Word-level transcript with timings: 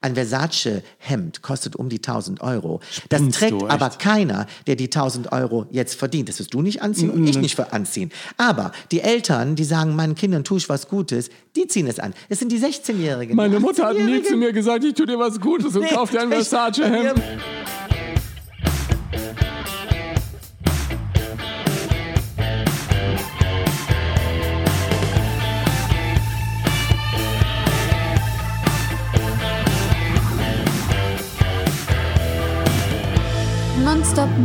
Ein 0.00 0.14
Versace-Hemd 0.14 1.42
kostet 1.42 1.74
um 1.74 1.88
die 1.88 1.96
1000 1.96 2.40
Euro. 2.40 2.80
Das 3.08 3.18
Spinnst 3.18 3.38
trägt 3.40 3.52
du, 3.52 3.66
aber 3.66 3.90
keiner, 3.90 4.46
der 4.68 4.76
die 4.76 4.84
1000 4.84 5.32
Euro 5.32 5.66
jetzt 5.70 5.96
verdient. 5.96 6.28
Das 6.28 6.38
wirst 6.38 6.54
du 6.54 6.62
nicht 6.62 6.82
anziehen 6.82 7.10
und 7.10 7.26
ich 7.26 7.36
nicht 7.38 7.58
anziehen. 7.72 8.12
Aber 8.36 8.70
die 8.92 9.00
Eltern, 9.00 9.56
die 9.56 9.64
sagen, 9.64 9.96
meinen 9.96 10.14
Kindern 10.14 10.44
tue 10.44 10.58
ich 10.58 10.68
was 10.68 10.86
Gutes, 10.86 11.30
die 11.56 11.66
ziehen 11.66 11.88
es 11.88 11.98
an. 11.98 12.14
Es 12.28 12.38
sind 12.38 12.52
die 12.52 12.60
16-Jährigen. 12.60 13.34
Meine 13.34 13.58
Mutter 13.58 13.86
hat 13.86 13.94
nie 13.96 14.02
18-Jährigen. 14.02 14.24
zu 14.24 14.36
mir 14.36 14.52
gesagt, 14.52 14.84
ich 14.84 14.94
tue 14.94 15.06
dir 15.06 15.18
was 15.18 15.40
Gutes 15.40 15.74
und 15.74 15.82
Nee, 15.82 15.88
kauf 15.88 16.10
dir 16.10 16.20
ein. 16.20 16.28
Versace-Hemd. 16.30 17.20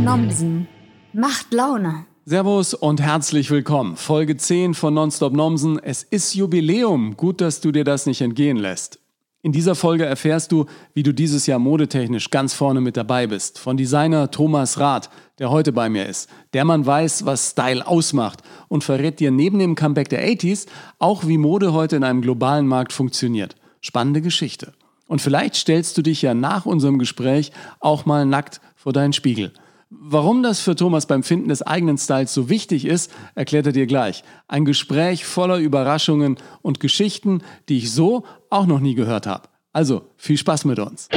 Nomsen. 0.04 0.68
Macht 1.14 1.54
Laune. 1.54 2.04
Servus 2.26 2.74
und 2.74 3.00
herzlich 3.00 3.50
willkommen. 3.50 3.96
Folge 3.96 4.36
10 4.36 4.74
von 4.74 4.92
Nonstop 4.92 5.32
Nomsen. 5.32 5.78
Es 5.78 6.02
ist 6.02 6.34
Jubiläum. 6.34 7.16
Gut, 7.16 7.40
dass 7.40 7.62
du 7.62 7.72
dir 7.72 7.84
das 7.84 8.04
nicht 8.04 8.20
entgehen 8.20 8.58
lässt. 8.58 8.98
In 9.40 9.52
dieser 9.52 9.74
Folge 9.74 10.04
erfährst 10.04 10.52
du, 10.52 10.66
wie 10.92 11.02
du 11.02 11.14
dieses 11.14 11.46
Jahr 11.46 11.58
modetechnisch 11.58 12.28
ganz 12.28 12.52
vorne 12.52 12.82
mit 12.82 12.98
dabei 12.98 13.26
bist. 13.26 13.58
Von 13.58 13.78
Designer 13.78 14.30
Thomas 14.30 14.78
Rath, 14.78 15.08
der 15.38 15.48
heute 15.48 15.72
bei 15.72 15.88
mir 15.88 16.04
ist. 16.04 16.28
Der 16.52 16.66
Mann 16.66 16.84
weiß, 16.84 17.24
was 17.24 17.52
Style 17.52 17.86
ausmacht 17.86 18.42
und 18.68 18.84
verrät 18.84 19.20
dir 19.20 19.30
neben 19.30 19.58
dem 19.58 19.74
Comeback 19.74 20.10
der 20.10 20.28
80s 20.28 20.66
auch, 20.98 21.26
wie 21.26 21.38
Mode 21.38 21.72
heute 21.72 21.96
in 21.96 22.04
einem 22.04 22.20
globalen 22.20 22.66
Markt 22.66 22.92
funktioniert. 22.92 23.56
Spannende 23.80 24.20
Geschichte. 24.20 24.74
Und 25.06 25.22
vielleicht 25.22 25.54
stellst 25.54 25.96
du 25.96 26.02
dich 26.02 26.20
ja 26.20 26.34
nach 26.34 26.66
unserem 26.66 26.98
Gespräch 26.98 27.52
auch 27.80 28.04
mal 28.04 28.26
nackt 28.26 28.60
vor 28.76 28.92
deinen 28.92 29.14
Spiegel. 29.14 29.52
Warum 30.00 30.42
das 30.42 30.60
für 30.60 30.74
Thomas 30.74 31.06
beim 31.06 31.22
Finden 31.22 31.48
des 31.48 31.62
eigenen 31.62 31.98
Styles 31.98 32.34
so 32.34 32.48
wichtig 32.48 32.84
ist, 32.84 33.12
erklärt 33.34 33.66
er 33.66 33.72
dir 33.72 33.86
gleich. 33.86 34.24
Ein 34.48 34.64
Gespräch 34.64 35.24
voller 35.24 35.58
Überraschungen 35.58 36.36
und 36.62 36.80
Geschichten, 36.80 37.42
die 37.68 37.78
ich 37.78 37.92
so 37.92 38.24
auch 38.50 38.66
noch 38.66 38.80
nie 38.80 38.94
gehört 38.94 39.26
habe. 39.26 39.48
Also, 39.74 40.02
viel 40.16 40.38
Spaß 40.38 40.66
mit 40.66 40.78
uns. 40.78 41.08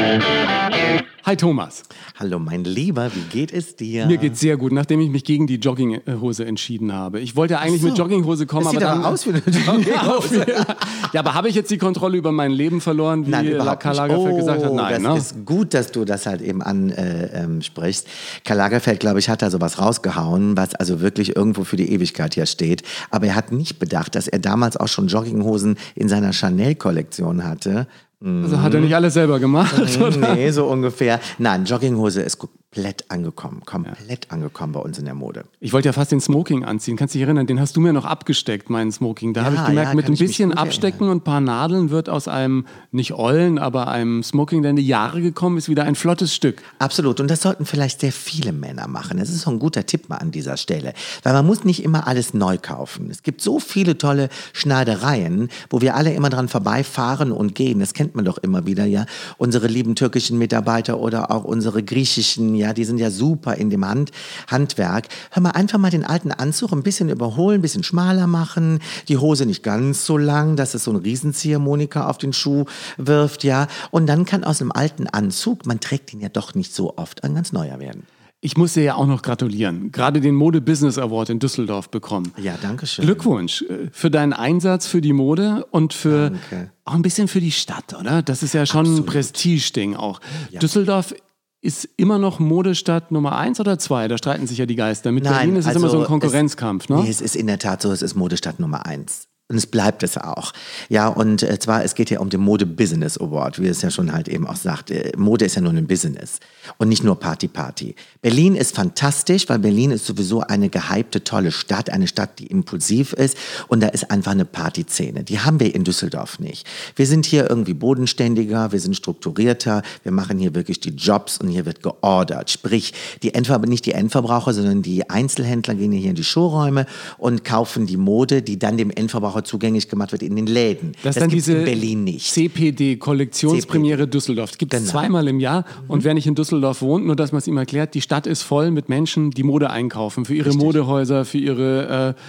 Hi 1.23 1.35
Thomas. 1.35 1.83
Hallo 2.17 2.39
mein 2.39 2.63
Lieber, 2.63 3.11
wie 3.13 3.21
geht 3.29 3.53
es 3.53 3.75
dir? 3.75 4.07
Mir 4.07 4.17
geht's 4.17 4.39
sehr 4.39 4.57
gut, 4.57 4.71
nachdem 4.71 4.99
ich 4.99 5.11
mich 5.11 5.23
gegen 5.23 5.45
die 5.45 5.57
Jogginghose 5.57 6.43
entschieden 6.43 6.91
habe. 6.91 7.19
Ich 7.19 7.35
wollte 7.35 7.53
ja 7.53 7.59
eigentlich 7.59 7.81
so. 7.81 7.89
mit 7.89 7.97
Jogginghose 7.99 8.47
kommen, 8.47 8.63
das 8.63 8.71
sieht 8.71 8.81
aber 8.81 8.93
aber 8.93 9.03
dann 9.03 9.13
aus 9.13 9.27
wie 9.27 9.31
eine 9.31 9.39
Jogginghose. 9.39 10.45
ja, 11.13 11.19
aber 11.19 11.35
habe 11.35 11.49
ich 11.49 11.55
jetzt 11.55 11.69
die 11.69 11.77
Kontrolle 11.77 12.17
über 12.17 12.31
mein 12.31 12.51
Leben 12.51 12.81
verloren, 12.81 13.27
wie 13.27 13.51
überhaupt 13.51 13.83
Karl. 13.83 13.95
Lagerfeld 13.95 14.33
oh, 14.33 14.37
gesagt 14.37 14.63
hat? 14.63 14.73
Nein, 14.73 15.03
das 15.03 15.13
ne? 15.13 15.17
ist 15.19 15.45
gut, 15.45 15.75
dass 15.75 15.91
du 15.91 16.03
das 16.03 16.25
halt 16.25 16.41
eben 16.41 16.63
ansprichst. 16.63 18.07
Äh, 18.07 18.09
ähm. 18.09 18.41
Karl 18.43 18.57
Lagerfeld, 18.57 18.99
glaube 18.99 19.19
ich, 19.19 19.29
hat 19.29 19.43
da 19.43 19.51
sowas 19.51 19.77
rausgehauen, 19.77 20.57
was 20.57 20.73
also 20.73 20.99
wirklich 20.99 21.35
irgendwo 21.35 21.63
für 21.63 21.75
die 21.75 21.91
Ewigkeit 21.91 22.33
hier 22.33 22.47
steht. 22.47 22.81
Aber 23.11 23.27
er 23.27 23.35
hat 23.35 23.51
nicht 23.51 23.77
bedacht, 23.77 24.15
dass 24.15 24.27
er 24.27 24.39
damals 24.39 24.77
auch 24.77 24.87
schon 24.87 25.09
Jogginghosen 25.09 25.77
in 25.93 26.09
seiner 26.09 26.33
Chanel-Kollektion 26.33 27.43
hatte. 27.43 27.85
Also 28.23 28.61
hat 28.61 28.73
er 28.73 28.79
nicht 28.79 28.95
alles 28.95 29.13
selber 29.13 29.39
gemacht? 29.39 29.75
oder? 30.01 30.33
Nee, 30.33 30.49
so 30.49 30.65
ungefähr. 30.65 31.19
Nein, 31.37 31.65
Jogginghose 31.65 32.21
ist 32.21 32.39
komplett 32.77 33.09
angekommen. 33.09 33.61
Komplett 33.65 34.31
angekommen 34.31 34.73
bei 34.73 34.79
uns 34.79 34.99
in 34.99 35.05
der 35.05 35.15
Mode. 35.15 35.45
Ich 35.59 35.73
wollte 35.73 35.89
ja 35.89 35.93
fast 35.93 36.11
den 36.11 36.21
Smoking 36.21 36.63
anziehen. 36.63 36.95
Kannst 36.95 37.15
du 37.15 37.17
dich 37.17 37.25
erinnern? 37.25 37.47
Den 37.47 37.59
hast 37.59 37.75
du 37.75 37.81
mir 37.81 37.91
noch 37.91 38.05
abgesteckt, 38.05 38.69
meinen 38.69 38.91
Smoking. 38.91 39.33
Da 39.33 39.45
habe 39.45 39.55
ich 39.55 39.65
gemerkt, 39.65 39.89
ja, 39.89 39.95
mit 39.95 40.07
ein 40.07 40.15
bisschen 40.15 40.53
Abstecken 40.53 41.09
und 41.09 41.17
ein 41.17 41.23
paar 41.23 41.41
Nadeln 41.41 41.89
wird 41.89 42.07
aus 42.07 42.27
einem, 42.27 42.67
nicht 42.91 43.13
Ollen, 43.13 43.57
aber 43.57 43.87
einem 43.87 44.21
Smoking, 44.21 44.61
der 44.61 44.71
in 44.71 44.75
die 44.75 44.85
Jahre 44.85 45.21
gekommen 45.21 45.57
ist, 45.57 45.69
wieder 45.69 45.85
ein 45.85 45.95
flottes 45.95 46.35
Stück. 46.35 46.61
Absolut. 46.77 47.19
Und 47.19 47.31
das 47.31 47.41
sollten 47.41 47.65
vielleicht 47.65 48.01
sehr 48.01 48.11
viele 48.11 48.51
Männer 48.51 48.87
machen. 48.87 49.17
Das 49.17 49.29
ist 49.29 49.41
so 49.41 49.49
ein 49.49 49.57
guter 49.57 49.87
Tipp 49.87 50.09
mal 50.09 50.17
an 50.17 50.29
dieser 50.29 50.55
Stelle. 50.57 50.93
Weil 51.23 51.33
man 51.33 51.47
muss 51.47 51.63
nicht 51.63 51.83
immer 51.83 52.07
alles 52.07 52.35
neu 52.35 52.59
kaufen. 52.61 53.09
Es 53.09 53.23
gibt 53.23 53.41
so 53.41 53.59
viele 53.59 53.97
tolle 53.97 54.29
Schneidereien, 54.53 55.49
wo 55.71 55.81
wir 55.81 55.95
alle 55.95 56.13
immer 56.13 56.29
dran 56.29 56.47
vorbeifahren 56.47 57.31
und 57.31 57.55
gehen. 57.55 57.79
Das 57.79 57.95
kennt 57.95 58.13
man 58.13 58.23
doch 58.23 58.37
immer 58.37 58.67
wieder, 58.67 58.85
ja. 58.85 59.07
Unsere 59.37 59.65
lieben 59.65 59.95
türkischen 59.95 60.37
Mitarbeiter 60.37 60.99
oder 60.99 61.31
auch 61.31 61.43
unsere 61.43 61.81
griechischen, 61.81 62.53
ja, 62.53 62.66
die 62.73 62.85
sind 62.85 62.99
ja 62.99 63.11
super 63.11 63.55
in 63.55 63.69
dem 63.69 63.85
Hand 63.85 64.11
Handwerk. 64.47 65.07
Hör 65.31 65.43
mal, 65.43 65.51
einfach 65.51 65.77
mal 65.77 65.91
den 65.91 66.05
alten 66.05 66.31
Anzug 66.31 66.71
ein 66.71 66.83
bisschen 66.83 67.09
überholen, 67.09 67.59
ein 67.59 67.61
bisschen 67.61 67.83
schmaler 67.83 68.27
machen, 68.27 68.79
die 69.07 69.17
Hose 69.17 69.45
nicht 69.45 69.63
ganz 69.63 70.05
so 70.05 70.17
lang, 70.17 70.55
dass 70.55 70.73
es 70.73 70.83
so 70.83 70.91
ein 70.91 70.97
Riesenziehharmonika 70.97 72.09
auf 72.09 72.17
den 72.17 72.33
Schuh 72.33 72.65
wirft, 72.97 73.43
ja. 73.43 73.67
Und 73.91 74.07
dann 74.07 74.25
kann 74.25 74.43
aus 74.43 74.61
einem 74.61 74.71
alten 74.71 75.07
Anzug, 75.07 75.65
man 75.65 75.79
trägt 75.79 76.13
ihn 76.13 76.19
ja 76.19 76.29
doch 76.29 76.55
nicht 76.55 76.73
so 76.73 76.97
oft, 76.97 77.23
ein 77.23 77.35
ganz 77.35 77.51
neuer 77.53 77.79
werden. 77.79 78.03
Ich 78.39 78.55
muss 78.55 78.73
dir 78.73 78.83
ja 78.83 78.95
auch 78.95 79.07
noch 79.07 79.23
gratulieren. 79.23 79.91
Gerade 79.91 80.21
den 80.21 80.35
Mode 80.35 80.61
Business 80.61 80.99
Award 80.99 81.31
in 81.31 81.39
Düsseldorf 81.39 81.89
bekommen. 81.89 82.31
Ja, 82.37 82.55
danke 82.61 82.85
schön. 82.85 83.03
Glückwunsch 83.03 83.63
äh, 83.63 83.89
für 83.91 84.11
deinen 84.11 84.31
Einsatz 84.31 84.85
für 84.85 85.01
die 85.01 85.11
Mode 85.11 85.65
und 85.71 85.93
für 85.93 86.29
Danke. 86.29 86.71
auch 86.85 86.93
ein 86.93 87.01
bisschen 87.01 87.27
für 87.27 87.41
die 87.41 87.51
Stadt, 87.51 87.95
oder? 87.99 88.21
Das 88.21 88.43
ist 88.43 88.53
ja 88.53 88.67
schon 88.67 88.85
ein 88.85 88.89
Absolut. 88.89 89.07
Prestigeding 89.07 89.95
auch. 89.95 90.21
Düsseldorf 90.61 91.15
ist 91.61 91.85
immer 91.97 92.19
noch 92.19 92.39
Modestadt 92.39 93.11
Nummer 93.11 93.37
eins 93.37 93.59
oder 93.59 93.79
zwei? 93.79 94.07
Da 94.07 94.17
streiten 94.17 94.47
sich 94.47 94.57
ja 94.57 94.65
die 94.65 94.75
Geister. 94.75 95.11
Mit 95.11 95.23
Berlin 95.23 95.55
ist 95.55 95.67
es 95.67 95.75
immer 95.75 95.89
so 95.89 95.99
ein 95.99 96.05
Konkurrenzkampf, 96.05 96.83
also 96.83 96.93
es, 96.93 96.99
ne? 96.99 97.05
Nee, 97.05 97.11
es 97.11 97.21
ist 97.21 97.35
in 97.35 97.47
der 97.47 97.59
Tat 97.59 97.81
so, 97.81 97.91
es 97.91 98.01
ist 98.01 98.15
Modestadt 98.15 98.59
Nummer 98.59 98.85
eins. 98.85 99.27
Und 99.49 99.55
es 99.55 99.65
bleibt 99.65 100.03
es 100.03 100.17
auch. 100.17 100.51
Ja, 100.89 101.07
und 101.07 101.41
äh, 101.41 101.57
zwar, 101.57 101.81
es 101.85 101.95
geht 101.95 102.09
ja 102.09 102.19
um 102.19 102.29
den 102.29 102.41
Mode 102.41 102.65
Business 102.65 103.17
Award, 103.17 103.61
wie 103.61 103.67
es 103.67 103.81
ja 103.81 103.89
schon 103.89 104.11
halt 104.11 104.27
eben 104.27 104.45
auch 104.45 104.57
sagt. 104.57 104.91
Äh, 104.91 105.13
Mode 105.15 105.45
ist 105.45 105.55
ja 105.55 105.61
nur 105.61 105.71
ein 105.71 105.87
Business 105.87 106.41
und 106.79 106.89
nicht 106.89 107.01
nur 107.01 107.17
Party 107.17 107.47
Party. 107.47 107.95
Berlin 108.21 108.57
ist 108.57 108.75
fantastisch, 108.75 109.47
weil 109.47 109.59
Berlin 109.59 109.91
ist 109.91 110.05
sowieso 110.05 110.41
eine 110.41 110.67
gehypte, 110.67 111.23
tolle 111.23 111.53
Stadt, 111.53 111.89
eine 111.89 112.07
Stadt, 112.07 112.39
die 112.39 112.47
impulsiv 112.47 113.13
ist 113.13 113.37
und 113.69 113.79
da 113.79 113.87
ist 113.87 114.11
einfach 114.11 114.33
eine 114.33 114.43
Partyszene. 114.43 115.23
Die 115.23 115.39
haben 115.39 115.61
wir 115.61 115.73
in 115.73 115.85
Düsseldorf 115.85 116.39
nicht. 116.39 116.67
Wir 116.97 117.05
sind 117.05 117.25
hier 117.25 117.49
irgendwie 117.49 117.73
bodenständiger, 117.73 118.73
wir 118.73 118.81
sind 118.81 118.97
strukturierter, 118.97 119.81
wir 120.03 120.11
machen 120.11 120.39
hier 120.39 120.55
wirklich 120.55 120.81
die 120.81 120.89
Jobs 120.89 121.37
und 121.37 121.47
hier 121.47 121.65
wird 121.65 121.81
geordert. 121.81 122.49
Sprich, 122.49 122.93
die 123.23 123.33
Endver 123.33 123.59
nicht 123.59 123.85
die 123.85 123.93
Endverbraucher, 123.93 124.53
sondern 124.53 124.81
die 124.81 125.09
Einzelhändler 125.09 125.75
gehen 125.75 125.93
hier 125.93 126.09
in 126.09 126.17
die 126.17 126.25
Showräume 126.25 126.85
und 127.17 127.45
kaufen 127.45 127.87
die 127.87 127.95
Mode, 127.95 128.41
die 128.41 128.59
dann 128.59 128.75
dem 128.75 128.91
Endverbraucher 128.91 129.36
zugänglich 129.43 129.89
gemacht 129.89 130.11
wird 130.11 130.23
in 130.23 130.35
den 130.35 130.47
Läden. 130.47 130.93
Das 131.03 131.15
ist 131.15 131.21
dann 131.21 131.29
gibt's 131.29 131.45
diese 131.45 131.57
in 131.59 131.65
Berlin 131.65 132.03
nicht. 132.03 132.31
CPD, 132.31 132.97
Kollektionspremiere 132.97 134.07
Düsseldorf. 134.07 134.57
Gibt 134.57 134.73
es 134.73 134.79
Genau. 134.81 134.91
zweimal 134.91 135.27
im 135.27 135.39
Jahr. 135.39 135.65
Und 135.87 136.03
wer 136.03 136.13
nicht 136.13 136.27
in 136.27 136.35
Düsseldorf 136.35 136.81
wohnt, 136.81 137.05
nur 137.05 137.15
dass 137.15 137.31
man 137.31 137.39
es 137.39 137.47
ihm 137.47 137.57
erklärt, 137.57 137.93
die 137.93 138.01
Stadt 138.01 138.27
ist 138.27 138.43
voll 138.43 138.71
mit 138.71 138.89
Menschen, 138.89 139.31
die 139.31 139.43
Mode 139.43 139.69
einkaufen. 139.69 140.25
Für 140.25 140.35
ihre 140.35 140.53
Modehäuser, 140.53 141.25
für 141.25 141.37
ihre 141.37 142.15
äh, 142.17 142.21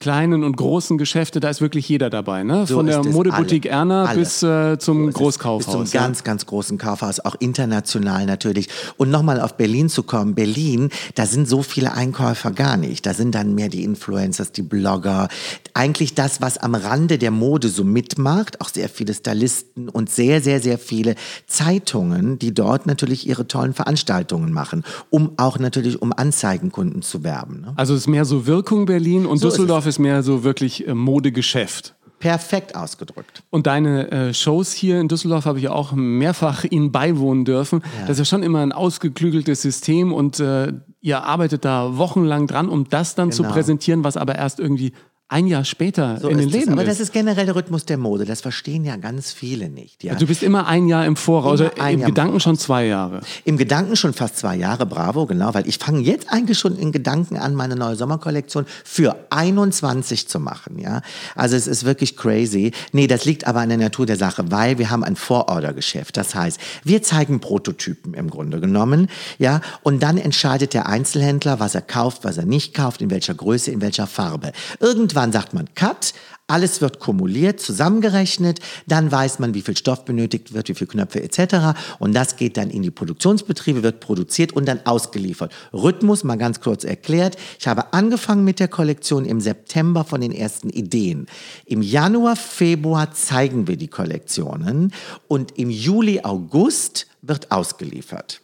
kleinen 0.00 0.44
und 0.44 0.56
großen 0.56 0.96
Geschäfte. 0.96 1.40
Da 1.40 1.48
ist 1.48 1.60
wirklich 1.60 1.88
jeder 1.88 2.08
dabei. 2.08 2.44
Ne? 2.44 2.66
So 2.66 2.76
Von 2.76 2.86
der. 2.86 3.02
Modeboutique 3.04 3.66
Alle. 3.66 3.80
Erna 3.80 4.04
Alle. 4.04 4.20
bis 4.20 4.42
äh, 4.42 4.78
zum 4.78 5.06
So. 5.06 5.18
Großkaufhaus. 5.18 5.80
Bis 5.80 5.90
zum 5.90 5.98
ja. 5.98 6.06
ganz, 6.06 6.22
ganz 6.22 6.46
großen 6.46 6.78
Kaufhaus, 6.78 7.20
auch 7.20 7.34
international 7.40 8.26
natürlich. 8.26 8.68
Und 8.96 9.10
nochmal 9.10 9.40
auf 9.40 9.56
Berlin 9.56 9.88
zu 9.88 10.04
kommen. 10.04 10.34
Berlin, 10.34 10.90
da 11.16 11.26
sind 11.26 11.48
so 11.48 11.62
viele 11.62 11.92
Einkäufer 11.92 12.52
gar 12.52 12.76
nicht. 12.76 13.06
Da 13.06 13.14
sind 13.14 13.34
dann 13.34 13.54
mehr 13.54 13.68
die 13.68 13.82
Influencers, 13.82 14.52
die 14.52 14.62
Blogger. 14.62 15.28
Eigentlich 15.74 16.14
das, 16.14 16.40
was 16.40 16.58
am 16.58 16.76
Rande 16.76 17.18
der 17.18 17.32
Mode 17.32 17.68
so 17.68 17.82
mitmacht. 17.82 18.60
Auch 18.60 18.68
sehr 18.68 18.88
viele 18.88 19.14
Stylisten 19.14 19.88
und 19.88 20.10
sehr, 20.10 20.40
sehr, 20.40 20.60
sehr 20.60 20.78
viele 20.78 21.16
Zeitungen, 21.48 22.38
die 22.38 22.54
dort 22.54 22.86
natürlich 22.86 23.26
ihre 23.26 23.48
tollen 23.48 23.74
Veranstaltungen 23.74 24.52
machen. 24.52 24.84
Um 25.10 25.32
auch 25.38 25.58
natürlich, 25.58 26.00
um 26.00 26.12
Anzeigenkunden 26.12 27.02
zu 27.02 27.24
werben. 27.24 27.62
Ne? 27.62 27.72
Also 27.74 27.94
es 27.94 28.02
ist 28.02 28.06
mehr 28.06 28.24
so 28.24 28.46
Wirkung 28.46 28.86
Berlin 28.86 29.26
und 29.26 29.38
So 29.38 29.48
Düsseldorf 29.48 29.87
ist, 29.88 29.98
mehr 29.98 30.22
so 30.22 30.44
wirklich 30.44 30.86
äh, 30.86 30.94
Modegeschäft. 30.94 31.94
Perfekt 32.20 32.74
ausgedrückt. 32.74 33.44
Und 33.50 33.68
deine 33.68 34.10
äh, 34.10 34.34
Shows 34.34 34.72
hier 34.72 35.00
in 35.00 35.06
Düsseldorf 35.06 35.44
habe 35.44 35.58
ich 35.58 35.64
ja 35.64 35.70
auch 35.72 35.92
mehrfach 35.92 36.64
ihnen 36.64 36.90
beiwohnen 36.90 37.44
dürfen. 37.44 37.80
Das 38.02 38.10
ist 38.10 38.18
ja 38.18 38.24
schon 38.24 38.42
immer 38.42 38.58
ein 38.60 38.72
ausgeklügeltes 38.72 39.62
System 39.62 40.12
und 40.12 40.40
äh, 40.40 40.72
ihr 41.00 41.22
arbeitet 41.22 41.64
da 41.64 41.96
wochenlang 41.96 42.48
dran, 42.48 42.68
um 42.68 42.88
das 42.88 43.14
dann 43.14 43.30
zu 43.30 43.42
Genau. 43.44 43.54
präsentieren, 43.54 44.02
was 44.02 44.16
aber 44.16 44.34
erst 44.34 44.58
irgendwie 44.58 44.92
ein 45.30 45.46
Jahr 45.46 45.64
später 45.64 46.18
So 46.20 46.28
in 46.28 46.38
den. 46.38 46.48
Läden 46.48 46.72
Aber 46.72 46.82
ist. 46.82 46.88
das 46.88 47.00
ist 47.00 47.12
generell 47.12 47.44
der 47.44 47.54
Rhythmus 47.54 47.84
der 47.84 47.98
Mode. 47.98 48.24
Das 48.24 48.40
verstehen 48.40 48.82
ja 48.86 48.96
ganz 48.96 49.30
viele 49.30 49.68
nicht. 49.68 50.02
Ja. 50.02 50.14
du 50.14 50.26
bist 50.26 50.42
immer 50.42 50.66
ein 50.66 50.88
Jahr 50.88 51.04
im 51.04 51.16
Voraus, 51.16 51.60
Immer 51.60 51.70
also 51.76 51.92
im 51.92 52.00
Jahr 52.00 52.08
Gedanken 52.08 52.40
schon 52.40 52.56
zwei 52.56 52.86
Jahre. 52.86 53.20
Im 53.44 53.58
Gedanken 53.58 53.94
schon 53.96 54.14
fast 54.14 54.38
zwei 54.38 54.56
Jahre, 54.56 54.86
bravo, 54.86 55.26
genau, 55.26 55.52
weil 55.52 55.68
ich 55.68 55.76
fange 55.76 56.00
jetzt 56.00 56.32
eigentlich 56.32 56.58
schon 56.58 56.78
in 56.78 56.92
Gedanken 56.92 57.36
an, 57.36 57.54
meine 57.54 57.76
neue 57.76 57.94
Sommerkollektion 57.94 58.64
für 58.84 59.16
21 59.28 60.28
zu 60.28 60.40
machen, 60.40 60.78
ja. 60.78 61.02
Also 61.34 61.56
es 61.56 61.66
ist 61.66 61.84
wirklich 61.84 62.16
crazy. 62.16 62.72
Nee, 62.92 63.06
das 63.06 63.26
liegt 63.26 63.46
aber 63.46 63.60
an 63.60 63.68
der 63.68 63.76
Natur 63.76 64.06
der 64.06 64.16
Sache, 64.16 64.50
weil 64.50 64.78
wir 64.78 64.88
haben 64.88 65.04
ein 65.04 65.16
Vorordergeschäft. 65.16 66.16
Das 66.16 66.34
heißt, 66.34 66.58
wir 66.84 67.02
zeigen 67.02 67.40
Prototypen 67.40 68.14
im 68.14 68.30
Grunde 68.30 68.60
genommen, 68.60 69.08
ja, 69.38 69.60
und 69.82 70.02
dann 70.02 70.16
entscheidet 70.16 70.72
der 70.72 70.86
Einzelhändler, 70.86 71.60
was 71.60 71.74
er 71.74 71.82
kauft, 71.82 72.24
was 72.24 72.38
er 72.38 72.46
nicht 72.46 72.72
kauft, 72.72 73.02
in 73.02 73.10
welcher 73.10 73.34
Größe, 73.34 73.70
in 73.70 73.82
welcher 73.82 74.06
Farbe. 74.06 74.52
Irgendwann 74.80 75.17
irgendwann 75.18 75.32
sagt 75.32 75.52
man 75.52 75.74
Cut, 75.74 76.14
alles 76.46 76.80
wird 76.80 77.00
kumuliert, 77.00 77.60
zusammengerechnet, 77.60 78.60
dann 78.86 79.10
weiß 79.10 79.40
man, 79.40 79.52
wie 79.52 79.62
viel 79.62 79.76
Stoff 79.76 80.04
benötigt 80.04 80.54
wird, 80.54 80.68
wie 80.68 80.74
viele 80.74 80.88
Knöpfe 80.88 81.20
etc. 81.20 81.76
Und 81.98 82.14
das 82.14 82.36
geht 82.36 82.56
dann 82.56 82.70
in 82.70 82.82
die 82.82 82.92
Produktionsbetriebe, 82.92 83.82
wird 83.82 83.98
produziert 83.98 84.52
und 84.52 84.66
dann 84.66 84.86
ausgeliefert. 84.86 85.52
Rhythmus, 85.72 86.22
mal 86.22 86.38
ganz 86.38 86.60
kurz 86.60 86.84
erklärt. 86.84 87.36
Ich 87.58 87.66
habe 87.66 87.92
angefangen 87.92 88.44
mit 88.44 88.60
der 88.60 88.68
Kollektion 88.68 89.24
im 89.24 89.40
September 89.40 90.04
von 90.04 90.20
den 90.20 90.32
ersten 90.32 90.70
Ideen. 90.70 91.26
Im 91.66 91.82
Januar, 91.82 92.36
Februar 92.36 93.10
zeigen 93.10 93.66
wir 93.66 93.76
die 93.76 93.88
Kollektionen 93.88 94.92
und 95.26 95.58
im 95.58 95.68
Juli, 95.68 96.20
August 96.22 97.08
wird 97.22 97.50
ausgeliefert. 97.50 98.40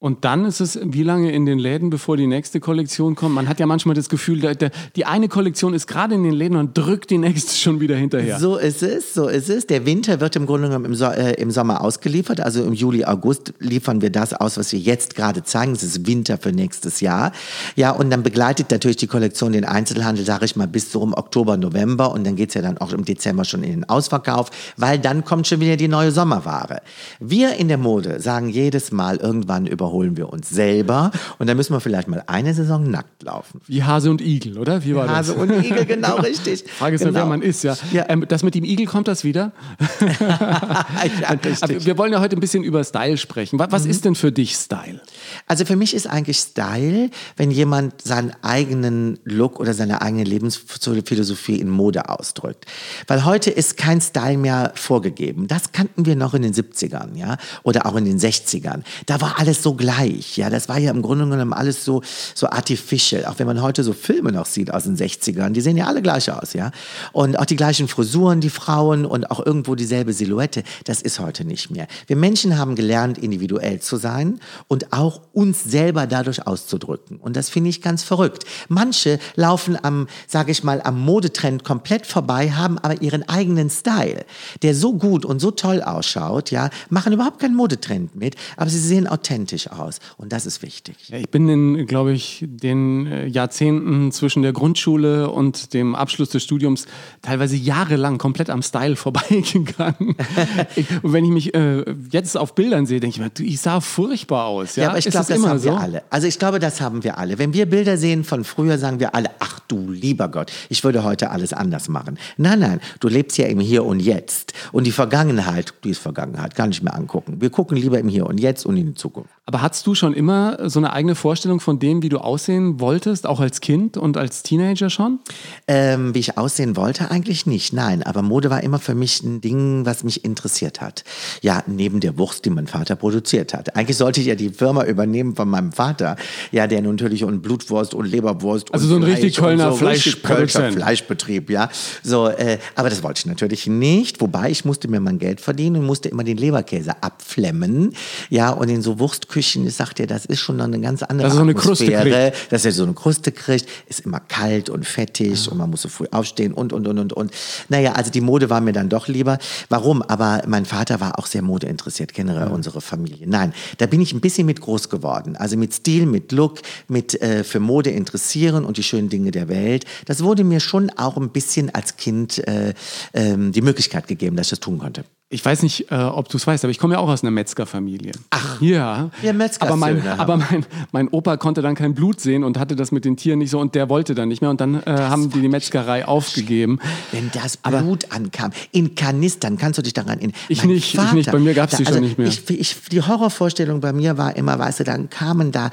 Und 0.00 0.24
dann 0.24 0.44
ist 0.44 0.60
es 0.60 0.78
wie 0.80 1.02
lange 1.02 1.32
in 1.32 1.44
den 1.44 1.58
Läden, 1.58 1.90
bevor 1.90 2.16
die 2.16 2.28
nächste 2.28 2.60
Kollektion 2.60 3.16
kommt? 3.16 3.34
Man 3.34 3.48
hat 3.48 3.58
ja 3.58 3.66
manchmal 3.66 3.96
das 3.96 4.08
Gefühl, 4.08 4.38
der, 4.38 4.54
der, 4.54 4.70
die 4.94 5.06
eine 5.06 5.26
Kollektion 5.26 5.74
ist 5.74 5.88
gerade 5.88 6.14
in 6.14 6.22
den 6.22 6.34
Läden 6.34 6.56
und 6.56 6.78
drückt 6.78 7.10
die 7.10 7.18
nächste 7.18 7.56
schon 7.56 7.80
wieder 7.80 7.96
hinterher. 7.96 8.38
So 8.38 8.58
ist 8.58 8.84
es, 8.84 9.12
so 9.12 9.26
ist 9.26 9.50
es. 9.50 9.66
Der 9.66 9.86
Winter 9.86 10.20
wird 10.20 10.36
im 10.36 10.46
Grunde 10.46 10.68
genommen 10.68 10.84
im, 10.84 10.94
so 10.94 11.06
äh, 11.06 11.32
im 11.40 11.50
Sommer 11.50 11.80
ausgeliefert. 11.80 12.40
Also 12.40 12.62
im 12.62 12.74
Juli, 12.74 13.06
August 13.06 13.54
liefern 13.58 14.00
wir 14.00 14.10
das 14.10 14.34
aus, 14.34 14.56
was 14.56 14.70
wir 14.70 14.78
jetzt 14.78 15.16
gerade 15.16 15.42
zeigen. 15.42 15.72
Es 15.72 15.82
ist 15.82 16.06
Winter 16.06 16.38
für 16.38 16.52
nächstes 16.52 17.00
Jahr. 17.00 17.32
Ja, 17.74 17.90
und 17.90 18.10
dann 18.10 18.22
begleitet 18.22 18.70
natürlich 18.70 18.98
die 18.98 19.08
Kollektion 19.08 19.52
den 19.52 19.64
Einzelhandel, 19.64 20.24
sage 20.24 20.44
ich 20.44 20.54
mal, 20.54 20.68
bis 20.68 20.92
so 20.92 21.00
um 21.00 21.12
Oktober, 21.12 21.56
November. 21.56 22.12
Und 22.12 22.24
dann 22.24 22.36
geht's 22.36 22.54
ja 22.54 22.62
dann 22.62 22.78
auch 22.78 22.92
im 22.92 23.04
Dezember 23.04 23.44
schon 23.44 23.64
in 23.64 23.72
den 23.72 23.88
Ausverkauf, 23.88 24.50
weil 24.76 25.00
dann 25.00 25.24
kommt 25.24 25.48
schon 25.48 25.58
wieder 25.58 25.76
die 25.76 25.88
neue 25.88 26.12
Sommerware. 26.12 26.82
Wir 27.18 27.56
in 27.56 27.66
der 27.66 27.78
Mode 27.78 28.20
sagen 28.20 28.48
jedes 28.48 28.92
Mal 28.92 29.16
irgendwann 29.16 29.66
über 29.66 29.87
überholen 29.88 30.16
wir 30.16 30.30
uns 30.30 30.50
selber 30.50 31.10
und 31.38 31.46
dann 31.46 31.56
müssen 31.56 31.72
wir 31.72 31.80
vielleicht 31.80 32.08
mal 32.08 32.22
eine 32.26 32.52
Saison 32.52 32.90
nackt 32.90 33.22
laufen. 33.22 33.60
Wie 33.66 33.82
Hase 33.82 34.10
und 34.10 34.20
Igel, 34.20 34.58
oder? 34.58 34.84
Wie 34.84 34.94
war 34.94 35.08
Hase 35.08 35.32
das? 35.32 35.42
und 35.42 35.64
Igel, 35.64 35.86
genau 35.86 36.16
richtig. 36.20 36.64
Frage 36.70 36.96
ist 36.96 37.00
genau. 37.00 37.12
nur, 37.12 37.20
wer 37.20 37.26
man 37.26 37.42
ist, 37.42 37.64
ja. 37.64 37.74
ja. 37.92 38.04
Ähm, 38.08 38.26
das 38.28 38.42
mit 38.42 38.54
dem 38.54 38.64
Igel 38.64 38.86
kommt 38.86 39.08
das 39.08 39.24
wieder? 39.24 39.52
ja, 40.10 41.36
wir 41.84 41.96
wollen 41.96 42.12
ja 42.12 42.20
heute 42.20 42.36
ein 42.36 42.40
bisschen 42.40 42.62
über 42.64 42.84
Style 42.84 43.16
sprechen. 43.16 43.58
Was, 43.58 43.72
was 43.72 43.84
mhm. 43.84 43.90
ist 43.90 44.04
denn 44.04 44.14
für 44.14 44.30
dich 44.30 44.54
Style? 44.54 45.00
Also 45.46 45.64
für 45.64 45.76
mich 45.76 45.94
ist 45.94 46.06
eigentlich 46.06 46.38
Style, 46.38 47.10
wenn 47.36 47.50
jemand 47.50 48.02
seinen 48.02 48.32
eigenen 48.42 49.18
Look 49.24 49.58
oder 49.58 49.72
seine 49.72 50.02
eigene 50.02 50.24
Lebensphilosophie 50.24 51.56
in 51.56 51.70
Mode 51.70 52.10
ausdrückt. 52.10 52.66
Weil 53.06 53.24
heute 53.24 53.50
ist 53.50 53.78
kein 53.78 54.00
Style 54.00 54.36
mehr 54.36 54.72
vorgegeben. 54.74 55.48
Das 55.48 55.72
kannten 55.72 56.04
wir 56.04 56.14
noch 56.14 56.34
in 56.34 56.42
den 56.42 56.52
70ern, 56.52 57.16
ja, 57.16 57.38
oder 57.62 57.86
auch 57.86 57.96
in 57.96 58.04
den 58.04 58.18
60ern. 58.18 58.82
Da 59.06 59.20
war 59.20 59.38
alles 59.38 59.62
so 59.62 59.77
gleich, 59.78 60.36
ja. 60.36 60.50
Das 60.50 60.68
war 60.68 60.78
ja 60.78 60.90
im 60.90 61.00
Grunde 61.00 61.26
genommen 61.26 61.54
alles 61.54 61.84
so, 61.84 62.02
so 62.34 62.48
artificial. 62.48 63.24
Auch 63.24 63.38
wenn 63.38 63.46
man 63.46 63.62
heute 63.62 63.82
so 63.82 63.94
Filme 63.94 64.32
noch 64.32 64.44
sieht 64.44 64.72
aus 64.72 64.84
den 64.84 64.96
60ern, 64.96 65.50
die 65.50 65.62
sehen 65.62 65.78
ja 65.78 65.86
alle 65.86 66.02
gleich 66.02 66.30
aus, 66.30 66.52
ja. 66.52 66.70
Und 67.12 67.38
auch 67.38 67.46
die 67.46 67.56
gleichen 67.56 67.88
Frisuren, 67.88 68.42
die 68.42 68.50
Frauen 68.50 69.06
und 69.06 69.30
auch 69.30 69.44
irgendwo 69.44 69.74
dieselbe 69.74 70.12
Silhouette. 70.12 70.62
Das 70.84 71.00
ist 71.00 71.18
heute 71.20 71.46
nicht 71.46 71.70
mehr. 71.70 71.86
Wir 72.06 72.16
Menschen 72.16 72.58
haben 72.58 72.74
gelernt, 72.74 73.16
individuell 73.16 73.80
zu 73.80 73.96
sein 73.96 74.40
und 74.66 74.92
auch 74.92 75.22
uns 75.32 75.64
selber 75.64 76.06
dadurch 76.06 76.46
auszudrücken. 76.46 77.16
Und 77.18 77.36
das 77.36 77.48
finde 77.48 77.70
ich 77.70 77.80
ganz 77.80 78.02
verrückt. 78.02 78.44
Manche 78.68 79.18
laufen 79.36 79.78
am, 79.82 80.08
sage 80.26 80.50
ich 80.50 80.64
mal, 80.64 80.82
am 80.82 81.00
Modetrend 81.00 81.64
komplett 81.64 82.06
vorbei, 82.06 82.50
haben 82.50 82.78
aber 82.78 83.00
ihren 83.00 83.28
eigenen 83.28 83.70
Style, 83.70 84.24
der 84.62 84.74
so 84.74 84.94
gut 84.94 85.24
und 85.24 85.40
so 85.40 85.50
toll 85.50 85.82
ausschaut, 85.82 86.50
ja, 86.50 86.70
machen 86.90 87.12
überhaupt 87.12 87.38
keinen 87.38 87.54
Modetrend 87.54 88.16
mit, 88.16 88.36
aber 88.56 88.70
sie 88.70 88.78
sehen 88.78 89.06
authentisch 89.06 89.67
aus. 89.68 90.00
Und 90.16 90.32
das 90.32 90.46
ist 90.46 90.62
wichtig. 90.62 90.96
Ich 91.12 91.30
bin 91.30 91.48
in, 91.48 91.86
glaube 91.86 92.12
ich, 92.12 92.44
den 92.46 93.06
äh, 93.06 93.26
Jahrzehnten 93.26 94.12
zwischen 94.12 94.42
der 94.42 94.52
Grundschule 94.52 95.30
und 95.30 95.74
dem 95.74 95.94
Abschluss 95.94 96.30
des 96.30 96.42
Studiums 96.42 96.86
teilweise 97.22 97.56
jahrelang 97.56 98.18
komplett 98.18 98.50
am 98.50 98.62
Style 98.62 98.96
vorbeigegangen. 98.96 100.16
und 101.02 101.12
wenn 101.12 101.24
ich 101.24 101.30
mich 101.30 101.54
äh, 101.54 101.84
jetzt 102.10 102.36
auf 102.36 102.54
Bildern 102.54 102.86
sehe, 102.86 103.00
denke 103.00 103.20
ich 103.20 103.20
mir, 103.20 103.46
ich 103.46 103.60
sah 103.60 103.80
furchtbar 103.80 104.46
aus. 104.46 104.76
Ja, 104.76 104.84
ja 104.84 104.88
aber 104.90 104.98
ich 104.98 105.04
glaube, 105.06 105.26
das 105.28 105.44
haben 105.44 105.58
so? 105.58 105.64
wir 105.64 105.80
alle. 105.80 106.02
Also 106.10 106.26
ich 106.26 106.38
glaube, 106.38 106.58
das 106.58 106.80
haben 106.80 107.04
wir 107.04 107.18
alle. 107.18 107.38
Wenn 107.38 107.52
wir 107.52 107.66
Bilder 107.66 107.96
sehen 107.96 108.24
von 108.24 108.44
früher, 108.44 108.78
sagen 108.78 109.00
wir 109.00 109.14
alle, 109.14 109.30
ach 109.38 109.60
du 109.68 109.90
lieber 109.90 110.28
Gott, 110.28 110.50
ich 110.68 110.82
würde 110.84 111.04
heute 111.04 111.30
alles 111.30 111.52
anders 111.52 111.88
machen. 111.88 112.18
Nein, 112.36 112.60
nein, 112.60 112.80
du 113.00 113.08
lebst 113.08 113.38
ja 113.38 113.46
im 113.46 113.60
Hier 113.60 113.84
und 113.84 114.00
Jetzt. 114.00 114.52
Und 114.72 114.84
die 114.84 114.92
Vergangenheit, 114.92 115.74
die 115.84 115.90
ist 115.90 115.98
Vergangenheit, 115.98 116.54
kann 116.54 116.70
ich 116.70 116.82
mir 116.82 116.94
angucken. 116.94 117.40
Wir 117.40 117.50
gucken 117.50 117.76
lieber 117.76 117.98
im 117.98 118.08
Hier 118.08 118.26
und 118.26 118.38
Jetzt 118.38 118.66
und 118.66 118.76
in 118.76 118.88
die 118.88 118.94
Zukunft. 118.94 119.30
Aber 119.46 119.57
hattest 119.60 119.86
du 119.86 119.94
schon 119.94 120.14
immer 120.14 120.68
so 120.68 120.78
eine 120.78 120.92
eigene 120.92 121.14
Vorstellung 121.14 121.60
von 121.60 121.78
dem, 121.78 122.02
wie 122.02 122.08
du 122.08 122.18
aussehen 122.18 122.80
wolltest, 122.80 123.26
auch 123.26 123.40
als 123.40 123.60
Kind 123.60 123.96
und 123.96 124.16
als 124.16 124.42
Teenager 124.42 124.90
schon? 124.90 125.20
Ähm, 125.66 126.14
wie 126.14 126.20
ich 126.20 126.38
aussehen 126.38 126.76
wollte, 126.76 127.10
eigentlich 127.10 127.46
nicht, 127.46 127.72
nein. 127.72 128.02
Aber 128.02 128.22
Mode 128.22 128.50
war 128.50 128.62
immer 128.62 128.78
für 128.78 128.94
mich 128.94 129.22
ein 129.22 129.40
Ding, 129.40 129.84
was 129.86 130.04
mich 130.04 130.24
interessiert 130.24 130.80
hat. 130.80 131.04
Ja, 131.42 131.62
neben 131.66 132.00
der 132.00 132.18
Wurst, 132.18 132.44
die 132.44 132.50
mein 132.50 132.66
Vater 132.66 132.96
produziert 132.96 133.54
hat. 133.54 133.76
Eigentlich 133.76 133.96
sollte 133.96 134.20
ich 134.20 134.26
ja 134.26 134.34
die 134.34 134.50
Firma 134.50 134.84
übernehmen 134.84 135.34
von 135.34 135.48
meinem 135.48 135.72
Vater, 135.72 136.16
ja, 136.52 136.66
der 136.66 136.82
natürlich 136.82 137.24
und 137.24 137.42
Blutwurst 137.42 137.94
und 137.94 138.06
Leberwurst 138.06 138.72
also 138.72 138.86
und 138.86 138.90
so 138.90 138.96
ein 138.96 139.02
richtig 139.02 139.36
Kölner 139.36 139.70
so 139.72 139.78
Fleischproduzent. 139.78 140.74
Fleischbetrieb, 140.74 141.50
ja. 141.50 141.68
So, 142.02 142.28
äh, 142.28 142.58
aber 142.74 142.90
das 142.90 143.02
wollte 143.02 143.20
ich 143.20 143.26
natürlich 143.26 143.66
nicht. 143.66 144.20
Wobei 144.20 144.50
ich 144.50 144.64
musste 144.64 144.88
mir 144.88 145.00
mein 145.00 145.18
Geld 145.18 145.40
verdienen 145.40 145.76
und 145.76 145.86
musste 145.86 146.08
immer 146.08 146.24
den 146.24 146.36
Leberkäse 146.36 147.02
abflemmen, 147.02 147.94
ja, 148.30 148.50
und 148.50 148.68
in 148.68 148.82
so 148.82 148.98
Wurstküchen, 148.98 149.47
ich 149.56 149.74
sagte, 149.74 150.06
das 150.06 150.24
ist 150.26 150.40
schon 150.40 150.56
noch 150.56 150.64
eine 150.64 150.80
ganz 150.80 151.02
andere 151.02 151.28
das 151.28 151.34
ist 151.34 151.38
so 151.38 151.42
eine 151.42 151.58
Atmosphäre, 151.58 152.32
dass 152.50 152.64
er 152.64 152.72
so 152.72 152.84
eine 152.84 152.94
Kruste 152.94 153.32
kriegt, 153.32 153.66
ist 153.86 154.00
immer 154.00 154.20
kalt 154.20 154.70
und 154.70 154.86
fettig 154.86 155.46
ja. 155.46 155.52
und 155.52 155.58
man 155.58 155.70
muss 155.70 155.82
so 155.82 155.88
früh 155.88 156.06
aufstehen 156.10 156.52
und 156.52 156.72
und 156.72 156.86
und 156.86 156.98
und 156.98 157.12
und. 157.12 157.32
Naja, 157.68 157.92
also 157.92 158.10
die 158.10 158.20
Mode 158.20 158.50
war 158.50 158.60
mir 158.60 158.72
dann 158.72 158.88
doch 158.88 159.08
lieber. 159.08 159.38
Warum? 159.68 160.02
Aber 160.02 160.42
mein 160.46 160.64
Vater 160.64 161.00
war 161.00 161.18
auch 161.18 161.26
sehr 161.26 161.42
modeinteressiert, 161.42 162.14
generell 162.14 162.48
ja. 162.48 162.52
unsere 162.52 162.80
Familie. 162.80 163.26
Nein, 163.26 163.52
da 163.78 163.86
bin 163.86 164.00
ich 164.00 164.12
ein 164.12 164.20
bisschen 164.20 164.46
mit 164.46 164.60
groß 164.60 164.88
geworden. 164.88 165.36
Also 165.36 165.56
mit 165.56 165.74
Stil, 165.74 166.06
mit 166.06 166.32
Look, 166.32 166.60
mit 166.88 167.20
äh, 167.20 167.44
für 167.44 167.60
Mode 167.60 167.90
interessieren 167.90 168.64
und 168.64 168.76
die 168.76 168.82
schönen 168.82 169.08
Dinge 169.08 169.30
der 169.30 169.48
Welt. 169.48 169.84
Das 170.06 170.22
wurde 170.22 170.44
mir 170.44 170.60
schon 170.60 170.90
auch 170.90 171.16
ein 171.16 171.30
bisschen 171.30 171.74
als 171.74 171.96
Kind 171.96 172.46
äh, 172.46 172.70
äh, 173.12 173.36
die 173.36 173.62
Möglichkeit 173.62 174.08
gegeben, 174.08 174.36
dass 174.36 174.46
ich 174.46 174.50
das 174.50 174.60
tun 174.60 174.78
konnte. 174.78 175.04
Ich 175.30 175.44
weiß 175.44 175.62
nicht, 175.62 175.92
äh, 175.92 175.94
ob 175.94 176.30
du 176.30 176.38
es 176.38 176.46
weißt, 176.46 176.64
aber 176.64 176.70
ich 176.70 176.78
komme 176.78 176.94
ja 176.94 177.00
auch 177.00 177.08
aus 177.08 177.22
einer 177.22 177.30
Metzgerfamilie. 177.30 178.12
Ach, 178.30 178.62
ja. 178.62 179.10
Wir 179.20 179.34
Metzger 179.34 179.66
aber 179.66 179.76
mein, 179.76 180.08
aber 180.08 180.38
mein, 180.38 180.64
mein 180.90 181.08
Opa 181.08 181.36
konnte 181.36 181.60
dann 181.60 181.74
kein 181.74 181.94
Blut 181.94 182.18
sehen 182.18 182.44
und 182.44 182.58
hatte 182.58 182.76
das 182.76 182.92
mit 182.92 183.04
den 183.04 183.18
Tieren 183.18 183.40
nicht 183.40 183.50
so 183.50 183.60
und 183.60 183.74
der 183.74 183.90
wollte 183.90 184.14
dann 184.14 184.28
nicht 184.28 184.40
mehr 184.40 184.48
und 184.48 184.58
dann 184.58 184.82
äh, 184.82 184.86
haben 184.86 185.28
die 185.28 185.42
die 185.42 185.48
Metzgerei 185.48 186.06
aufgegeben. 186.06 186.78
Wenn 187.12 187.30
das 187.32 187.58
Blut 187.58 188.06
aber 188.06 188.14
ankam, 188.16 188.52
in 188.72 188.94
Kanistern, 188.94 189.58
kannst 189.58 189.76
du 189.76 189.82
dich 189.82 189.92
daran 189.92 190.16
erinnern? 190.16 190.34
Ich 190.48 190.64
nicht, 190.64 190.96
Vater, 190.96 191.08
ich 191.08 191.12
nicht, 191.12 191.30
bei 191.30 191.38
mir 191.38 191.52
gab 191.52 191.70
es 191.72 191.76
die 191.76 191.84
also 191.84 191.98
schon 191.98 192.04
nicht 192.04 192.16
mehr. 192.16 192.28
Ich, 192.28 192.48
ich, 192.48 192.76
die 192.90 193.02
Horrorvorstellung 193.02 193.80
bei 193.80 193.92
mir 193.92 194.16
war 194.16 194.34
immer, 194.34 194.58
weißt 194.58 194.80
du, 194.80 194.84
dann 194.84 195.10
kamen 195.10 195.52
da 195.52 195.70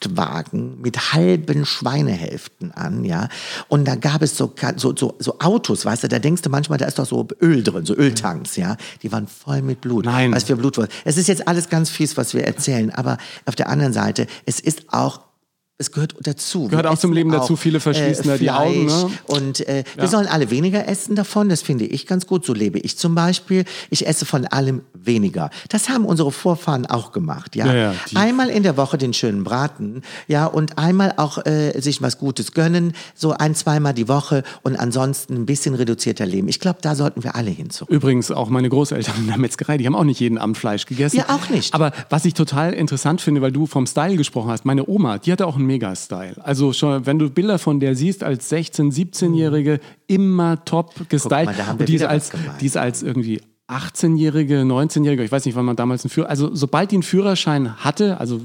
Lastwagen 0.00 0.80
mit 0.80 1.12
halben 1.12 1.64
Schweinehälften 1.64 2.72
an, 2.72 3.04
ja, 3.04 3.28
und 3.68 3.86
da 3.86 3.94
gab 3.94 4.22
es 4.22 4.36
so, 4.36 4.52
so, 4.76 4.94
so, 4.96 5.14
so 5.18 5.38
Autos, 5.38 5.84
weißt 5.84 6.04
du, 6.04 6.08
da 6.08 6.18
denkst 6.18 6.42
du 6.42 6.50
manchmal, 6.50 6.78
da 6.78 6.86
ist 6.86 6.98
doch 6.98 7.06
so 7.06 7.26
Öl 7.40 7.62
drin, 7.62 7.84
so 7.84 7.94
Öltanks, 7.94 8.56
ja 8.56 8.76
die 9.02 9.12
waren 9.12 9.26
voll 9.26 9.62
mit 9.62 9.80
Blut. 9.80 10.04
Nein. 10.04 10.32
Was 10.32 10.44
für 10.44 10.56
Blut 10.56 10.78
war. 10.78 10.88
Es 11.04 11.16
ist 11.16 11.28
jetzt 11.28 11.46
alles 11.46 11.68
ganz 11.68 11.90
fies, 11.90 12.16
was 12.16 12.34
wir 12.34 12.44
erzählen, 12.44 12.90
aber 12.90 13.18
auf 13.46 13.54
der 13.54 13.68
anderen 13.68 13.92
Seite, 13.92 14.26
es 14.46 14.60
ist 14.60 14.92
auch 14.92 15.20
es 15.80 15.92
gehört 15.92 16.14
dazu. 16.22 16.68
Gehört 16.68 16.86
auch 16.86 16.98
zum 16.98 17.12
Leben 17.12 17.32
dazu. 17.32 17.56
Viele 17.56 17.80
verschließen 17.80 18.24
äh, 18.26 18.28
da 18.28 18.36
die 18.36 18.50
Augen. 18.50 18.86
Ne? 18.86 19.10
Und 19.26 19.66
äh, 19.66 19.78
ja. 19.78 19.84
wir 20.02 20.08
sollen 20.08 20.26
alle 20.26 20.50
weniger 20.50 20.86
essen 20.86 21.16
davon. 21.16 21.48
Das 21.48 21.62
finde 21.62 21.86
ich 21.86 22.06
ganz 22.06 22.26
gut. 22.26 22.44
So 22.44 22.52
lebe 22.52 22.78
ich 22.78 22.98
zum 22.98 23.14
Beispiel. 23.14 23.64
Ich 23.88 24.06
esse 24.06 24.26
von 24.26 24.46
allem 24.46 24.82
weniger. 24.92 25.50
Das 25.70 25.88
haben 25.88 26.04
unsere 26.04 26.30
Vorfahren 26.32 26.84
auch 26.86 27.12
gemacht. 27.12 27.56
Ja, 27.56 27.66
ja, 27.66 27.74
ja 27.74 27.94
einmal 28.14 28.50
in 28.50 28.62
der 28.62 28.76
Woche 28.76 28.98
den 28.98 29.14
schönen 29.14 29.42
Braten. 29.42 30.02
Ja, 30.28 30.46
und 30.46 30.78
einmal 30.78 31.14
auch 31.16 31.44
äh, 31.46 31.80
sich 31.80 32.02
was 32.02 32.18
Gutes 32.18 32.52
gönnen. 32.52 32.92
So 33.14 33.32
ein, 33.32 33.54
zweimal 33.54 33.94
die 33.94 34.08
Woche 34.08 34.42
und 34.62 34.76
ansonsten 34.76 35.34
ein 35.34 35.46
bisschen 35.46 35.74
reduzierter 35.74 36.26
leben. 36.26 36.48
Ich 36.48 36.60
glaube, 36.60 36.80
da 36.82 36.94
sollten 36.94 37.24
wir 37.24 37.36
alle 37.36 37.50
hin. 37.50 37.68
Übrigens 37.88 38.30
auch 38.30 38.48
meine 38.48 38.68
Großeltern 38.68 39.14
in 39.18 39.26
der 39.28 39.38
Metzgerei. 39.38 39.78
Die 39.78 39.86
haben 39.86 39.94
auch 39.94 40.04
nicht 40.04 40.20
jeden 40.20 40.38
Abend 40.38 40.58
Fleisch 40.58 40.86
gegessen. 40.86 41.16
Ja, 41.16 41.26
auch 41.28 41.48
nicht. 41.48 41.72
Aber 41.72 41.92
was 42.10 42.24
ich 42.24 42.34
total 42.34 42.74
interessant 42.74 43.20
finde, 43.20 43.40
weil 43.40 43.52
du 43.52 43.66
vom 43.66 43.86
Style 43.86 44.16
gesprochen 44.16 44.50
hast. 44.50 44.64
Meine 44.64 44.88
Oma, 44.88 45.18
die 45.18 45.32
hatte 45.32 45.46
auch 45.46 45.56
einen 45.56 45.69
Mega-Style. 45.70 46.34
Also 46.42 46.72
schon, 46.72 47.06
wenn 47.06 47.18
du 47.18 47.30
Bilder 47.30 47.58
von 47.58 47.78
der 47.80 47.94
siehst 47.94 48.24
als 48.24 48.50
16-, 48.50 48.92
17-Jährige, 48.92 49.80
immer 50.06 50.64
top 50.64 51.08
gestylt. 51.08 51.46
Mal, 51.46 51.76
die 51.86 51.94
ist, 51.94 52.04
als, 52.04 52.32
die 52.60 52.66
ist 52.66 52.76
als 52.76 53.02
irgendwie 53.02 53.40
18-Jährige, 53.68 54.62
19-Jährige, 54.62 55.22
ich 55.22 55.30
weiß 55.30 55.44
nicht, 55.44 55.54
wann 55.54 55.64
man 55.64 55.76
damals 55.76 56.04
einen 56.04 56.10
Führerschein, 56.10 56.30
also 56.30 56.54
sobald 56.54 56.90
die 56.90 56.96
einen 56.96 57.02
Führerschein 57.04 57.76
hatte, 57.84 58.18
also 58.18 58.40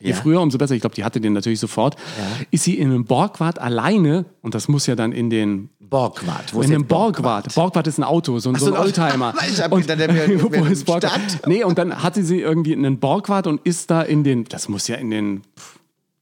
Je 0.00 0.10
ja. 0.10 0.16
früher, 0.16 0.40
umso 0.40 0.58
besser. 0.58 0.74
Ich 0.74 0.80
glaube, 0.80 0.94
die 0.94 1.02
hatte 1.02 1.20
den 1.20 1.32
natürlich 1.32 1.58
sofort. 1.58 1.96
Ja. 1.96 2.46
Ist 2.52 2.64
sie 2.64 2.78
in 2.78 2.90
einem 2.90 3.04
Borgwart 3.04 3.60
alleine, 3.60 4.26
und 4.42 4.54
das 4.54 4.68
muss 4.68 4.86
ja 4.86 4.94
dann 4.94 5.10
in 5.12 5.28
den. 5.28 5.70
Borgwart, 5.80 6.54
wo 6.54 6.60
in 6.60 6.68
ist 6.68 6.74
einem 6.74 6.86
Borgwart. 6.86 7.52
Borgwart 7.54 7.86
ist 7.86 7.98
ein 7.98 8.04
Auto, 8.04 8.38
so, 8.38 8.50
ein, 8.50 8.56
so 8.56 8.66
ein 8.66 8.78
Oldtimer. 8.78 9.34
ich 9.50 9.60
habe 9.60 9.80
gedacht, 9.80 9.98
der 9.98 10.14
wäre 10.14 10.42
wo 10.60 10.64
ist 10.66 10.84
Borgwart? 10.84 11.46
Nee, 11.46 11.64
und 11.64 11.78
dann 11.78 12.02
hatte 12.02 12.22
sie 12.22 12.40
irgendwie 12.40 12.74
einen 12.74 12.98
Borgwart 12.98 13.46
und 13.46 13.60
ist 13.64 13.90
da 13.90 14.02
in 14.02 14.22
den. 14.22 14.44
Das 14.44 14.68
muss 14.68 14.86
ja 14.86 14.96
in 14.96 15.10
den. 15.10 15.42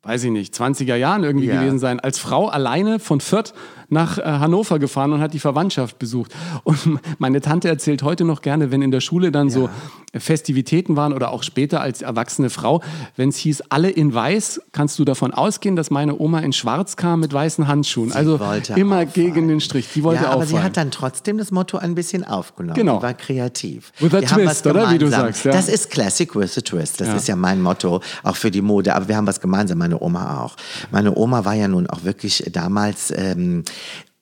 Weiß 0.07 0.23
ich 0.23 0.31
nicht, 0.31 0.55
20er 0.55 0.95
Jahren 0.95 1.25
irgendwie 1.25 1.47
ja. 1.47 1.61
gewesen 1.61 1.81
sein, 1.81 1.99
als 1.99 2.21
Frau 2.21 2.47
alleine 2.47 3.01
von 3.01 3.21
Fürth 3.21 3.53
nach 3.89 4.19
äh, 4.19 4.23
Hannover 4.23 4.79
gefahren 4.79 5.13
und 5.13 5.21
hat 5.21 5.35
die 5.35 5.39
Verwandtschaft 5.39 5.99
besucht. 5.99 6.33
Und 6.65 6.79
meine 7.19 7.41
Tante 7.41 7.69
erzählt 7.69 8.03
heute 8.03 8.25
noch 8.25 8.43
gerne, 8.43 8.71
wenn 8.71 8.83
in 8.83 8.91
der 8.91 9.01
Schule 9.01 9.31
dann 9.33 9.51
so 9.51 9.69
Festivitäten 10.15 10.97
waren 10.97 11.13
oder 11.13 11.31
auch 11.31 11.43
später 11.43 11.81
als 11.81 12.03
erwachsene 12.03 12.51
Frau, 12.51 12.83
wenn 13.17 13.29
es 13.29 13.37
hieß, 13.37 13.65
alle 13.69 13.91
in 13.91 14.15
weiß, 14.15 14.61
kannst 14.73 14.99
du 14.99 15.05
davon 15.05 15.33
ausgehen, 15.33 15.77
dass 15.77 15.91
meine 15.91 16.19
Oma 16.19 16.41
in 16.41 16.53
schwarz 16.53 16.97
kam 16.97 17.21
mit 17.21 17.33
weißen 17.33 17.69
Handschuhen. 17.69 18.11
Sie 18.11 18.17
also 18.17 18.37
immer 18.77 18.97
auffallen. 18.97 19.13
gegen 19.13 19.49
den 19.49 19.61
Strich. 19.61 19.89
Die 19.95 20.03
wollte 20.03 20.23
ja, 20.23 20.29
aber 20.31 20.43
auffallen. 20.43 20.57
sie 20.57 20.63
hat 20.63 20.77
dann 20.77 20.91
trotzdem 20.91 21.39
das 21.39 21.51
Motto 21.51 21.79
ein 21.79 21.95
bisschen 21.95 22.25
aufgenommen. 22.25 22.77
Genau. 22.77 22.97
Die 22.99 23.03
war 23.03 23.15
kreativ. 23.15 23.93
With 24.01 24.15
a 24.15 24.21
Wir 24.21 24.29
twist, 24.29 24.67
oder? 24.67 24.91
Wie 24.91 24.99
du 24.99 25.09
sagst, 25.09 25.45
ja. 25.45 25.53
Das 25.53 25.69
ist 25.69 25.91
Classic 25.91 26.35
with 26.35 26.57
a 26.57 26.61
Twist. 26.61 27.01
Das 27.01 27.09
Ja. 27.09 27.17
ist 27.17 27.29
ja 27.29 27.37
mein 27.37 27.61
Motto, 27.61 28.01
auch 28.23 28.37
für 28.37 28.51
die 28.51 28.63
Mode. 28.63 28.95
Aber 28.95 29.09
wir 29.09 29.17
haben 29.17 29.27
was 29.27 29.41
gemeinsam, 29.41 29.79
meine 29.79 30.01
Oma 30.01 30.43
auch. 30.45 30.57
Meine 30.91 31.15
Oma 31.17 31.45
war 31.45 31.55
ja 31.55 31.69
nun 31.69 31.87
auch 31.89 32.05
wirklich 32.05 32.45
damals 32.53 33.13
ähm, 33.15 33.65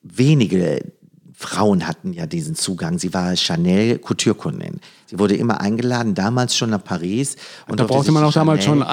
wenige 0.01 0.81
Frauen 1.37 1.87
hatten 1.87 2.13
ja 2.13 2.25
diesen 2.25 2.55
Zugang. 2.55 2.97
Sie 2.97 3.13
war 3.13 3.35
Chanel 3.35 3.99
Couture-Kundin. 3.99 4.79
Sie 5.07 5.19
wurde 5.19 5.35
immer 5.35 5.61
eingeladen, 5.61 6.15
damals 6.15 6.55
schon 6.57 6.71
nach 6.71 6.83
Paris. 6.83 7.35
Und 7.67 7.79
da 7.79 7.83
brauchte 7.83 8.11
man 8.11 8.23
auch 8.23 8.29
die 8.29 8.35
damals 8.35 8.63
schon 8.63 8.79
Chanel- 8.79 8.87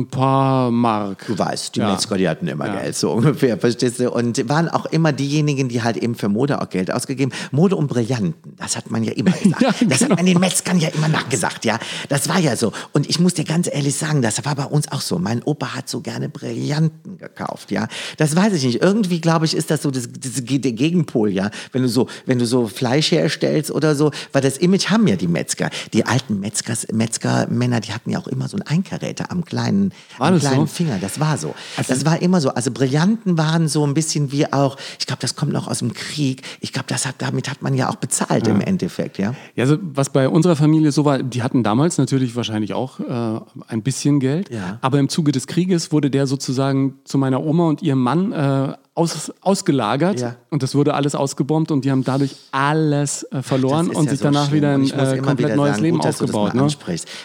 ein 0.00 0.06
paar 0.10 0.70
Mark. 0.72 1.24
Du 1.26 1.38
weißt, 1.38 1.76
die 1.76 1.80
Ja. 1.80 1.92
Metzger, 1.92 2.16
die 2.16 2.28
hatten 2.28 2.48
immer 2.48 2.66
Ja. 2.66 2.80
Geld, 2.80 2.96
so 2.96 3.12
ungefähr, 3.12 3.58
verstehst 3.58 4.00
du? 4.00 4.10
Und 4.10 4.48
waren 4.48 4.68
auch 4.68 4.86
immer 4.86 5.12
diejenigen, 5.12 5.68
die 5.68 5.82
halt 5.82 5.96
eben 5.98 6.14
für 6.16 6.28
Mode 6.28 6.60
auch 6.60 6.68
Geld 6.68 6.90
ausgegeben. 6.92 7.30
Mode 7.52 7.76
und 7.76 7.86
Brillanten, 7.86 8.34
das 8.56 8.76
hat 8.76 8.90
man 8.90 9.04
ja 9.04 9.12
immer 9.12 9.30
gesagt. 9.42 9.60
Ja, 9.62 9.68
Das 9.86 9.98
genau. 10.00 10.10
hat 10.10 10.16
man 10.16 10.26
den 10.26 10.40
Metzgern 10.40 10.80
ja 10.80 10.88
immer 10.88 11.08
nachgesagt, 11.08 11.64
ja. 11.64 11.78
Das 12.08 12.28
war 12.28 12.40
ja 12.40 12.56
so. 12.56 12.72
Und 12.92 13.08
ich 13.08 13.20
muss 13.20 13.34
dir 13.34 13.44
ganz 13.44 13.68
ehrlich 13.70 13.94
sagen, 13.94 14.20
das 14.22 14.44
war 14.44 14.56
bei 14.56 14.64
uns 14.64 14.90
auch 14.90 15.00
so. 15.02 15.18
Mein 15.20 15.42
Opa 15.44 15.76
hat 15.76 15.88
so 15.88 16.00
gerne 16.00 16.28
Brillanten 16.28 17.18
gekauft, 17.18 17.70
ja. 17.70 17.86
Das 18.16 18.34
weiß 18.34 18.54
ich 18.54 18.64
nicht. 18.64 18.82
Irgendwie, 18.82 19.20
glaube 19.20 19.44
ich, 19.44 19.54
ist 19.54 19.70
das 19.70 19.82
so 19.82 19.90
das, 19.92 20.08
das, 20.10 20.42
der 20.44 20.72
Gegenpol, 20.72 21.30
ja. 21.30 21.50
Wenn 21.70 21.81
du 21.82 21.88
so, 21.88 22.08
wenn 22.26 22.38
du 22.38 22.46
so 22.46 22.66
Fleisch 22.68 23.10
herstellst 23.12 23.70
oder 23.70 23.94
so, 23.94 24.10
weil 24.32 24.42
das 24.42 24.56
Image 24.56 24.90
haben 24.90 25.06
ja 25.06 25.16
die 25.16 25.28
Metzger. 25.28 25.70
Die 25.92 26.06
alten 26.06 26.40
Metzgers, 26.40 26.86
Metzgermänner, 26.92 27.80
die 27.80 27.92
hatten 27.92 28.10
ja 28.10 28.18
auch 28.18 28.26
immer 28.26 28.48
so 28.48 28.56
einen 28.56 28.66
Einkaräter 28.66 29.30
am 29.30 29.44
kleinen, 29.44 29.92
am 30.18 30.38
kleinen 30.38 30.66
so? 30.66 30.66
Finger. 30.66 30.98
Das 31.00 31.20
war 31.20 31.36
so. 31.38 31.54
das 31.88 32.04
war 32.04 32.20
immer 32.22 32.40
so. 32.40 32.50
Also 32.50 32.70
Brillanten 32.70 33.36
waren 33.38 33.68
so 33.68 33.86
ein 33.86 33.94
bisschen 33.94 34.32
wie 34.32 34.52
auch, 34.52 34.76
ich 34.98 35.06
glaube, 35.06 35.20
das 35.20 35.36
kommt 35.36 35.52
noch 35.52 35.68
aus 35.68 35.80
dem 35.80 35.92
Krieg. 35.92 36.42
Ich 36.60 36.72
glaube, 36.72 36.86
das 36.88 37.06
hat, 37.06 37.16
damit 37.18 37.50
hat 37.50 37.62
man 37.62 37.74
ja 37.74 37.88
auch 37.90 37.96
bezahlt 37.96 38.46
im 38.48 38.60
Endeffekt, 38.60 39.18
ja. 39.18 39.34
Ja, 39.56 39.64
also 39.64 39.76
was 39.80 40.10
bei 40.10 40.28
unserer 40.28 40.56
Familie 40.56 40.92
so 40.92 41.04
war, 41.04 41.22
die 41.22 41.42
hatten 41.42 41.62
damals 41.62 41.98
natürlich 41.98 42.36
wahrscheinlich 42.36 42.74
auch 42.74 43.00
äh, 43.00 43.40
ein 43.68 43.82
bisschen 43.82 44.20
Geld, 44.20 44.50
Ja. 44.50 44.78
aber 44.80 44.98
im 44.98 45.08
Zuge 45.08 45.32
des 45.32 45.46
Krieges 45.46 45.92
wurde 45.92 46.10
der 46.10 46.26
sozusagen 46.26 46.94
zu 47.04 47.18
meiner 47.18 47.42
Oma 47.42 47.68
und 47.68 47.82
ihrem 47.82 48.00
Mann 48.02 48.32
äh, 48.32 48.74
aus, 48.94 49.32
ausgelagert 49.40 50.20
Ja. 50.20 50.36
und 50.50 50.62
das 50.62 50.74
wurde 50.74 50.92
alles 50.92 51.14
ausgebombt 51.14 51.70
und 51.70 51.84
die 51.84 51.90
haben 51.90 52.04
dadurch 52.04 52.36
alles 52.50 53.22
äh, 53.32 53.40
verloren 53.40 53.88
und 53.88 54.04
ja 54.04 54.10
sich 54.10 54.18
so 54.18 54.24
danach 54.24 54.48
schlimm. 54.48 54.56
wieder 54.56 54.74
ein 54.74 54.84
äh, 54.84 55.16
komplett 55.18 55.38
wieder 55.38 55.56
neues 55.56 55.72
sagen, 55.76 55.82
Leben 55.82 55.98
gut, 55.98 56.06
aufgebaut. 56.08 56.54
Ne? 56.54 56.68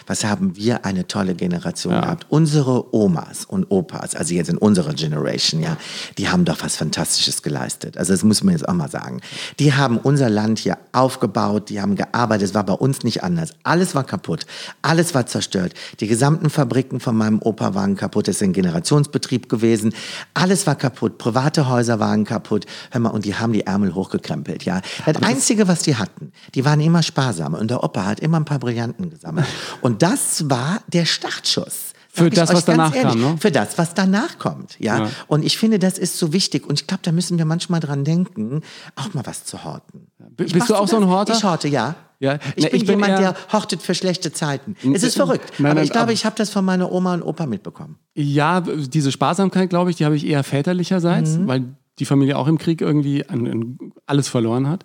Was 0.06 0.24
haben 0.24 0.56
wir 0.56 0.86
eine 0.86 1.06
tolle 1.06 1.34
Generation 1.34 1.92
gehabt? 1.92 2.26
Unsere 2.30 2.94
Omas 2.94 3.44
und 3.44 3.66
Opas, 3.70 4.14
also 4.14 4.32
jetzt 4.32 4.48
in 4.48 4.56
unserer 4.56 4.94
Generation, 4.94 5.60
ja, 5.60 5.76
die 6.16 6.30
haben 6.30 6.46
doch 6.46 6.56
was 6.62 6.76
Fantastisches 6.76 7.42
geleistet. 7.42 7.98
Also 7.98 8.14
das 8.14 8.24
muss 8.24 8.42
man 8.42 8.52
jetzt 8.54 8.66
auch 8.66 8.72
mal 8.74 8.88
sagen. 8.90 9.20
Die 9.58 9.74
haben 9.74 9.98
unser 9.98 10.30
Land 10.30 10.60
hier 10.60 10.78
aufgebaut, 10.92 11.68
die 11.68 11.82
haben 11.82 11.96
gearbeitet. 11.96 12.48
Es 12.48 12.54
war 12.54 12.64
bei 12.64 12.72
uns 12.72 13.02
nicht 13.02 13.22
anders. 13.22 13.50
Alles 13.62 13.94
war 13.94 14.04
kaputt, 14.04 14.46
alles 14.80 15.14
war 15.14 15.26
zerstört. 15.26 15.74
Die 16.00 16.06
gesamten 16.06 16.48
Fabriken 16.48 16.98
von 16.98 17.14
meinem 17.14 17.40
Opa 17.42 17.74
waren 17.74 17.94
kaputt. 17.94 18.26
Das 18.26 18.36
ist 18.36 18.42
ein 18.42 18.54
Generationsbetrieb 18.54 19.50
gewesen. 19.50 19.92
Alles 20.32 20.66
war 20.66 20.74
kaputt. 20.74 21.18
Private 21.18 21.57
Häuser 21.66 21.98
waren 21.98 22.24
kaputt. 22.24 22.66
Hör 22.90 23.00
mal, 23.00 23.10
und 23.10 23.24
die 23.24 23.34
haben 23.34 23.52
die 23.52 23.66
Ärmel 23.66 23.94
hochgekrempelt, 23.94 24.64
ja. 24.64 24.82
Das 25.06 25.22
Einzige, 25.22 25.66
was 25.66 25.82
die 25.82 25.96
hatten, 25.96 26.32
die 26.54 26.64
waren 26.64 26.80
immer 26.80 27.02
sparsam. 27.02 27.54
Und 27.54 27.70
der 27.70 27.82
Opa 27.82 28.04
hat 28.04 28.20
immer 28.20 28.38
ein 28.38 28.44
paar 28.44 28.58
Brillanten 28.60 29.10
gesammelt. 29.10 29.46
Und 29.80 30.02
das 30.02 30.48
war 30.48 30.82
der 30.88 31.04
Startschuss. 31.04 31.92
Für 32.18 32.30
das, 32.30 32.52
was 32.52 32.64
danach 32.64 32.94
ehrlich, 32.94 33.12
kam, 33.12 33.32
ne? 33.32 33.36
Für 33.38 33.50
das, 33.50 33.78
was 33.78 33.94
danach 33.94 34.38
kommt, 34.38 34.78
ja? 34.78 34.98
Ja. 35.04 35.10
Und 35.26 35.44
ich 35.44 35.56
finde, 35.58 35.78
das 35.78 35.98
ist 35.98 36.18
so 36.18 36.32
wichtig. 36.32 36.66
Und 36.66 36.80
ich 36.80 36.86
glaube, 36.86 37.02
da 37.04 37.12
müssen 37.12 37.38
wir 37.38 37.44
manchmal 37.44 37.80
dran 37.80 38.04
denken, 38.04 38.62
auch 38.96 39.14
mal 39.14 39.24
was 39.26 39.44
zu 39.44 39.64
horten. 39.64 40.08
B- 40.36 40.44
Ich 40.44 40.52
bist 40.52 40.68
du 40.68 40.74
auch 40.74 40.86
so 40.88 40.96
ein. 40.96 41.06
Horter? 41.08 41.34
Ich 41.34 41.44
horte, 41.44 41.68
ja. 41.68 41.94
Ja, 42.20 42.38
Ich, 42.56 42.64
ne, 42.64 42.70
bin 42.70 42.80
ich 42.80 42.86
bin 42.86 42.98
jemand, 43.00 43.18
der 43.20 43.34
hortet 43.52 43.80
für 43.80 43.94
schlechte 43.94 44.32
Zeiten. 44.32 44.74
Es 44.92 45.04
ist 45.04 45.14
verrückt. 45.16 45.52
nein, 45.58 45.66
aber 45.70 45.74
nein, 45.76 45.84
ich 45.84 45.90
glaube, 45.90 46.02
aber- 46.04 46.12
ich 46.12 46.24
habe 46.26 46.34
das 46.36 46.50
von 46.50 46.64
meiner 46.64 46.90
Oma 46.90 47.14
und 47.14 47.22
Opa 47.22 47.46
mitbekommen. 47.46 47.96
Ja, 48.14 48.60
diese 48.60 49.12
Sparsamkeit, 49.12 49.70
glaube 49.70 49.90
ich, 49.90 49.96
die 49.98 50.04
habe 50.04 50.16
ich 50.16 50.26
eher 50.26 50.42
väterlicherseits, 50.42 51.36
Mhm. 51.36 51.46
weil 51.46 51.64
die 51.98 52.04
Familie 52.04 52.36
auch 52.38 52.46
im 52.48 52.58
Krieg 52.58 52.80
irgendwie 52.80 53.28
an, 53.28 53.46
an 53.46 53.78
alles 54.06 54.28
verloren 54.28 54.68
hat. 54.68 54.84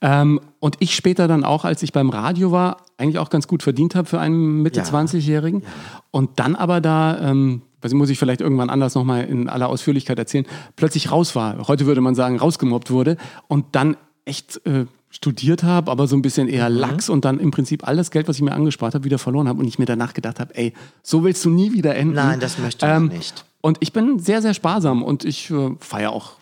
Ähm, 0.00 0.40
und 0.60 0.76
ich 0.80 0.94
später 0.94 1.28
dann 1.28 1.44
auch, 1.44 1.64
als 1.64 1.82
ich 1.82 1.92
beim 1.92 2.10
Radio 2.10 2.52
war, 2.52 2.78
eigentlich 2.98 3.18
auch 3.18 3.30
ganz 3.30 3.48
gut 3.48 3.62
verdient 3.62 3.94
habe 3.94 4.08
für 4.08 4.20
einen 4.20 4.62
Mitte 4.62 4.80
Ja. 4.80 4.86
20-Jährigen. 4.86 5.62
Und 6.10 6.38
dann 6.38 6.54
aber 6.56 6.80
da, 6.80 7.18
ähm, 7.30 7.62
ich, 7.82 7.92
muss 7.92 8.08
ich 8.10 8.18
vielleicht 8.18 8.40
irgendwann 8.40 8.70
anders 8.70 8.94
nochmal 8.94 9.24
in 9.24 9.48
aller 9.48 9.68
Ausführlichkeit 9.68 10.18
erzählen, 10.18 10.46
plötzlich 10.76 11.10
raus 11.10 11.34
war. 11.36 11.68
Heute 11.68 11.86
würde 11.86 12.00
man 12.00 12.14
sagen, 12.14 12.38
rausgemobbt 12.38 12.90
wurde. 12.90 13.16
Und 13.48 13.66
dann 13.72 13.96
echt 14.24 14.60
äh, 14.66 14.86
studiert 15.10 15.62
habe, 15.62 15.90
aber 15.90 16.06
so 16.08 16.16
ein 16.16 16.22
bisschen 16.22 16.48
eher 16.48 16.70
Mhm. 16.70 16.76
lax 16.76 17.08
und 17.08 17.24
dann 17.24 17.38
im 17.38 17.50
Prinzip 17.50 17.86
alles 17.86 18.10
Geld, 18.10 18.26
was 18.26 18.36
ich 18.36 18.42
mir 18.42 18.52
angespart 18.52 18.94
habe, 18.94 19.04
wieder 19.04 19.18
verloren 19.18 19.48
habe 19.48 19.60
und 19.60 19.66
ich 19.68 19.78
mir 19.78 19.84
danach 19.84 20.14
gedacht 20.14 20.40
habe, 20.40 20.56
ey, 20.56 20.72
so 21.02 21.22
willst 21.24 21.44
du 21.44 21.50
nie 21.50 21.72
wieder 21.72 21.94
enden. 21.94 22.14
Nein, 22.14 22.40
das 22.40 22.58
möchte 22.58 22.86
man 22.86 23.06
nicht. 23.08 23.44
Und 23.60 23.76
ich 23.80 23.92
bin 23.92 24.18
sehr, 24.18 24.42
sehr 24.42 24.54
sparsam 24.54 25.02
und 25.02 25.24
ich 25.24 25.50
äh, 25.50 25.70
feiere 25.78 26.10
auch 26.12 26.32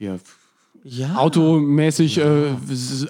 hier 0.00 0.18
Ja. 0.82 1.16
automäßig 1.16 2.18
äh, 2.18 2.54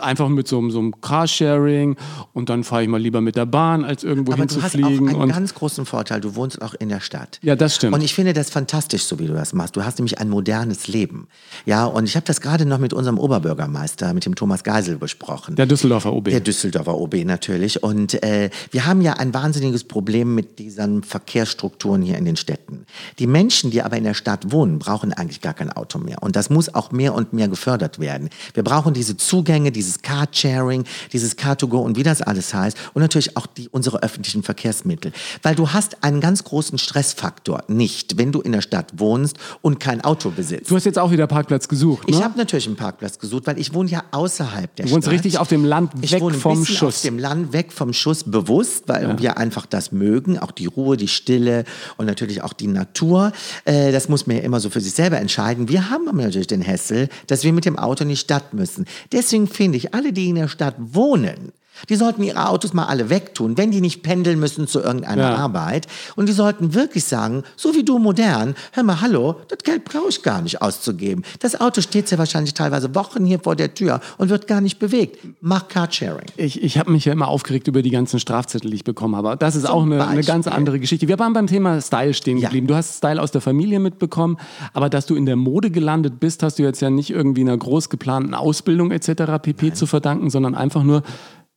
einfach 0.00 0.28
mit 0.28 0.48
so, 0.48 0.58
einem- 0.58 0.70
so 0.72 0.80
einem 0.80 1.00
Carsharing 1.00 1.96
und 2.32 2.48
dann 2.48 2.64
fahre 2.64 2.82
ich 2.82 2.88
mal 2.88 3.00
lieber 3.00 3.20
mit 3.20 3.36
der 3.36 3.46
Bahn, 3.46 3.84
als 3.84 4.02
irgendwo 4.02 4.32
Aber 4.32 4.44
du 4.46 4.56
hast 4.60 4.66
auch 4.66 4.72
hinzufliegen. 4.72 5.08
einen 5.20 5.30
ganz 5.30 5.54
großen 5.54 5.86
Vorteil. 5.86 6.20
Du 6.20 6.34
wohnst 6.34 6.60
auch 6.62 6.74
in 6.74 6.88
der 6.88 6.98
Stadt. 7.00 7.38
Ja, 7.42 7.54
das 7.54 7.76
stimmt. 7.76 7.94
Und 7.94 8.02
ich 8.02 8.12
finde 8.14 8.32
das 8.32 8.50
fantastisch, 8.50 9.04
so 9.04 9.18
wie 9.20 9.26
du 9.26 9.34
das 9.34 9.52
machst. 9.52 9.76
Du 9.76 9.84
hast 9.84 9.98
nämlich 9.98 10.18
ein 10.18 10.28
modernes 10.28 10.88
Leben. 10.88 11.28
Ja, 11.64 11.84
und 11.84 12.04
ich 12.04 12.16
habe 12.16 12.26
das 12.26 12.40
gerade 12.40 12.66
noch 12.66 12.78
mit 12.78 12.92
unserem 12.92 13.18
Oberbürgermeister, 13.18 14.14
mit 14.14 14.26
dem 14.26 14.34
Thomas 14.34 14.64
Geisel 14.64 14.96
besprochen. 14.98 15.54
der 15.54 15.66
Düsseldorfer 15.66 16.12
OB. 16.12 16.24
Der 16.30 16.40
Düsseldorfer 16.40 16.98
OB 16.98 17.24
natürlich. 17.24 17.82
Und 17.84 18.20
äh, 18.24 18.50
wir 18.72 18.86
haben 18.86 19.00
ja 19.00 19.12
ein 19.12 19.32
wahnsinniges 19.32 19.84
Problem 19.84 20.34
mit 20.34 20.58
diesen 20.58 21.02
Verkehrsstrukturen 21.04 22.02
hier 22.02 22.18
in 22.18 22.24
den 22.24 22.36
Städten. 22.36 22.84
Die 23.20 23.28
Menschen, 23.28 23.70
die 23.70 23.82
aber 23.82 23.96
in 23.96 24.04
der 24.04 24.14
Stadt 24.14 24.50
wohnen, 24.50 24.80
brauchen 24.80 25.12
eigentlich 25.12 25.40
gar 25.40 25.54
kein 25.54 25.70
Auto 25.70 25.98
mehr. 25.98 26.20
Und 26.22 26.34
das 26.34 26.50
muss 26.50 26.74
auch 26.74 26.90
mehr 26.90 27.14
und 27.14 27.32
mehr 27.32 27.46
gefördert 27.46 27.59
werden. 27.66 28.28
Wir 28.54 28.62
brauchen 28.64 28.94
diese 28.94 29.16
Zugänge, 29.16 29.72
dieses 29.72 30.02
Car-Sharing, 30.02 30.84
dieses 31.12 31.36
Car-to-go 31.36 31.80
und 31.80 31.96
wie 31.96 32.02
das 32.02 32.22
alles 32.22 32.54
heißt. 32.54 32.76
Und 32.94 33.02
natürlich 33.02 33.36
auch 33.36 33.46
die, 33.46 33.68
unsere 33.68 34.02
öffentlichen 34.02 34.42
Verkehrsmittel. 34.42 35.12
Weil 35.42 35.54
du 35.54 35.70
hast 35.70 36.02
einen 36.02 36.20
ganz 36.20 36.44
großen 36.44 36.78
Stressfaktor 36.78 37.64
nicht, 37.68 38.18
wenn 38.18 38.32
du 38.32 38.40
in 38.40 38.52
der 38.52 38.62
Stadt 38.62 38.92
wohnst 38.98 39.36
und 39.62 39.80
kein 39.80 40.00
Auto 40.02 40.30
besitzt. 40.30 40.70
du 40.70 40.76
hast 40.76 40.84
jetzt 40.84 40.98
auch 40.98 41.10
wieder 41.10 41.26
Parkplatz 41.26 41.68
gesucht, 41.68 42.08
ne? 42.08 42.16
Ich 42.16 42.22
habe 42.22 42.38
natürlich 42.38 42.66
einen 42.66 42.76
Parkplatz 42.76 43.18
gesucht, 43.18 43.46
weil 43.46 43.58
ich 43.58 43.74
wohne 43.74 43.90
ja 43.90 44.04
außerhalb 44.10 44.74
der 44.76 44.86
Du 44.86 44.92
wohnst 44.92 45.04
Stadt. 45.06 45.14
richtig 45.14 45.38
auf 45.38 45.48
dem 45.48 45.64
Land, 45.64 45.92
ich 46.00 46.12
weg 46.12 46.20
wohne 46.20 46.36
ein 46.36 46.40
vom 46.40 46.64
Schuss. 46.64 46.96
Auf 46.96 47.02
dem 47.02 47.18
Land, 47.18 47.52
weg 47.52 47.72
vom 47.72 47.92
Schuss, 47.92 48.24
bewusst, 48.24 48.84
weil 48.86 49.18
wir 49.18 49.38
einfach 49.38 49.66
das 49.66 49.92
mögen, 49.92 50.38
auch 50.38 50.50
die 50.50 50.66
Ruhe, 50.66 50.96
die 50.96 51.08
Stille 51.08 51.64
und 51.96 52.06
natürlich 52.06 52.42
auch 52.42 52.52
die 52.52 52.66
Natur. 52.66 53.32
Äh, 53.64 53.92
das 53.92 54.08
muss 54.08 54.26
man 54.26 54.36
ja 54.36 54.42
immer 54.42 54.60
so 54.60 54.70
für 54.70 54.80
sich 54.80 54.92
selber 54.92 55.18
entscheiden. 55.18 55.68
Wir 55.68 55.90
haben 55.90 56.08
aber 56.08 56.22
natürlich 56.22 56.46
den 56.46 56.62
Hessel, 56.62 57.08
dass 57.26 57.44
wir 57.44 57.49
mit 57.52 57.64
dem 57.64 57.78
Auto 57.78 58.02
in 58.02 58.08
die 58.10 58.16
Stadt 58.16 58.54
müssen. 58.54 58.86
Deswegen 59.12 59.46
finde 59.46 59.78
ich, 59.78 59.94
alle, 59.94 60.12
die 60.12 60.28
in 60.28 60.36
der 60.36 60.48
Stadt 60.48 60.74
wohnen, 60.78 61.52
die 61.88 61.96
sollten 61.96 62.22
ihre 62.22 62.48
Autos 62.48 62.72
mal 62.74 62.86
alle 62.86 63.10
wegtun, 63.10 63.56
wenn 63.56 63.70
die 63.70 63.80
nicht 63.80 64.02
pendeln 64.02 64.38
müssen 64.38 64.66
zu 64.66 64.80
irgendeiner 64.80 65.30
Ja. 65.30 65.36
Arbeit. 65.36 65.86
Und 66.16 66.28
die 66.28 66.32
sollten 66.32 66.74
wirklich 66.74 67.04
sagen, 67.04 67.42
so 67.56 67.74
wie 67.74 67.84
du 67.84 67.98
modern, 67.98 68.54
hör 68.72 68.82
mal, 68.82 69.00
hallo, 69.00 69.36
das 69.48 69.58
Geld 69.64 69.84
brauche 69.84 70.08
ich 70.08 70.22
gar 70.22 70.42
nicht 70.42 70.60
auszugeben. 70.62 71.24
Das 71.40 71.60
Auto 71.60 71.80
steht 71.80 72.10
ja 72.10 72.18
wahrscheinlich 72.18 72.54
teilweise 72.54 72.94
Wochen 72.94 73.24
hier 73.24 73.38
vor 73.40 73.56
der 73.56 73.74
Tür 73.74 74.00
und 74.18 74.28
wird 74.28 74.46
gar 74.46 74.60
nicht 74.60 74.78
bewegt. 74.78 75.18
Mach 75.40 75.68
Carsharing. 75.68 76.26
Ich, 76.36 76.62
ich 76.62 76.78
habe 76.78 76.90
mich 76.90 77.04
ja 77.04 77.12
immer 77.12 77.28
aufgeregt 77.28 77.68
über 77.68 77.82
die 77.82 77.90
ganzen 77.90 78.20
Strafzettel, 78.20 78.70
die 78.70 78.76
ich 78.76 78.84
bekommen 78.84 79.16
habe. 79.16 79.36
Das 79.38 79.56
ist 79.56 79.68
auch 79.68 79.82
eine, 79.82 80.06
eine 80.06 80.22
ganz 80.22 80.46
andere 80.48 80.78
Geschichte. 80.80 81.08
Wir 81.08 81.18
waren 81.18 81.32
beim 81.32 81.46
Thema 81.46 81.80
Style 81.80 82.14
stehen 82.14 82.38
Ja. 82.38 82.48
geblieben. 82.48 82.66
Du 82.66 82.74
hast 82.74 82.98
Style 82.98 83.20
aus 83.22 83.30
der 83.30 83.40
Familie 83.40 83.80
mitbekommen, 83.80 84.36
aber 84.74 84.88
dass 84.90 85.06
du 85.06 85.14
in 85.14 85.26
der 85.26 85.36
Mode 85.36 85.70
gelandet 85.70 86.20
bist, 86.20 86.42
hast 86.42 86.58
du 86.58 86.62
jetzt 86.62 86.80
ja 86.82 86.90
nicht 86.90 87.10
irgendwie 87.10 87.40
einer 87.42 87.56
groß 87.56 87.88
geplanten 87.88 88.34
Ausbildung 88.34 88.90
etc. 88.90 89.22
pp. 89.42 89.72
zu 89.72 89.86
verdanken, 89.86 90.30
sondern 90.30 90.54
einfach 90.54 90.82
nur 90.82 91.02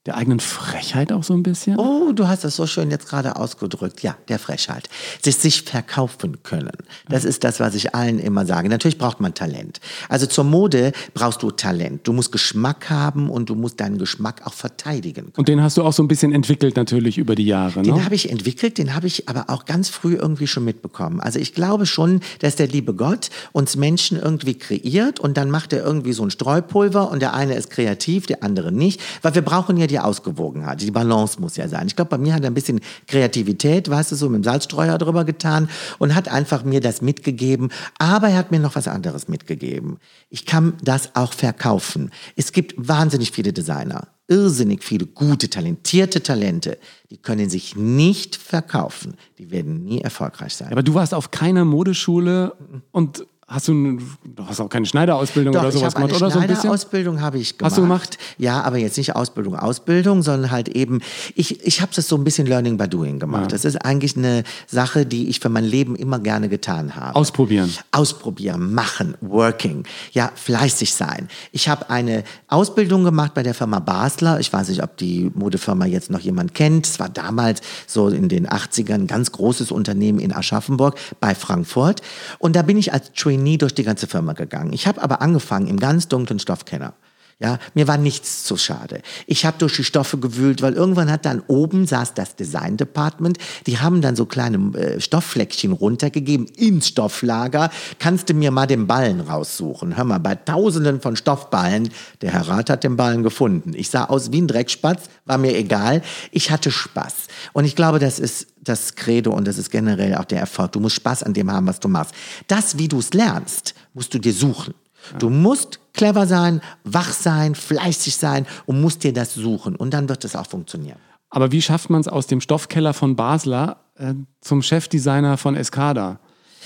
der 0.05 0.17
eigenen 0.17 0.41
Frechheit 0.41 1.13
auch 1.13 1.23
so 1.23 1.33
ein 1.33 1.43
bisschen? 1.43 1.79
Oh, 1.79 2.11
du 2.11 2.27
hast 2.27 2.43
das 2.43 2.57
so 2.57 2.67
schön 2.67 2.91
jetzt 2.91 3.07
gerade 3.07 3.37
ausgedrückt. 3.37 4.03
Ja, 4.03 4.17
der 4.27 4.37
Frechheit. 4.37 4.89
Sich, 5.21 5.37
sich 5.37 5.61
verkaufen 5.61 6.43
können. 6.43 6.73
Das 7.07 7.23
ist 7.23 7.45
das, 7.45 7.61
was 7.61 7.73
ich 7.73 7.95
allen 7.95 8.19
immer 8.19 8.45
sage. 8.45 8.67
Natürlich 8.67 8.97
braucht 8.97 9.21
man 9.21 9.33
Talent. 9.33 9.79
Also 10.09 10.25
zur 10.25 10.43
Mode 10.43 10.91
brauchst 11.13 11.41
du 11.41 11.51
Talent. 11.51 12.05
Du 12.05 12.11
musst 12.11 12.33
Geschmack 12.33 12.89
haben 12.89 13.29
und 13.29 13.49
du 13.49 13.55
musst 13.55 13.79
deinen 13.79 13.97
Geschmack 13.97 14.41
auch 14.43 14.53
verteidigen. 14.53 15.31
Und 15.37 15.47
den 15.47 15.61
hast 15.61 15.77
du 15.77 15.83
auch 15.83 15.93
so 15.93 16.03
ein 16.03 16.09
bisschen 16.09 16.33
entwickelt 16.33 16.75
natürlich 16.75 17.17
über 17.17 17.35
die 17.35 17.45
Jahre, 17.45 17.81
Den 17.81 17.95
ne? 17.95 18.03
habe 18.03 18.15
ich 18.15 18.29
entwickelt, 18.29 18.77
den 18.77 18.95
habe 18.95 19.07
ich 19.07 19.29
aber 19.29 19.49
auch 19.49 19.63
ganz 19.63 19.87
früh 19.87 20.15
irgendwie 20.15 20.47
schon 20.47 20.65
mitbekommen. 20.65 21.21
Also 21.21 21.39
ich 21.39 21.53
glaube 21.53 21.85
schon, 21.85 22.19
dass 22.39 22.57
der 22.57 22.67
liebe 22.67 22.93
Gott 22.93 23.29
uns 23.53 23.77
Menschen 23.77 24.19
irgendwie 24.19 24.55
kreiert 24.55 25.21
und 25.21 25.37
dann 25.37 25.49
macht 25.49 25.71
er 25.71 25.81
irgendwie 25.81 26.11
so 26.11 26.23
ein 26.23 26.31
Streupulver 26.31 27.09
und 27.09 27.21
der 27.21 27.33
eine 27.33 27.55
ist 27.55 27.69
kreativ, 27.69 28.25
der 28.25 28.43
andere 28.43 28.73
nicht. 28.73 28.99
Weil 29.21 29.33
wir 29.35 29.41
brauchen 29.41 29.77
ja 29.77 29.87
die 29.87 29.92
Ausgewogenheit, 29.99 30.81
die 30.81 30.91
Balance 30.91 31.39
muss 31.39 31.57
ja 31.57 31.67
sein. 31.67 31.87
Ich 31.87 31.95
glaube, 31.95 32.09
bei 32.09 32.17
mir 32.17 32.33
hat 32.33 32.43
er 32.43 32.49
ein 32.49 32.53
bisschen 32.53 32.81
Kreativität, 33.07 33.89
weißt 33.89 34.11
du, 34.11 34.15
so 34.15 34.29
mit 34.29 34.41
dem 34.41 34.43
Salzstreuer 34.43 34.97
drüber 34.97 35.25
getan 35.25 35.69
und 35.99 36.15
hat 36.15 36.27
einfach 36.27 36.63
mir 36.63 36.81
das 36.81 37.01
mitgegeben. 37.01 37.69
Aber 37.99 38.29
er 38.29 38.37
hat 38.37 38.51
mir 38.51 38.59
noch 38.59 38.75
was 38.75 38.87
anderes 38.87 39.27
mitgegeben. 39.27 39.97
Ich 40.29 40.45
kann 40.45 40.73
das 40.83 41.15
auch 41.15 41.33
verkaufen. 41.33 42.11
Es 42.35 42.51
gibt 42.51 42.75
wahnsinnig 42.77 43.31
viele 43.31 43.53
Designer 43.53 44.07
irrsinnig 44.27 44.83
viele 44.83 45.05
gute, 45.05 45.49
talentierte 45.49 46.23
Talente, 46.23 46.77
die 47.09 47.17
können 47.17 47.49
sich 47.49 47.75
nicht 47.75 48.35
verkaufen. 48.35 49.15
Die 49.37 49.51
werden 49.51 49.83
nie 49.83 50.01
erfolgreich 50.01 50.55
sein. 50.55 50.71
Aber 50.71 50.83
du 50.83 50.93
warst 50.93 51.13
auf 51.13 51.31
keiner 51.31 51.65
Modeschule 51.65 52.55
und 52.91 53.25
hast 53.47 53.67
du, 53.67 53.99
du 54.35 54.45
hast 54.47 54.59
auch 54.59 54.69
keine 54.69 54.85
Schneiderausbildung 54.85 55.53
Doch, 55.53 55.61
oder 55.61 55.71
sowas 55.71 55.93
gemacht, 55.93 56.11
oder 56.11 56.31
so 56.31 56.39
ein 56.39 56.47
bisschen? 56.47 56.61
Schneiderausbildung 56.61 57.21
habe 57.21 57.37
ich 57.37 57.57
gemacht. 57.57 57.71
Hast 57.71 57.77
du 57.77 57.81
gemacht? 57.81 58.17
Ja, 58.37 58.61
aber 58.61 58.77
jetzt 58.77 58.97
nicht 58.97 59.15
Ausbildung, 59.15 59.55
Ausbildung, 59.55 60.23
sondern 60.23 60.51
halt 60.51 60.69
eben, 60.69 61.01
ich, 61.35 61.65
ich 61.65 61.81
habe 61.81 61.91
das 61.95 62.07
so 62.07 62.15
ein 62.15 62.23
bisschen 62.23 62.47
Learning 62.47 62.77
by 62.77 62.87
Doing 62.87 63.19
gemacht. 63.19 63.51
Das 63.51 63.65
ist 63.65 63.77
eigentlich 63.85 64.17
eine 64.17 64.43
Sache, 64.67 65.05
die 65.05 65.29
ich 65.29 65.39
für 65.39 65.49
mein 65.49 65.63
Leben 65.63 65.95
immer 65.95 66.19
gerne 66.19 66.49
getan 66.49 66.95
habe. 66.95 67.15
Ausprobieren. 67.15 67.71
Ausprobieren, 67.91 68.73
machen, 68.73 69.15
working, 69.21 69.83
ja, 70.13 70.31
fleißig 70.33 70.93
sein. 70.93 71.27
Ich 71.51 71.69
habe 71.69 71.89
eine 71.89 72.23
Ausbildung 72.47 73.03
gemacht 73.03 73.33
bei 73.33 73.43
der 73.43 73.53
Firma 73.53 73.79
Basler. 73.79 74.39
Ich 74.39 74.51
weiß 74.51 74.69
nicht, 74.69 74.81
ob 74.83 74.97
die 74.97 75.31
Modefirma 75.35 75.85
jetzt 75.85 76.09
noch 76.09 76.19
jemand 76.19 76.53
kennt. 76.53 76.87
Es 76.87 76.99
war 76.99 77.09
damals 77.09 77.61
so 77.85 78.07
in 78.07 78.29
den 78.29 78.47
80ern 78.47 78.93
ein 78.93 79.07
ganz 79.07 79.31
großes 79.31 79.71
Unternehmen 79.71 80.19
in 80.19 80.33
Aschaffenburg 80.33 80.95
bei 81.19 81.35
Frankfurt. 81.35 82.01
Und 82.39 82.55
da 82.55 82.61
bin 82.63 82.77
ich 82.77 82.93
als 82.93 83.11
Trainee 83.13 83.57
durch 83.57 83.75
die 83.75 83.83
ganze 83.83 84.07
Firma 84.07 84.22
gegangen. 84.31 84.71
Ich 84.71 84.87
habe 84.87 85.01
aber 85.01 85.21
angefangen 85.21 85.67
im 85.67 85.77
ganz 85.77 86.07
dunklen 86.07 86.39
Stoffkenner. 86.39 86.93
Ja, 87.39 87.57
mir 87.73 87.87
war 87.89 87.97
nichts 87.97 88.45
zu 88.45 88.55
schade. 88.55 89.01
Ich 89.27 89.45
habe 89.45 89.57
durch 89.57 89.75
die 89.75 89.83
Stoffe 89.83 90.17
gewühlt, 90.17 90.61
weil 90.61 90.73
irgendwann 90.73 91.11
hat 91.11 91.25
dann 91.25 91.43
oben 91.47 91.85
saß 91.87 92.13
das 92.13 92.37
Design 92.37 92.77
Department. 92.77 93.37
Die 93.65 93.79
haben 93.79 94.01
dann 94.01 94.15
so 94.15 94.25
kleine 94.25 94.77
äh, 94.77 95.01
Stofffleckchen 95.01 95.73
runtergegeben 95.73 96.45
ins 96.47 96.89
Stofflager. 96.89 97.69
Kannst 97.99 98.29
du 98.29 98.33
mir 98.33 98.51
mal 98.51 98.67
den 98.67 98.87
Ballen 98.87 99.19
raussuchen? 99.19 99.97
Hör 99.97 100.05
mal, 100.05 100.19
bei 100.19 100.35
Tausenden 100.35 101.01
von 101.01 101.15
Stoffballen. 101.15 101.89
Der 102.21 102.31
Herr 102.31 102.47
Rat 102.47 102.69
hat 102.69 102.83
den 102.85 102.95
Ballen 102.95 103.23
gefunden. 103.23 103.73
Ich 103.75 103.89
sah 103.89 104.05
aus 104.05 104.31
wie 104.31 104.41
ein 104.41 104.47
Dreckspatz, 104.47 105.09
war 105.25 105.37
mir 105.37 105.57
egal. 105.57 106.01
Ich 106.31 106.49
hatte 106.49 106.71
Spaß. 106.71 107.13
Und 107.51 107.65
ich 107.65 107.75
glaube, 107.75 107.99
das 107.99 108.19
ist 108.19 108.47
das 108.61 108.95
Credo 108.95 109.33
und 109.33 109.47
das 109.47 109.57
ist 109.57 109.69
generell 109.69 110.15
auch 110.15 110.25
der 110.25 110.39
Erfolg. 110.39 110.71
Du 110.71 110.79
musst 110.79 110.95
Spaß 110.95 111.23
an 111.23 111.33
dem 111.33 111.51
haben, 111.51 111.67
was 111.67 111.81
du 111.81 111.89
machst. 111.89 112.15
Das, 112.47 112.77
wie 112.77 112.87
du 112.87 112.99
es 112.99 113.13
lernst, 113.13 113.75
musst 113.93 114.13
du 114.13 114.19
dir 114.19 114.33
suchen. 114.33 114.73
Du 115.19 115.29
musst 115.29 115.79
clever 115.93 116.25
sein, 116.27 116.61
wach 116.83 117.11
sein, 117.11 117.55
fleißig 117.55 118.15
sein 118.15 118.45
und 118.65 118.81
musst 118.81 119.03
dir 119.03 119.13
das 119.13 119.33
suchen. 119.33 119.75
Und 119.75 119.93
dann 119.93 120.07
wird 120.09 120.23
es 120.23 120.35
auch 120.35 120.47
funktionieren. 120.47 120.97
Aber 121.29 121.51
wie 121.51 121.61
schafft 121.61 121.89
man 121.89 122.01
es 122.01 122.07
aus 122.07 122.27
dem 122.27 122.41
Stoffkeller 122.41 122.93
von 122.93 123.15
Basler 123.15 123.77
äh, 123.95 124.13
zum 124.39 124.61
Chefdesigner 124.61 125.37
von 125.37 125.55
Escada? 125.55 126.19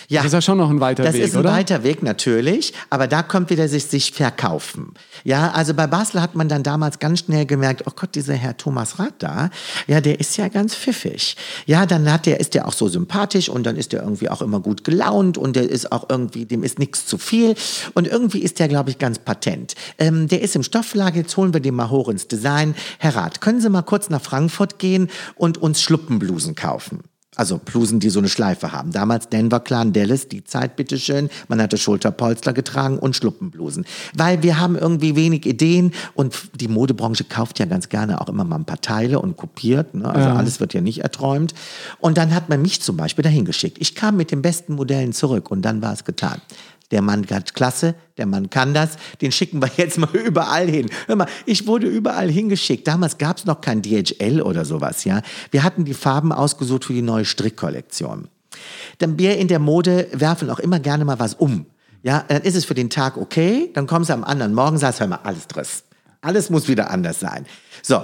Ja. 0.09 0.21
Das 0.21 0.27
ist 0.27 0.33
ja 0.33 0.41
schon 0.41 0.57
noch 0.57 0.69
ein 0.69 0.79
weiter 0.79 1.03
Das 1.03 1.15
Weg, 1.15 1.23
ist 1.23 1.33
ein 1.33 1.41
oder? 1.41 1.51
weiter 1.51 1.83
Weg 1.83 2.01
natürlich, 2.01 2.73
aber 2.89 3.07
da 3.07 3.23
kommt 3.23 3.49
wieder 3.49 3.67
sich, 3.67 3.87
sich 3.87 4.13
verkaufen. 4.13 4.93
Ja, 5.25 5.51
also 5.51 5.73
bei 5.73 5.85
Basel 5.85 6.21
hat 6.21 6.33
man 6.33 6.47
dann 6.47 6.63
damals 6.63 6.99
ganz 6.99 7.19
schnell 7.19 7.45
gemerkt, 7.45 7.83
oh 7.87 7.91
Gott, 7.93 8.15
dieser 8.15 8.35
Herr 8.35 8.55
Thomas 8.55 8.99
Rath 8.99 9.15
da, 9.19 9.49
ja, 9.85 9.99
der 9.99 10.21
ist 10.21 10.37
ja 10.37 10.47
ganz 10.47 10.75
pfiffig. 10.75 11.35
Ja, 11.65 11.85
dann 11.85 12.09
hat 12.09 12.25
der, 12.25 12.39
ist 12.39 12.53
der 12.53 12.69
auch 12.69 12.73
so 12.73 12.87
sympathisch 12.87 13.49
und 13.49 13.65
dann 13.65 13.75
ist 13.75 13.91
der 13.91 14.01
irgendwie 14.01 14.29
auch 14.29 14.41
immer 14.41 14.61
gut 14.61 14.85
gelaunt 14.85 15.37
und 15.37 15.57
der 15.57 15.69
ist 15.69 15.91
auch 15.91 16.09
irgendwie, 16.09 16.45
dem 16.45 16.63
ist 16.63 16.79
nichts 16.79 17.05
zu 17.05 17.17
viel 17.17 17.55
und 17.93 18.07
irgendwie 18.07 18.39
ist 18.39 18.59
der, 18.59 18.69
glaube 18.69 18.91
ich, 18.91 18.99
ganz 18.99 19.19
patent. 19.19 19.75
Ähm, 19.97 20.29
der 20.29 20.41
ist 20.41 20.55
im 20.55 20.63
Stofflager, 20.63 21.17
jetzt 21.17 21.35
holen 21.35 21.53
wir 21.53 21.59
den 21.59 21.75
mal 21.75 21.89
hoch 21.89 22.07
ins 22.07 22.29
Design. 22.29 22.75
Herr 22.99 23.17
Rath, 23.17 23.41
können 23.41 23.59
Sie 23.59 23.69
mal 23.69 23.81
kurz 23.81 24.09
nach 24.09 24.21
Frankfurt 24.21 24.79
gehen 24.79 25.09
und 25.35 25.57
uns 25.57 25.81
Schluppenblusen 25.81 26.55
kaufen? 26.55 27.03
Also 27.37 27.59
Blusen, 27.59 27.99
die 27.99 28.09
so 28.09 28.19
eine 28.19 28.29
Schleife 28.29 28.71
haben. 28.71 28.91
Damals 28.91 29.29
Denver 29.29 29.59
Clan 29.59 29.93
Dallas, 29.93 30.27
die 30.27 30.43
Zeit, 30.43 30.75
bitteschön. 30.75 31.29
Man 31.47 31.61
hatte 31.61 31.77
Schulterpolster 31.77 32.51
getragen 32.51 32.99
und 32.99 33.15
Schluppenblusen. 33.15 33.85
Weil 34.15 34.43
wir 34.43 34.59
haben 34.59 34.75
irgendwie 34.75 35.15
wenig 35.15 35.45
Ideen 35.45 35.93
und 36.15 36.35
die 36.59 36.67
Modebranche 36.67 37.23
kauft 37.23 37.59
ja 37.59 37.65
ganz 37.65 37.89
gerne 37.89 38.19
auch 38.19 38.27
immer 38.27 38.43
mal 38.43 38.57
ein 38.57 38.65
paar 38.65 38.81
Teile 38.81 39.19
und 39.19 39.37
kopiert. 39.37 39.93
Ne? 39.93 40.05
Also 40.05 40.29
alles 40.29 40.59
wird 40.59 40.73
ja 40.73 40.81
nicht 40.81 40.99
erträumt. 41.03 41.53
Und 41.99 42.17
dann 42.17 42.33
hat 42.33 42.49
man 42.49 42.61
mich 42.61 42.81
zum 42.81 42.97
Beispiel 42.97 43.23
dahin 43.23 43.45
geschickt. 43.45 43.77
Ich 43.79 43.95
kam 43.95 44.17
mit 44.17 44.31
den 44.31 44.41
besten 44.41 44.73
Modellen 44.73 45.13
zurück 45.13 45.51
und 45.51 45.61
dann 45.61 45.81
war 45.81 45.93
es 45.93 46.03
getan. 46.03 46.41
Der 46.91 47.01
Mann 47.01 47.25
hat 47.29 47.53
klasse, 47.53 47.95
der 48.17 48.25
Mann 48.25 48.49
kann 48.49 48.73
das, 48.73 48.91
den 49.21 49.31
schicken 49.31 49.61
wir 49.61 49.69
jetzt 49.77 49.97
mal 49.97 50.09
überall 50.15 50.67
hin. 50.67 50.89
Hör 51.07 51.17
mal, 51.17 51.27
ich 51.45 51.67
wurde 51.67 51.87
überall 51.87 52.29
hingeschickt. 52.29 52.87
Damals 52.87 53.17
gab 53.17 53.37
es 53.37 53.45
noch 53.45 53.61
kein 53.61 53.81
DHL 53.81 54.41
oder 54.41 54.63
sowas, 54.63 55.03
ja. 55.03 55.21
Wir 55.51 55.63
hatten 55.63 55.85
die 55.85 55.93
Farben 55.93 56.31
ausgesucht 56.31 56.85
für 56.85 56.93
die 56.93 57.01
neue 57.01 57.25
Strickkollektion. 57.25 58.29
Dann 58.99 59.19
wir 59.19 59.37
in 59.37 59.47
der 59.47 59.59
Mode 59.59 60.07
werfen 60.13 60.49
auch 60.49 60.59
immer 60.59 60.79
gerne 60.79 61.05
mal 61.05 61.19
was 61.19 61.33
um. 61.33 61.65
Ja, 62.03 62.23
dann 62.27 62.43
ist 62.43 62.55
es 62.55 62.65
für 62.65 62.73
den 62.73 62.89
Tag 62.89 63.17
okay, 63.17 63.69
dann 63.73 63.87
kommst 63.87 64.09
du 64.09 64.13
am 64.13 64.23
anderen 64.23 64.53
Morgen, 64.53 64.77
sagst, 64.77 64.99
hör 64.99 65.07
mal, 65.07 65.19
alles 65.23 65.47
Driss. 65.47 65.83
Alles 66.21 66.49
muss 66.49 66.67
wieder 66.67 66.89
anders 66.89 67.19
sein. 67.19 67.45
So, 67.81 68.01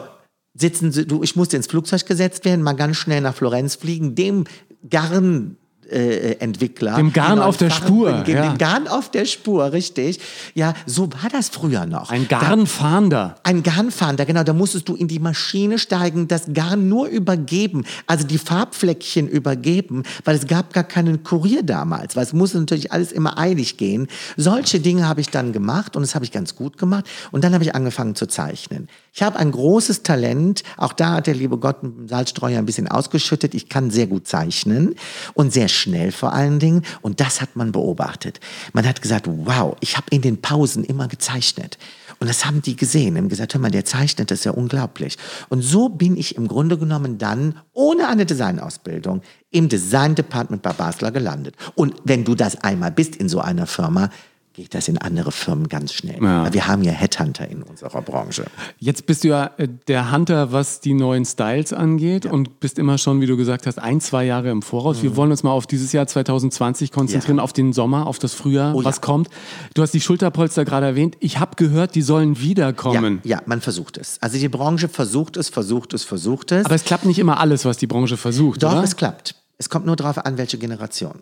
sitzen 0.53 0.91
Sie, 0.91 1.07
du, 1.07 1.23
ich 1.23 1.35
musste 1.35 1.57
ins 1.57 1.67
Flugzeug 1.67 2.05
gesetzt 2.05 2.45
werden, 2.45 2.63
mal 2.63 2.73
ganz 2.73 2.97
schnell 2.97 3.21
nach 3.21 3.35
Florenz 3.35 3.75
fliegen, 3.75 4.15
dem 4.15 4.45
Garn 4.89 5.57
äh, 5.93 6.33
Entwickler. 6.39 6.95
Dem 6.95 7.13
Garn 7.13 7.39
auf 7.39 7.57
der 7.57 7.69
Farben, 7.71 7.87
Spur, 7.87 8.11
Dem 8.23 8.35
ja. 8.35 8.55
Garn 8.55 8.87
auf 8.87 9.11
der 9.11 9.25
Spur, 9.25 9.71
richtig. 9.71 10.19
Ja, 10.55 10.73
so 10.85 11.09
war 11.13 11.29
das 11.31 11.49
früher 11.49 11.85
noch. 11.85 12.09
Ein 12.09 12.27
Da- 12.27 12.39
Garnfahnder. 12.39 13.35
ein 13.43 13.63
Garnfahnder, 13.63 14.25
genau, 14.25 14.43
da 14.43 14.53
musstest 14.53 14.89
du 14.89 14.95
in 14.95 15.07
die 15.07 15.19
Maschine 15.19 15.79
steigen, 15.79 16.27
das 16.27 16.45
Garn 16.53 16.89
nur 16.89 17.07
übergeben, 17.07 17.85
also 18.07 18.25
die 18.25 18.37
Farbfleckchen 18.37 19.27
übergeben, 19.27 20.03
weil 20.25 20.35
es 20.35 20.47
gab 20.47 20.73
gar 20.73 20.83
keinen 20.83 21.23
Kurier 21.23 21.63
damals, 21.63 22.15
weil 22.15 22.23
es 22.23 22.33
musste 22.33 22.59
natürlich 22.59 22.91
alles 22.91 23.11
immer 23.11 23.37
eilig 23.37 23.77
gehen. 23.77 24.07
Solche 24.37 24.79
Dinge 24.79 25.07
habe 25.07 25.21
ich 25.21 25.29
dann 25.29 25.53
gemacht 25.53 25.95
und 25.95 26.01
das 26.01 26.15
habe 26.15 26.25
ich 26.25 26.31
ganz 26.31 26.55
gut 26.55 26.77
gemacht 26.77 27.05
und 27.31 27.43
dann 27.43 27.53
habe 27.53 27.63
ich 27.63 27.75
angefangen 27.75 28.15
zu 28.15 28.25
zeichnen. 28.27 28.87
Ich 29.13 29.21
habe 29.21 29.37
ein 29.37 29.51
großes 29.51 30.01
Talent, 30.03 30.63
auch 30.77 30.93
da 30.93 31.11
hat 31.13 31.27
der 31.27 31.35
liebe 31.35 31.57
Gott 31.57 31.77
Salzstreuer 32.07 32.57
ein 32.57 32.65
bisschen 32.65 32.87
ausgeschüttet, 32.87 33.53
ich 33.53 33.69
kann 33.69 33.91
sehr 33.91 34.07
gut 34.07 34.27
zeichnen 34.27 34.95
und 35.35 35.53
sehr 35.53 35.67
schnell 35.83 36.11
vor 36.11 36.33
allen 36.33 36.59
Dingen 36.59 36.83
und 37.01 37.19
das 37.19 37.41
hat 37.41 37.55
man 37.55 37.71
beobachtet. 37.71 38.39
Man 38.73 38.87
hat 38.87 39.01
gesagt, 39.01 39.27
wow, 39.27 39.75
ich 39.81 39.97
habe 39.97 40.07
in 40.09 40.21
den 40.21 40.41
Pausen 40.41 40.83
immer 40.83 41.07
gezeichnet. 41.07 41.77
Und 42.19 42.27
das 42.27 42.45
haben 42.45 42.61
die 42.61 42.75
gesehen, 42.75 43.17
haben 43.17 43.29
gesagt, 43.29 43.53
hör 43.53 43.61
mal, 43.61 43.71
der 43.71 43.85
zeichnet, 43.85 44.31
das 44.31 44.39
ist 44.39 44.45
ja 44.45 44.51
unglaublich. 44.51 45.17
Und 45.49 45.61
so 45.61 45.89
bin 45.89 46.15
ich 46.15 46.37
im 46.37 46.47
Grunde 46.47 46.77
genommen 46.77 47.17
dann 47.17 47.59
ohne 47.73 48.07
eine 48.07 48.25
Designausbildung 48.25 49.21
im 49.51 49.67
Design 49.67 50.15
Department 50.15 50.61
bei 50.61 50.73
Basler 50.73 51.11
gelandet. 51.11 51.55
Und 51.75 51.95
wenn 52.03 52.23
du 52.23 52.33
das 52.35 52.63
einmal 52.63 52.91
bist 52.91 53.15
in 53.15 53.29
so 53.29 53.39
einer 53.39 53.67
Firma, 53.67 54.09
geht 54.53 54.75
das 54.75 54.87
in 54.87 54.99
andere 54.99 55.31
Firmen 55.31 55.67
ganz 55.67 55.93
schnell. 55.93 56.21
Ja. 56.23 56.53
Wir 56.53 56.67
haben 56.67 56.83
ja 56.83 56.91
Headhunter 56.91 57.47
in 57.49 57.63
unserer 57.63 58.01
Branche. 58.03 58.45
Jetzt 58.77 59.07
bist 59.07 59.23
du 59.23 59.29
ja 59.29 59.49
äh, 59.57 59.67
der 59.87 60.11
Hunter, 60.11 60.51
was 60.51 60.79
die 60.79 60.93
neuen 60.93 61.25
Styles 61.25 61.73
angeht 61.73 62.27
und 62.27 62.59
bist 62.59 62.77
immer 62.77 62.99
schon, 62.99 63.19
wie 63.19 63.25
du 63.25 63.35
gesagt 63.35 63.65
hast, 63.65 63.79
ein, 63.79 63.99
zwei 63.99 64.25
Jahre 64.25 64.51
im 64.51 64.61
Voraus. 64.61 65.01
Wir 65.01 65.15
wollen 65.15 65.31
uns 65.31 65.41
mal 65.41 65.51
auf 65.51 65.65
dieses 65.65 65.91
Jahr 65.91 66.05
2020 66.05 66.91
konzentrieren, 66.91 67.37
Mhm. 67.37 67.39
Ja. 67.39 67.43
auf 67.43 67.53
den 67.53 67.73
Sommer, 67.73 68.05
auf 68.05 68.19
das 68.19 68.33
Frühjahr, 68.35 68.75
Oh 68.75 68.79
ja. 68.81 68.85
was 68.85 69.01
kommt. 69.01 69.27
Du 69.73 69.81
hast 69.81 69.91
die 69.93 70.01
Schulterpolster 70.01 70.65
gerade 70.65 70.85
erwähnt. 70.85 71.17
Ich 71.19 71.39
habe 71.39 71.55
gehört, 71.55 71.95
die 71.95 72.03
sollen 72.03 72.39
wiederkommen. 72.39 73.21
Ja, 73.23 73.37
ja, 73.37 73.41
man 73.47 73.59
versucht 73.59 73.97
es. 73.97 74.17
Also 74.21 74.37
die 74.37 74.49
Branche 74.49 74.87
versucht 74.87 75.35
es, 75.35 75.49
versucht 75.49 75.93
es, 75.95 76.03
versucht 76.03 76.51
es. 76.51 76.65
Aber 76.65 76.75
es 76.75 76.83
klappt 76.83 77.05
nicht 77.05 77.17
immer 77.17 77.39
alles, 77.39 77.65
was 77.65 77.77
die 77.77 77.87
Branche 77.87 78.17
versucht, 78.17 78.61
Doch, 78.61 78.73
oder? 78.73 78.83
es 78.83 78.95
klappt. 78.95 79.35
Es 79.57 79.69
kommt 79.69 79.85
nur 79.87 79.95
darauf 79.95 80.17
an, 80.23 80.37
welche 80.37 80.57
Generation. 80.57 81.21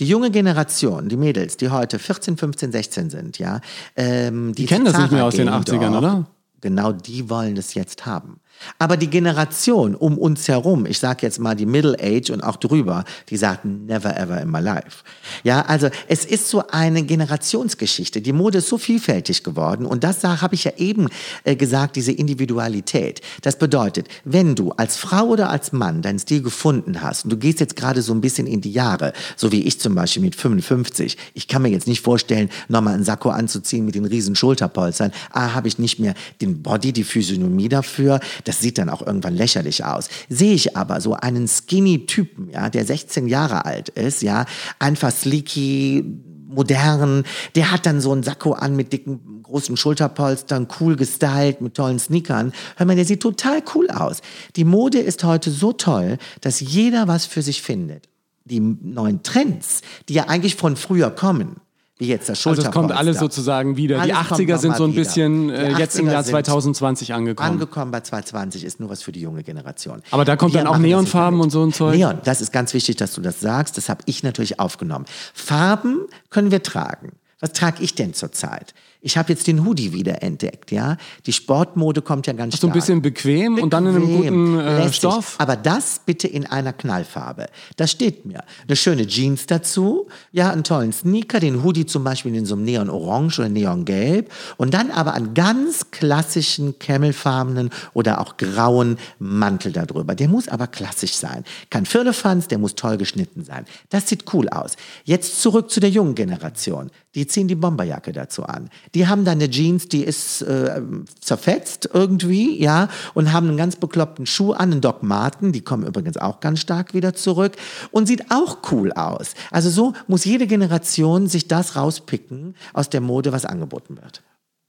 Die 0.00 0.06
junge 0.06 0.30
Generation, 0.30 1.08
die 1.08 1.16
Mädels, 1.16 1.56
die 1.56 1.70
heute 1.70 1.98
14, 1.98 2.36
15, 2.36 2.72
16 2.72 3.10
sind, 3.10 3.38
ja, 3.38 3.60
ähm, 3.96 4.54
die, 4.54 4.62
Die 4.62 4.66
kennen 4.66 4.84
das 4.84 4.98
nicht 4.98 5.12
mehr 5.12 5.24
aus 5.24 5.34
den 5.34 5.46
Zara 5.46 5.58
80ern, 5.58 5.78
gehen, 5.78 5.94
oder? 5.94 6.26
Genau, 6.60 6.92
die 6.92 7.28
wollen 7.28 7.56
es 7.56 7.74
jetzt 7.74 8.06
haben. 8.06 8.40
Aber 8.78 8.96
die 8.96 9.08
Generation 9.08 9.94
um 9.94 10.18
uns 10.18 10.48
herum, 10.48 10.86
ich 10.86 10.98
sage 10.98 11.20
jetzt 11.22 11.38
mal 11.38 11.54
die 11.54 11.66
Middle 11.66 11.96
Age 12.00 12.30
und 12.30 12.42
auch 12.42 12.56
drüber, 12.56 13.04
die 13.28 13.36
sagt 13.36 13.64
never 13.64 14.16
ever 14.16 14.40
in 14.40 14.50
my 14.50 14.60
life. 14.60 15.02
Ja, 15.44 15.62
also 15.62 15.88
es 16.08 16.24
ist 16.24 16.48
so 16.48 16.66
eine 16.68 17.02
Generationsgeschichte. 17.02 18.20
Die 18.20 18.32
Mode 18.32 18.58
ist 18.58 18.68
so 18.68 18.78
vielfältig 18.78 19.44
geworden 19.44 19.86
und 19.86 20.04
das 20.04 20.22
habe 20.24 20.54
ich 20.54 20.64
ja 20.64 20.72
eben 20.76 21.08
äh, 21.44 21.56
gesagt, 21.56 21.96
diese 21.96 22.12
Individualität. 22.12 23.20
Das 23.42 23.58
bedeutet, 23.58 24.08
wenn 24.24 24.54
du 24.54 24.72
als 24.72 24.96
Frau 24.96 25.26
oder 25.26 25.50
als 25.50 25.72
Mann 25.72 26.02
deinen 26.02 26.18
Stil 26.18 26.42
gefunden 26.42 27.02
hast 27.02 27.24
und 27.24 27.30
du 27.30 27.36
gehst 27.36 27.60
jetzt 27.60 27.76
gerade 27.76 28.02
so 28.02 28.12
ein 28.12 28.20
bisschen 28.20 28.46
in 28.46 28.60
die 28.60 28.72
Jahre, 28.72 29.12
so 29.36 29.52
wie 29.52 29.62
ich 29.62 29.80
zum 29.80 29.94
Beispiel 29.94 30.22
mit 30.22 30.36
55, 30.36 31.16
ich 31.34 31.48
kann 31.48 31.62
mir 31.62 31.68
jetzt 31.68 31.86
nicht 31.86 32.00
vorstellen, 32.00 32.50
nochmal 32.68 32.94
einen 32.94 33.04
Sakko 33.04 33.30
anzuziehen 33.30 33.84
mit 33.84 33.94
den 33.94 34.04
riesen 34.04 34.36
Schulterpolstern. 34.36 35.12
Ah, 35.30 35.54
habe 35.54 35.68
ich 35.68 35.78
nicht 35.78 35.98
mehr 35.98 36.14
den 36.40 36.62
Body, 36.62 36.92
die 36.92 37.04
Physiognomie 37.04 37.68
dafür. 37.68 38.20
Das 38.46 38.60
sieht 38.60 38.78
dann 38.78 38.88
auch 38.88 39.04
irgendwann 39.04 39.34
lächerlich 39.34 39.84
aus. 39.84 40.08
Sehe 40.28 40.54
ich 40.54 40.76
aber 40.76 41.00
so 41.00 41.14
einen 41.14 41.48
Skinny-Typen, 41.48 42.50
ja, 42.50 42.70
der 42.70 42.84
16 42.84 43.26
Jahre 43.26 43.64
alt 43.64 43.88
ist, 43.88 44.22
ja, 44.22 44.46
einfach 44.78 45.10
sleeky, 45.10 46.04
modern, 46.48 47.24
der 47.56 47.72
hat 47.72 47.86
dann 47.86 48.00
so 48.00 48.12
einen 48.12 48.22
Sakko 48.22 48.52
an 48.52 48.76
mit 48.76 48.92
dicken, 48.92 49.42
großen 49.42 49.76
Schulterpolstern, 49.76 50.68
cool 50.80 50.94
gestylt, 50.94 51.60
mit 51.60 51.74
tollen 51.74 51.98
Sneakern. 51.98 52.52
Hör 52.76 52.86
mal, 52.86 52.94
der 52.94 53.04
sieht 53.04 53.20
total 53.20 53.62
cool 53.74 53.90
aus. 53.90 54.22
Die 54.54 54.64
Mode 54.64 55.00
ist 55.00 55.24
heute 55.24 55.50
so 55.50 55.72
toll, 55.72 56.18
dass 56.40 56.60
jeder 56.60 57.08
was 57.08 57.26
für 57.26 57.42
sich 57.42 57.62
findet. 57.62 58.08
Die 58.44 58.60
neuen 58.60 59.24
Trends, 59.24 59.82
die 60.08 60.14
ja 60.14 60.28
eigentlich 60.28 60.54
von 60.54 60.76
früher 60.76 61.10
kommen, 61.10 61.56
wie 61.98 62.08
jetzt 62.08 62.28
das 62.28 62.46
Also 62.46 62.62
es 62.62 62.70
kommt 62.70 62.92
alles 62.92 63.18
sozusagen 63.18 63.76
wieder. 63.76 64.00
Alles 64.00 64.18
die 64.18 64.28
kommt 64.28 64.40
80er 64.40 64.58
sind 64.58 64.76
so 64.76 64.84
ein 64.84 64.90
nochmal 64.90 65.04
bisschen 65.04 65.48
wieder. 65.48 65.76
äh, 65.76 65.78
jetzt 65.78 65.98
im 65.98 66.06
Jahr 66.06 66.20
80er 66.20 66.24
sind 66.24 66.32
2020 66.32 67.14
angekommen. 67.14 67.50
Angekommen 67.52 67.90
bei 67.90 68.00
220 68.00 68.64
ist 68.64 68.80
nur 68.80 68.90
was 68.90 69.02
für 69.02 69.12
die 69.12 69.20
junge 69.20 69.42
Generation. 69.42 70.02
Aber 70.10 70.26
da 70.26 70.36
kommt 70.36 70.52
Wir 70.52 70.60
dann 70.62 70.66
auch 70.66 70.78
Neonfarben 70.78 71.40
und 71.40 71.50
so 71.50 71.64
ein 71.64 71.72
Zeug? 71.72 71.96
Neon, 71.96 72.18
das 72.24 72.42
ist 72.42 72.52
ganz 72.52 72.74
wichtig, 72.74 72.96
dass 72.96 73.14
du 73.14 73.22
das 73.22 73.40
sagst. 73.40 73.78
Das 73.78 73.88
habe 73.88 74.02
ich 74.04 74.22
natürlich 74.22 74.60
aufgenommen. 74.60 75.06
Farben 75.32 76.00
können 76.28 76.50
wir 76.50 76.62
tragen. 76.62 77.12
Was 77.40 77.52
trage 77.52 77.82
ich 77.82 77.94
denn 77.94 78.12
zurzeit? 78.12 78.74
Ich 79.06 79.16
habe 79.16 79.32
jetzt 79.32 79.46
den 79.46 79.64
Hoodie 79.64 79.92
wieder 79.92 80.20
entdeckt, 80.24 80.72
ja. 80.72 80.96
Die 81.26 81.32
Sportmode 81.32 82.02
kommt 82.02 82.26
ja 82.26 82.32
ganz 82.32 82.54
so 82.54 82.66
ein 82.66 82.70
stark. 82.70 82.74
bisschen 82.74 83.02
bequem, 83.02 83.56
und 83.56 83.72
dann 83.72 83.86
in 83.86 83.94
einem 83.94 84.08
Bequem, 84.08 84.56
guten 84.56 84.58
äh. 84.58 84.92
Stoff. 84.92 85.36
Aber 85.38 85.54
das 85.54 86.00
bitte 86.04 86.26
in 86.26 86.44
einer 86.44 86.72
Knallfarbe. 86.72 87.46
Das 87.76 87.92
steht 87.92 88.26
mir. 88.26 88.42
Eine 88.66 88.74
schöne 88.74 89.06
Jeans 89.06 89.46
dazu, 89.46 90.08
ja, 90.32 90.50
einen 90.50 90.64
tollen 90.64 90.92
Sneaker, 90.92 91.38
den 91.38 91.62
Hoodie 91.62 91.86
zum 91.86 92.02
Beispiel 92.02 92.34
in 92.34 92.46
so 92.46 92.56
einem 92.56 92.64
Neon-Orange 92.64 93.38
oder 93.38 93.48
Neon-Gelb 93.48 94.32
und 94.56 94.74
dann 94.74 94.90
aber 94.90 95.14
einen 95.14 95.34
ganz 95.34 95.92
klassischen 95.92 96.80
camelfarbenen 96.80 97.70
oder 97.94 98.20
auch 98.20 98.36
grauen 98.36 98.98
Mantel 99.20 99.70
darüber. 99.70 100.16
Der 100.16 100.26
muss 100.26 100.48
aber 100.48 100.66
klassisch 100.66 101.14
sein. 101.14 101.44
Kein 101.70 101.86
Firlefanz, 101.86 102.48
der 102.48 102.58
muss 102.58 102.74
toll 102.74 102.96
geschnitten 102.96 103.44
sein. 103.44 103.66
Das 103.88 104.08
sieht 104.08 104.24
cool 104.34 104.48
aus. 104.48 104.72
Jetzt 105.04 105.40
zurück 105.40 105.70
zu 105.70 105.78
der 105.78 105.90
jungen 105.90 106.16
Generation. 106.16 106.90
Die 107.14 107.26
ziehen 107.26 107.48
die 107.48 107.54
Bomberjacke 107.54 108.12
dazu 108.12 108.44
an. 108.44 108.68
Die 108.96 109.06
haben 109.06 109.26
dann 109.26 109.34
eine 109.34 109.50
Jeans, 109.50 109.88
die 109.88 110.02
ist 110.02 110.40
äh, 110.40 110.80
zerfetzt 111.20 111.90
irgendwie, 111.92 112.58
ja, 112.62 112.88
und 113.12 113.30
haben 113.30 113.46
einen 113.46 113.58
ganz 113.58 113.76
bekloppten 113.76 114.24
Schuh 114.24 114.52
an, 114.52 114.72
einen 114.72 114.80
Doc 114.80 115.02
Marten, 115.02 115.52
die 115.52 115.60
kommen 115.60 115.84
übrigens 115.86 116.16
auch 116.16 116.40
ganz 116.40 116.60
stark 116.60 116.94
wieder 116.94 117.12
zurück 117.12 117.52
und 117.90 118.06
sieht 118.08 118.30
auch 118.30 118.56
cool 118.72 118.92
aus. 118.92 119.34
Also 119.50 119.68
so 119.68 119.92
muss 120.06 120.24
jede 120.24 120.46
Generation 120.46 121.26
sich 121.26 121.46
das 121.46 121.76
rauspicken 121.76 122.54
aus 122.72 122.88
der 122.88 123.02
Mode, 123.02 123.32
was 123.32 123.44
angeboten 123.44 123.98
wird. 124.00 124.22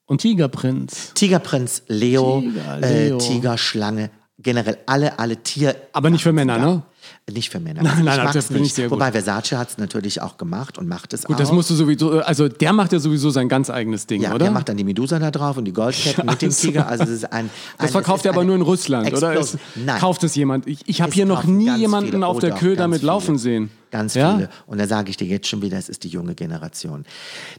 Und 0.08 0.20
Tigerprinz. 0.20 1.14
Tigerprinz, 1.14 1.84
Leo, 1.88 2.42
Tiger, 2.42 2.84
Äh, 2.84 3.08
Leo. 3.08 3.18
Tiger, 3.20 3.58
Schlange, 3.58 4.10
generell 4.40 4.78
alle, 4.88 5.20
alle 5.20 5.38
Tier. 5.38 5.74
Aber 5.94 6.10
nicht 6.10 6.24
für 6.24 6.34
Männer, 6.34 6.58
ne? 6.58 6.84
Nicht 7.30 7.50
für 7.52 7.60
Männer. 7.60 7.84
Nein, 7.84 8.06
nein, 8.06 8.20
mag's 8.20 8.34
das 8.36 8.46
finde 8.46 8.60
ich 8.60 8.64
nicht. 8.68 8.76
sehr 8.76 8.88
gut. 8.88 8.94
Wobei 9.00 9.12
Versace 9.12 9.52
hat 9.58 9.70
es 9.72 9.78
natürlich 9.78 10.22
auch 10.22 10.38
gemacht 10.38 10.78
und 10.78 10.88
macht 10.88 11.12
es 11.12 11.26
auch. 11.26 11.28
Gut, 11.28 11.40
das 11.42 11.52
musst 11.52 11.70
du 11.70 11.76
sowieso, 11.76 12.20
also 12.22 12.48
der 12.48 12.72
macht 12.72 12.94
ja 12.94 13.00
sowieso 13.00 13.32
sein 13.32 13.50
ganz 13.50 13.70
eigenes 13.70 14.08
Ding, 14.08 14.22
ja, 14.22 14.30
oder? 14.30 14.40
der 14.46 14.52
macht 14.52 14.70
dann 14.70 14.78
die 14.78 14.86
Medusa 14.86 15.20
da 15.20 15.30
drauf 15.30 15.58
und 15.58 15.66
die 15.66 15.74
Goldketten 15.74 16.24
Ja, 16.26 16.32
mit 16.32 16.42
dem 16.42 16.50
das- 16.50 16.60
Tiger. 16.62 16.88
Also 16.88 17.04
es 17.04 17.10
ist 17.10 17.34
ein, 17.34 17.50
Das 17.78 17.88
ein, 17.88 17.92
verkauft 17.92 18.20
es 18.22 18.26
er 18.28 18.32
aber 18.32 18.46
nur 18.46 18.56
in 18.56 18.62
Russland, 18.62 19.12
oder? 19.14 19.38
Es. 19.38 19.58
Nein. 19.76 20.00
Kauft 20.00 20.24
es 20.24 20.36
jemand? 20.36 20.68
Ich, 20.68 20.80
ich 20.88 21.02
habe 21.02 21.12
hier 21.12 21.26
noch 21.26 21.44
nie 21.44 21.70
jemanden 21.76 22.12
viele. 22.12 22.26
auf 22.28 22.40
der 22.40 22.52
Köhl 22.52 22.76
ganz 22.76 22.80
damit 22.80 23.00
viele. 23.02 23.08
laufen 23.12 23.38
sehen. 23.38 23.72
Ganz 23.92 24.14
Ja? 24.16 24.36
viele. 24.36 24.50
Und 24.66 24.78
da 24.80 24.88
sage 24.88 25.10
ich 25.10 25.18
dir 25.18 25.28
jetzt 25.28 25.48
schon 25.50 25.62
wieder, 25.62 25.78
es 25.78 25.90
ist 25.90 26.06
die 26.06 26.10
junge 26.10 26.34
Generation. 26.34 27.04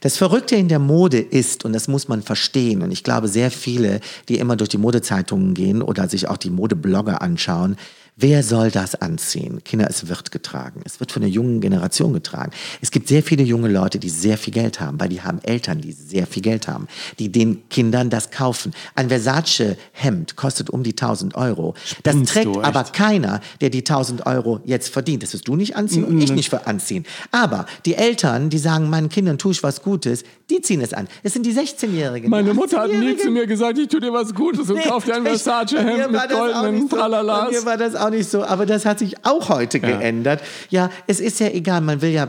Das 0.00 0.16
Verrückte 0.16 0.56
in 0.56 0.68
der 0.68 0.78
Mode 0.78 1.18
ist, 1.20 1.66
und 1.66 1.74
das 1.74 1.88
muss 1.88 2.08
man 2.08 2.22
verstehen, 2.22 2.80
und 2.82 2.90
ich 2.90 3.04
glaube, 3.04 3.28
sehr 3.28 3.50
viele, 3.50 4.00
die 4.30 4.38
immer 4.38 4.56
durch 4.56 4.70
die 4.70 4.78
Modezeitungen 4.78 5.52
gehen 5.52 5.82
oder 5.82 6.08
sich 6.08 6.26
auch 6.28 6.38
die 6.38 6.50
Modeblogger 6.50 7.20
anschauen, 7.20 7.76
Wer 8.20 8.42
soll 8.42 8.72
das 8.72 8.96
anziehen? 8.96 9.62
Kinder, 9.62 9.86
es 9.88 10.08
wird 10.08 10.32
getragen. 10.32 10.80
Es 10.84 10.98
wird 10.98 11.12
von 11.12 11.22
der 11.22 11.30
jungen 11.30 11.60
Generation 11.60 12.12
getragen. 12.12 12.50
Es 12.80 12.90
gibt 12.90 13.06
sehr 13.06 13.22
viele 13.22 13.44
junge 13.44 13.68
Leute, 13.68 14.00
die 14.00 14.08
sehr 14.08 14.36
viel 14.36 14.52
Geld 14.52 14.80
haben, 14.80 14.98
weil 14.98 15.08
die 15.08 15.22
haben 15.22 15.38
Eltern, 15.44 15.80
die 15.80 15.92
sehr 15.92 16.26
viel 16.26 16.42
Geld 16.42 16.66
haben, 16.66 16.88
die 17.20 17.30
den 17.30 17.68
Kindern 17.68 18.10
das 18.10 18.32
kaufen. 18.32 18.74
Ein 18.96 19.08
Versace-Hemd 19.08 20.34
kostet 20.34 20.68
um 20.68 20.82
die 20.82 20.94
1000 20.94 21.36
Euro. 21.36 21.74
Das 22.02 22.14
Spinnst 22.14 22.32
trägt 22.32 22.46
du, 22.46 22.58
echt? 22.58 22.64
aber 22.64 22.82
keiner, 22.82 23.40
der 23.60 23.70
die 23.70 23.80
1000 23.80 24.26
Euro 24.26 24.60
jetzt 24.64 24.88
verdient. 24.88 25.22
Das 25.22 25.32
wirst 25.32 25.46
du 25.46 25.54
nicht 25.54 25.76
anziehen 25.76 26.02
und 26.02 26.20
ich 26.20 26.32
nicht 26.32 26.50
für 26.50 26.66
anziehen. 26.66 27.06
Aber 27.30 27.66
die 27.86 27.94
Eltern, 27.94 28.50
die 28.50 28.58
sagen, 28.58 28.90
meinen 28.90 29.10
Kindern 29.10 29.38
tue 29.38 29.52
ich 29.52 29.62
was 29.62 29.80
Gutes, 29.80 30.24
die 30.50 30.62
ziehen 30.62 30.80
es 30.80 30.94
an. 30.94 31.08
Es 31.22 31.34
sind 31.34 31.44
die 31.44 31.52
16-Jährigen. 31.52 32.30
Meine 32.30 32.54
Mutter 32.54 32.80
hat 32.80 32.88
nie 32.88 32.96
18-Jährigen. 32.96 33.18
zu 33.18 33.30
mir 33.30 33.46
gesagt, 33.46 33.78
ich 33.78 33.88
tue 33.88 34.00
dir 34.00 34.12
was 34.12 34.34
Gutes 34.34 34.70
und 34.70 34.76
Nee, 34.76 34.82
kauf 34.82 35.04
dir 35.04 35.16
ein 35.16 35.24
Versace-Hemd 35.24 36.10
mit 36.10 36.28
goldenen 36.30 36.88
so. 36.88 36.96
Tralalas. 36.96 37.50
mir 37.50 37.64
war 37.64 37.76
das 37.76 37.94
auch 37.94 38.10
nicht 38.10 38.30
so, 38.30 38.44
aber 38.44 38.64
das 38.64 38.86
hat 38.86 38.98
sich 38.98 39.24
auch 39.26 39.48
heute 39.48 39.80
geändert. 39.80 40.40
Ja, 40.70 40.90
es 41.06 41.20
ist 41.20 41.40
ja 41.40 41.48
egal, 41.48 41.82
man 41.82 42.00
will 42.00 42.10
ja, 42.10 42.28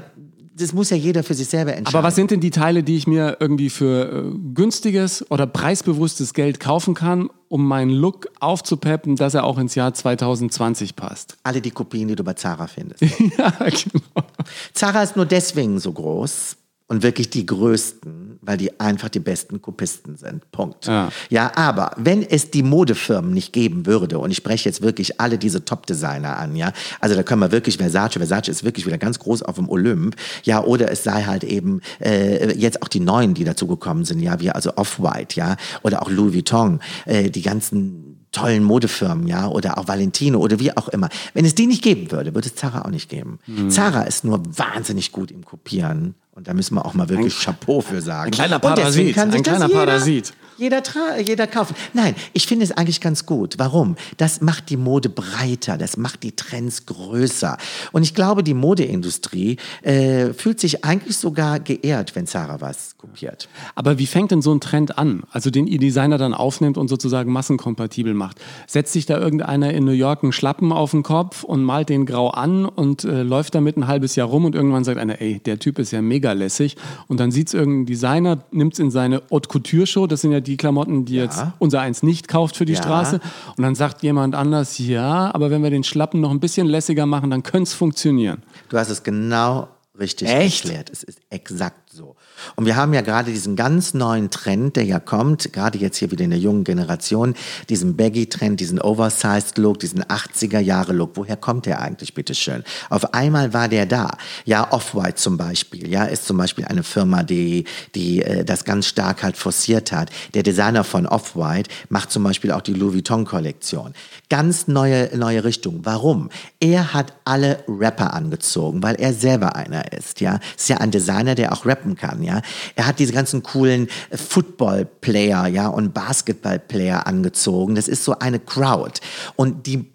das 0.53 0.73
muss 0.73 0.89
ja 0.89 0.97
jeder 0.97 1.23
für 1.23 1.33
sich 1.33 1.47
selber 1.47 1.71
entscheiden. 1.73 1.95
Aber 1.97 2.05
was 2.05 2.15
sind 2.15 2.31
denn 2.31 2.41
die 2.41 2.49
Teile, 2.49 2.83
die 2.83 2.97
ich 2.97 3.07
mir 3.07 3.37
irgendwie 3.39 3.69
für 3.69 4.11
äh, 4.11 4.37
günstiges 4.53 5.25
oder 5.31 5.47
preisbewusstes 5.47 6.33
Geld 6.33 6.59
kaufen 6.59 6.95
kann, 6.95 7.29
um 7.47 7.65
meinen 7.65 7.91
Look 7.91 8.27
aufzupeppen, 8.41 9.15
dass 9.15 9.33
er 9.33 9.45
auch 9.45 9.57
ins 9.57 9.75
Jahr 9.75 9.93
2020 9.93 10.97
passt? 10.97 11.37
Alle 11.43 11.61
die 11.61 11.71
Kopien, 11.71 12.09
die 12.09 12.15
du 12.15 12.25
bei 12.25 12.33
Zara 12.33 12.67
findest. 12.67 13.01
ja, 13.37 13.53
genau. 13.59 14.27
Zara 14.73 15.03
ist 15.03 15.15
nur 15.15 15.25
deswegen 15.25 15.79
so 15.79 15.93
groß 15.93 16.57
und 16.89 17.03
wirklich 17.03 17.29
die 17.29 17.45
größten, 17.45 18.39
weil 18.41 18.57
die 18.57 18.79
einfach 18.79 19.09
die 19.09 19.19
besten 19.19 19.61
Kopisten 19.61 20.17
sind. 20.17 20.51
Punkt. 20.51 20.87
Ja. 20.87 21.09
ja, 21.29 21.51
aber 21.55 21.91
wenn 21.97 22.23
es 22.23 22.49
die 22.49 22.63
Modefirmen 22.63 23.31
nicht 23.31 23.53
geben 23.53 23.85
würde, 23.85 24.17
und 24.17 24.31
ich 24.31 24.37
spreche 24.37 24.67
jetzt 24.67 24.81
wirklich 24.81 25.21
alle 25.21 25.37
diese 25.37 25.63
Top-Designer 25.63 26.37
an, 26.37 26.55
ja, 26.55 26.73
also 26.99 27.15
da 27.15 27.21
können 27.21 27.41
wir 27.41 27.51
wirklich 27.51 27.77
Versace, 27.77 28.13
Versace 28.13 28.49
ist 28.49 28.63
wirklich 28.63 28.87
wieder 28.87 28.97
ganz 28.97 29.19
groß 29.19 29.43
auf 29.43 29.55
dem 29.55 29.69
Olymp, 29.69 30.15
ja, 30.43 30.63
oder 30.63 30.91
es 30.91 31.03
sei 31.03 31.23
halt 31.23 31.43
eben 31.43 31.81
äh, 32.03 32.57
jetzt 32.57 32.81
auch 32.81 32.87
die 32.87 32.99
neuen, 32.99 33.35
die 33.35 33.43
dazugekommen 33.43 34.03
sind, 34.03 34.19
ja, 34.19 34.39
wie 34.39 34.49
also 34.49 34.75
Off-White, 34.75 35.35
ja, 35.35 35.57
oder 35.83 36.01
auch 36.01 36.09
Louis 36.09 36.33
Vuitton, 36.33 36.79
äh, 37.05 37.29
die 37.29 37.43
ganzen 37.43 38.08
tollen 38.31 38.63
Modefirmen, 38.63 39.27
ja, 39.27 39.47
oder 39.47 39.77
auch 39.77 39.87
Valentino 39.87 40.39
oder 40.39 40.59
wie 40.59 40.75
auch 40.75 40.87
immer. 40.89 41.09
Wenn 41.33 41.45
es 41.45 41.55
die 41.55 41.67
nicht 41.67 41.81
geben 41.81 42.11
würde, 42.11 42.35
würde 42.35 42.47
es 42.47 42.55
Zara 42.55 42.83
auch 42.83 42.91
nicht 42.91 43.09
geben. 43.09 43.39
Mhm. 43.47 43.69
Zara 43.69 44.03
ist 44.03 44.23
nur 44.23 44.41
wahnsinnig 44.57 45.11
gut 45.11 45.31
im 45.31 45.45
Kopieren. 45.45 46.15
Und 46.31 46.47
da 46.47 46.53
müssen 46.53 46.75
wir 46.75 46.85
auch 46.85 46.93
mal 46.93 47.09
wirklich 47.09 47.37
Chapeau 47.37 47.81
für 47.81 48.01
sagen. 48.01 48.27
ein 48.27 48.31
kleiner 48.31 48.59
Parasit, 48.59 49.17
ein 49.17 49.43
kleiner 49.43 49.67
Parasit. 49.67 50.33
Jeder, 50.59 50.79
tra- 50.79 51.17
jeder 51.25 51.47
kaufen. 51.47 51.73
Nein, 51.93 52.15
ich 52.33 52.45
finde 52.45 52.65
es 52.65 52.71
eigentlich 52.71 52.99
ganz 52.99 53.25
gut. 53.25 53.55
Warum? 53.57 53.95
Das 54.17 54.41
macht 54.41 54.69
die 54.69 54.75
Mode 54.75 55.07
breiter, 55.07 55.77
das 55.77 55.95
macht 55.95 56.23
die 56.23 56.33
Trends 56.33 56.85
größer. 56.85 57.57
Und 57.93 58.03
ich 58.03 58.13
glaube, 58.13 58.43
die 58.43 58.53
Modeindustrie 58.53 59.55
äh, 59.83 60.33
fühlt 60.33 60.59
sich 60.59 60.83
eigentlich 60.83 61.15
sogar 61.15 61.61
geehrt, 61.61 62.13
wenn 62.15 62.27
Zara 62.27 62.59
was 62.59 62.97
kopiert. 62.97 63.47
Aber 63.75 63.99
wie 63.99 64.05
fängt 64.05 64.31
denn 64.31 64.41
so 64.41 64.53
ein 64.53 64.59
Trend 64.59 64.97
an? 64.97 65.23
Also 65.31 65.49
den 65.49 65.65
ihr 65.65 65.79
Designer 65.79 66.17
dann 66.17 66.33
aufnimmt 66.33 66.77
und 66.77 66.89
sozusagen 66.89 67.31
massenkompatibel 67.31 68.13
macht. 68.13 68.39
Setzt 68.67 68.91
sich 68.91 69.05
da 69.05 69.17
irgendeiner 69.17 69.73
in 69.73 69.85
New 69.85 69.91
York 69.91 70.23
einen 70.23 70.33
Schlappen 70.33 70.73
auf 70.73 70.91
den 70.91 71.03
Kopf 71.03 71.43
und 71.45 71.63
malt 71.63 71.87
den 71.87 72.05
grau 72.05 72.31
an 72.31 72.65
und 72.65 73.05
äh, 73.05 73.23
läuft 73.23 73.55
damit 73.55 73.77
ein 73.77 73.87
halbes 73.87 74.17
Jahr 74.17 74.27
rum 74.27 74.43
und 74.43 74.55
irgendwann 74.55 74.83
sagt 74.83 74.99
einer, 74.99 75.21
ey, 75.21 75.39
der 75.39 75.57
Typ 75.57 75.79
ist 75.79 75.91
ja 75.91 76.01
mega 76.01 76.33
lässig. 76.33 76.75
Und 77.07 77.21
dann 77.21 77.31
sieht 77.31 77.47
es 77.47 77.53
irgendein 77.53 77.85
Designer, 77.85 78.43
nimmt 78.51 78.73
es 78.73 78.79
in 78.79 78.91
seine 78.91 79.21
Haute 79.31 79.47
Couture 79.47 79.87
Show, 79.87 80.05
das 80.05 80.19
sind 80.21 80.33
ja 80.33 80.41
die 80.41 80.48
Klamotten, 80.57 81.05
die 81.05 81.15
jetzt 81.15 81.43
unser 81.59 81.81
eins 81.81 82.03
nicht 82.03 82.27
kauft 82.27 82.55
für 82.57 82.65
die 82.65 82.73
Ja. 82.73 82.81
Straße. 82.83 83.19
Und 83.57 83.63
dann 83.63 83.75
sagt 83.75 84.03
jemand 84.03 84.35
anders, 84.35 84.77
ja, 84.77 85.33
aber 85.33 85.49
wenn 85.51 85.63
wir 85.63 85.69
den 85.69 85.83
Schlappen 85.83 86.21
noch 86.21 86.31
ein 86.31 86.39
bisschen 86.39 86.67
lässiger 86.67 87.05
machen, 87.05 87.29
dann 87.29 87.43
könnte 87.43 87.63
es 87.69 87.73
funktionieren. 87.73 88.43
Du 88.69 88.77
hast 88.77 88.89
es 88.89 89.03
genau 89.03 89.67
richtig 89.99 90.29
Echt? 90.29 90.65
erklärt. 90.65 90.89
Es 90.89 91.03
ist 91.03 91.19
exakt 91.29 91.91
so. 91.91 92.15
Und 92.55 92.65
wir 92.65 92.75
haben 92.75 92.93
ja 92.93 93.01
gerade 93.01 93.31
diesen 93.31 93.55
ganz 93.55 93.93
neuen 93.93 94.29
Trend, 94.29 94.75
der 94.75 94.85
ja 94.85 94.99
kommt, 94.99 95.51
gerade 95.53 95.77
jetzt 95.77 95.97
hier 95.97 96.11
wieder 96.11 96.23
in 96.23 96.29
der 96.29 96.39
jungen 96.39 96.63
Generation, 96.63 97.35
diesen 97.69 97.95
Baggy-Trend, 97.95 98.59
diesen 98.59 98.79
Oversized-Look, 98.79 99.79
diesen 99.79 100.03
80er-Jahre-Look. 100.03 101.11
Woher 101.15 101.37
kommt 101.37 101.65
der 101.65 101.81
eigentlich, 101.81 102.13
bitteschön? 102.13 102.63
Auf 102.89 103.13
einmal 103.13 103.53
war 103.53 103.67
der 103.67 103.85
da. 103.85 104.11
Ja, 104.45 104.71
Off-White 104.71 105.15
zum 105.15 105.37
Beispiel, 105.37 105.89
ja, 105.89 106.05
ist 106.05 106.25
zum 106.25 106.37
Beispiel 106.37 106.65
eine 106.65 106.83
Firma, 106.83 107.23
die, 107.23 107.65
die 107.95 108.21
äh, 108.21 108.43
das 108.43 108.65
ganz 108.65 108.87
stark 108.87 109.23
halt 109.23 109.37
forciert 109.37 109.91
hat. 109.91 110.09
Der 110.33 110.43
Designer 110.43 110.83
von 110.83 111.05
Off-White 111.05 111.69
macht 111.89 112.11
zum 112.11 112.23
Beispiel 112.23 112.51
auch 112.51 112.61
die 112.61 112.73
Louis 112.73 112.93
Vuitton-Kollektion. 112.93 113.93
Ganz 114.29 114.67
neue, 114.67 115.15
neue 115.17 115.43
Richtung. 115.43 115.81
Warum? 115.83 116.29
Er 116.59 116.93
hat 116.93 117.13
alle 117.25 117.63
Rapper 117.67 118.13
angezogen, 118.13 118.83
weil 118.83 118.95
er 118.95 119.13
selber 119.13 119.55
einer 119.55 119.91
ist, 119.93 120.21
ja. 120.21 120.39
Ist 120.55 120.69
ja 120.69 120.77
ein 120.77 120.91
Designer, 120.91 121.35
der 121.35 121.53
auch 121.53 121.65
rappen 121.65 121.95
kann, 121.95 122.23
ja. 122.23 122.28
Er 122.75 122.87
hat 122.87 122.99
diese 122.99 123.13
ganzen 123.13 123.43
coolen 123.43 123.87
Football-Player, 124.11 125.47
ja, 125.47 125.67
und 125.67 125.93
Basketball-Player 125.93 127.07
angezogen. 127.07 127.75
Das 127.75 127.87
ist 127.87 128.03
so 128.03 128.17
eine 128.19 128.39
Crowd. 128.39 128.99
Und 129.35 129.67
die 129.67 129.85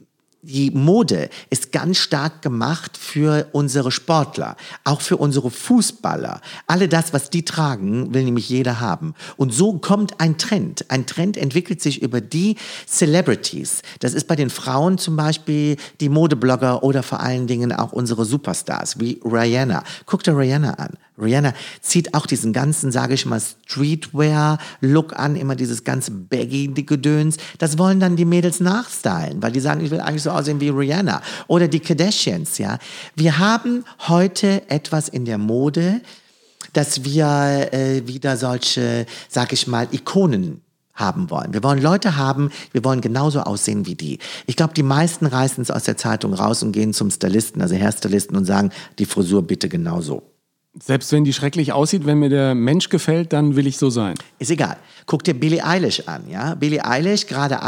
die 0.44 0.70
Mode 0.70 1.30
ist 1.48 1.72
ganz 1.72 1.98
stark 1.98 2.42
gemacht 2.42 2.98
für 2.98 3.48
unsere 3.52 3.90
Sportler, 3.90 4.56
auch 4.84 5.00
für 5.00 5.16
unsere 5.16 5.50
Fußballer. 5.50 6.40
Alle 6.66 6.88
das, 6.88 7.12
was 7.12 7.30
die 7.30 7.44
tragen, 7.44 8.12
will 8.12 8.24
nämlich 8.24 8.48
jeder 8.48 8.80
haben. 8.80 9.14
Und 9.36 9.54
so 9.54 9.78
kommt 9.78 10.20
ein 10.20 10.36
Trend. 10.36 10.90
Ein 10.90 11.06
Trend 11.06 11.36
entwickelt 11.36 11.80
sich 11.80 12.02
über 12.02 12.20
die 12.20 12.56
Celebrities. 12.86 13.82
Das 14.00 14.12
ist 14.12 14.28
bei 14.28 14.36
den 14.36 14.50
Frauen 14.50 14.98
zum 14.98 15.16
Beispiel 15.16 15.76
die 16.00 16.10
Modeblogger 16.10 16.82
oder 16.82 17.02
vor 17.02 17.20
allen 17.20 17.46
Dingen 17.46 17.72
auch 17.72 17.92
unsere 17.92 18.24
Superstars 18.24 19.00
wie 19.00 19.20
Rihanna. 19.24 19.82
Guck 20.04 20.24
dir 20.24 20.36
Rihanna 20.36 20.74
an. 20.74 20.90
Rihanna 21.16 21.54
zieht 21.80 22.14
auch 22.14 22.26
diesen 22.26 22.52
ganzen, 22.52 22.90
sage 22.90 23.14
ich 23.14 23.24
mal, 23.24 23.40
Streetwear-Look 23.40 25.16
an, 25.18 25.36
immer 25.36 25.54
dieses 25.54 25.84
ganze 25.84 26.10
Baggy-Gedöns. 26.10 27.36
Das 27.58 27.78
wollen 27.78 28.00
dann 28.00 28.16
die 28.16 28.24
Mädels 28.24 28.60
nachstylen, 28.60 29.40
weil 29.42 29.52
die 29.52 29.60
sagen, 29.60 29.84
ich 29.84 29.90
will 29.90 30.00
eigentlich 30.00 30.24
so 30.24 30.30
aussehen 30.30 30.60
wie 30.60 30.70
Rihanna. 30.70 31.22
Oder 31.46 31.68
die 31.68 31.80
Kardashians, 31.80 32.58
ja. 32.58 32.78
Wir 33.14 33.38
haben 33.38 33.84
heute 34.08 34.68
etwas 34.68 35.08
in 35.08 35.24
der 35.24 35.38
Mode, 35.38 36.00
dass 36.72 37.04
wir 37.04 37.72
äh, 37.72 38.06
wieder 38.08 38.36
solche, 38.36 39.06
sag 39.28 39.52
ich 39.52 39.68
mal, 39.68 39.86
Ikonen 39.92 40.62
haben 40.94 41.30
wollen. 41.30 41.52
Wir 41.52 41.62
wollen 41.62 41.82
Leute 41.82 42.16
haben, 42.16 42.50
wir 42.72 42.84
wollen 42.84 43.00
genauso 43.00 43.40
aussehen 43.40 43.86
wie 43.86 43.94
die. 43.94 44.18
Ich 44.46 44.56
glaube, 44.56 44.74
die 44.74 44.82
meisten 44.82 45.26
reißen 45.26 45.62
es 45.62 45.70
aus 45.70 45.84
der 45.84 45.96
Zeitung 45.96 46.34
raus 46.34 46.62
und 46.62 46.72
gehen 46.72 46.92
zum 46.92 47.10
Stylisten, 47.10 47.62
also 47.62 47.76
Hairstylisten 47.76 48.36
und 48.36 48.44
sagen, 48.44 48.70
die 48.98 49.06
Frisur 49.06 49.42
bitte 49.42 49.68
genauso. 49.68 50.33
Selbst 50.80 51.12
wenn 51.12 51.24
die 51.24 51.32
schrecklich 51.32 51.72
aussieht, 51.72 52.04
wenn 52.04 52.18
mir 52.18 52.30
der 52.30 52.54
Mensch 52.54 52.88
gefällt, 52.88 53.32
dann 53.32 53.54
will 53.54 53.66
ich 53.66 53.78
so 53.78 53.90
sein. 53.90 54.14
Ist 54.40 54.50
egal. 54.50 54.76
Guck 55.06 55.22
dir 55.22 55.34
Billie 55.34 55.64
Eilish 55.64 56.08
an, 56.08 56.28
ja. 56.28 56.54
Billie 56.56 56.84
Eilish, 56.84 57.26
gerade 57.26 57.60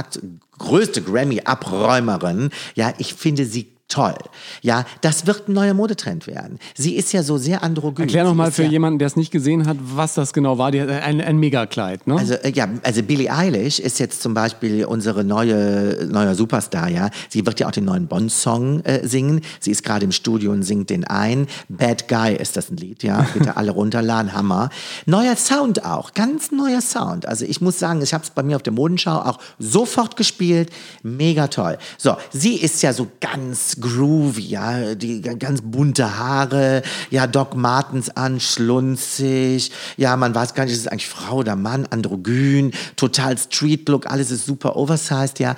größte 0.59 1.03
Grammy-Abräumerin, 1.03 2.51
ja. 2.75 2.92
Ich 2.99 3.14
finde 3.14 3.45
sie 3.45 3.76
toll. 3.88 4.14
Ja, 4.62 4.85
das 5.01 5.27
wird 5.27 5.49
ein 5.49 5.53
neuer 5.53 5.75
Modetrend 5.75 6.27
werden. 6.27 6.59
Sie 6.75 6.96
ist 6.96 7.12
ja 7.12 7.22
so 7.22 7.38
sehr 7.38 7.62
androgyn. 7.62 8.03
Erklär 8.03 8.25
noch 8.25 8.35
mal 8.35 8.51
für 8.51 8.64
ja 8.64 8.70
jemanden, 8.70 8.99
der 8.99 9.07
es 9.07 9.16
nicht 9.16 9.31
gesehen 9.31 9.66
hat, 9.66 9.77
was 9.81 10.14
das 10.14 10.33
genau 10.33 10.59
war. 10.59 10.72
Die, 10.72 10.81
ein, 10.81 11.20
ein 11.20 11.38
Megakleid, 11.38 12.07
ne? 12.07 12.16
Also 12.16 12.35
äh, 12.35 12.51
ja, 12.51 12.68
also 12.83 13.03
Billie 13.03 13.33
Eilish 13.33 13.79
ist 13.79 14.01
jetzt 14.01 14.22
zum 14.22 14.35
Beispiel 14.35 14.85
unsere 14.85 15.22
neue 15.22 16.07
neuer 16.11 16.35
Superstar, 16.35 16.88
ja. 16.88 17.11
Sie 17.29 17.46
wird 17.46 17.61
ja 17.61 17.68
auch 17.68 17.72
den 17.72 17.85
neuen 17.85 18.09
Bond-Song 18.09 18.81
äh, 18.81 19.07
singen. 19.07 19.42
Sie 19.61 19.70
ist 19.70 19.85
gerade 19.85 20.05
im 20.05 20.12
Studio 20.12 20.51
und 20.51 20.64
singt 20.64 20.90
den 20.90 21.05
ein. 21.05 21.46
Bad 21.68 22.09
Guy 22.09 22.35
ist 22.35 22.57
das 22.57 22.70
ein 22.70 22.77
Lied, 22.77 23.05
ja. 23.05 23.27
Bitte 23.35 23.57
alle 23.57 23.70
runterladen, 23.70 24.33
Hammer. 24.33 24.70
Neuer 25.07 25.37
Sound 25.37 25.85
auch, 25.85 26.12
ganz 26.14 26.51
neuer 26.51 26.81
Sound. 26.81 27.27
Also 27.27 27.44
ich 27.44 27.61
muss 27.61 27.79
sagen, 27.79 28.03
ich 28.03 28.12
habe 28.12 28.25
es 28.25 28.31
bei 28.31 28.42
mir 28.42 28.57
auf 28.57 28.62
der 28.62 28.72
Modenschau 28.72 29.16
auch 29.16 29.38
sofort 29.61 30.16
gespielt. 30.16 30.70
Mega 31.05 31.46
toll. 31.46 31.79
So, 31.99 32.16
sie 32.33 32.57
ist 32.57 32.83
ja 32.83 32.92
so 32.92 33.07
ganz 33.20 33.76
groovy, 33.81 34.43
ja, 34.43 34.95
die 34.95 35.21
ganz 35.21 35.61
bunte 35.62 36.19
Haare, 36.19 36.83
ja, 37.11 37.27
Doc 37.27 37.55
Martens 37.55 38.11
an, 38.11 38.41
schlunzig, 38.41 39.73
ja, 39.97 40.17
man 40.17 40.35
weiß 40.35 40.55
gar 40.55 40.65
nicht, 40.65 40.75
ist 40.75 40.81
es 40.81 40.89
eigentlich 40.89 41.09
Frau 41.09 41.37
oder 41.37 41.57
Mann, 41.57 41.87
androgyn, 41.87 42.73
total 42.97 43.39
Street 43.39 43.89
Look, 43.89 44.07
alles 44.07 44.31
ist 44.31 44.47
super 44.47 44.77
oversized, 44.77 45.39
ja. 45.39 45.57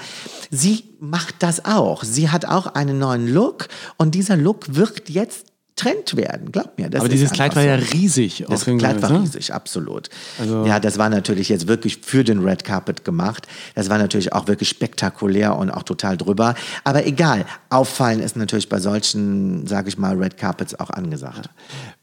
Sie 0.50 0.84
macht 1.00 1.36
das 1.40 1.64
auch. 1.64 2.02
Sie 2.02 2.30
hat 2.30 2.44
auch 2.44 2.66
einen 2.66 2.98
neuen 2.98 3.32
Look 3.32 3.68
und 3.96 4.14
dieser 4.14 4.36
Look 4.36 4.74
wird 4.74 5.08
jetzt 5.08 5.46
Trend 5.78 6.16
werden, 6.16 6.52
glaub 6.52 6.76
mir. 6.76 6.86
Aber 6.94 7.08
dieses 7.08 7.30
Kleid 7.30 7.56
war 7.56 7.62
so. 7.62 7.68
ja 7.68 7.76
riesig. 7.76 8.44
Das 8.48 8.64
Kleid 8.64 9.00
war 9.00 9.12
ne? 9.12 9.22
riesig, 9.22 9.54
absolut. 9.54 10.10
Also 10.38 10.66
ja, 10.66 10.80
das 10.80 10.98
war 10.98 11.08
natürlich 11.08 11.48
jetzt 11.48 11.68
wirklich 11.68 11.98
für 12.02 12.24
den 12.24 12.44
Red 12.44 12.64
Carpet 12.64 13.04
gemacht. 13.04 13.46
Das 13.74 13.88
war 13.88 13.96
natürlich 13.96 14.32
auch 14.32 14.48
wirklich 14.48 14.68
spektakulär 14.68 15.56
und 15.56 15.70
auch 15.70 15.84
total 15.84 16.16
drüber. 16.16 16.54
Aber 16.84 17.06
egal, 17.06 17.46
auffallen 17.70 18.20
ist 18.20 18.36
natürlich 18.36 18.68
bei 18.68 18.80
solchen, 18.80 19.66
sage 19.66 19.88
ich 19.88 19.96
mal, 19.96 20.16
Red 20.16 20.36
Carpets 20.36 20.78
auch 20.78 20.90
angesagt. 20.90 21.48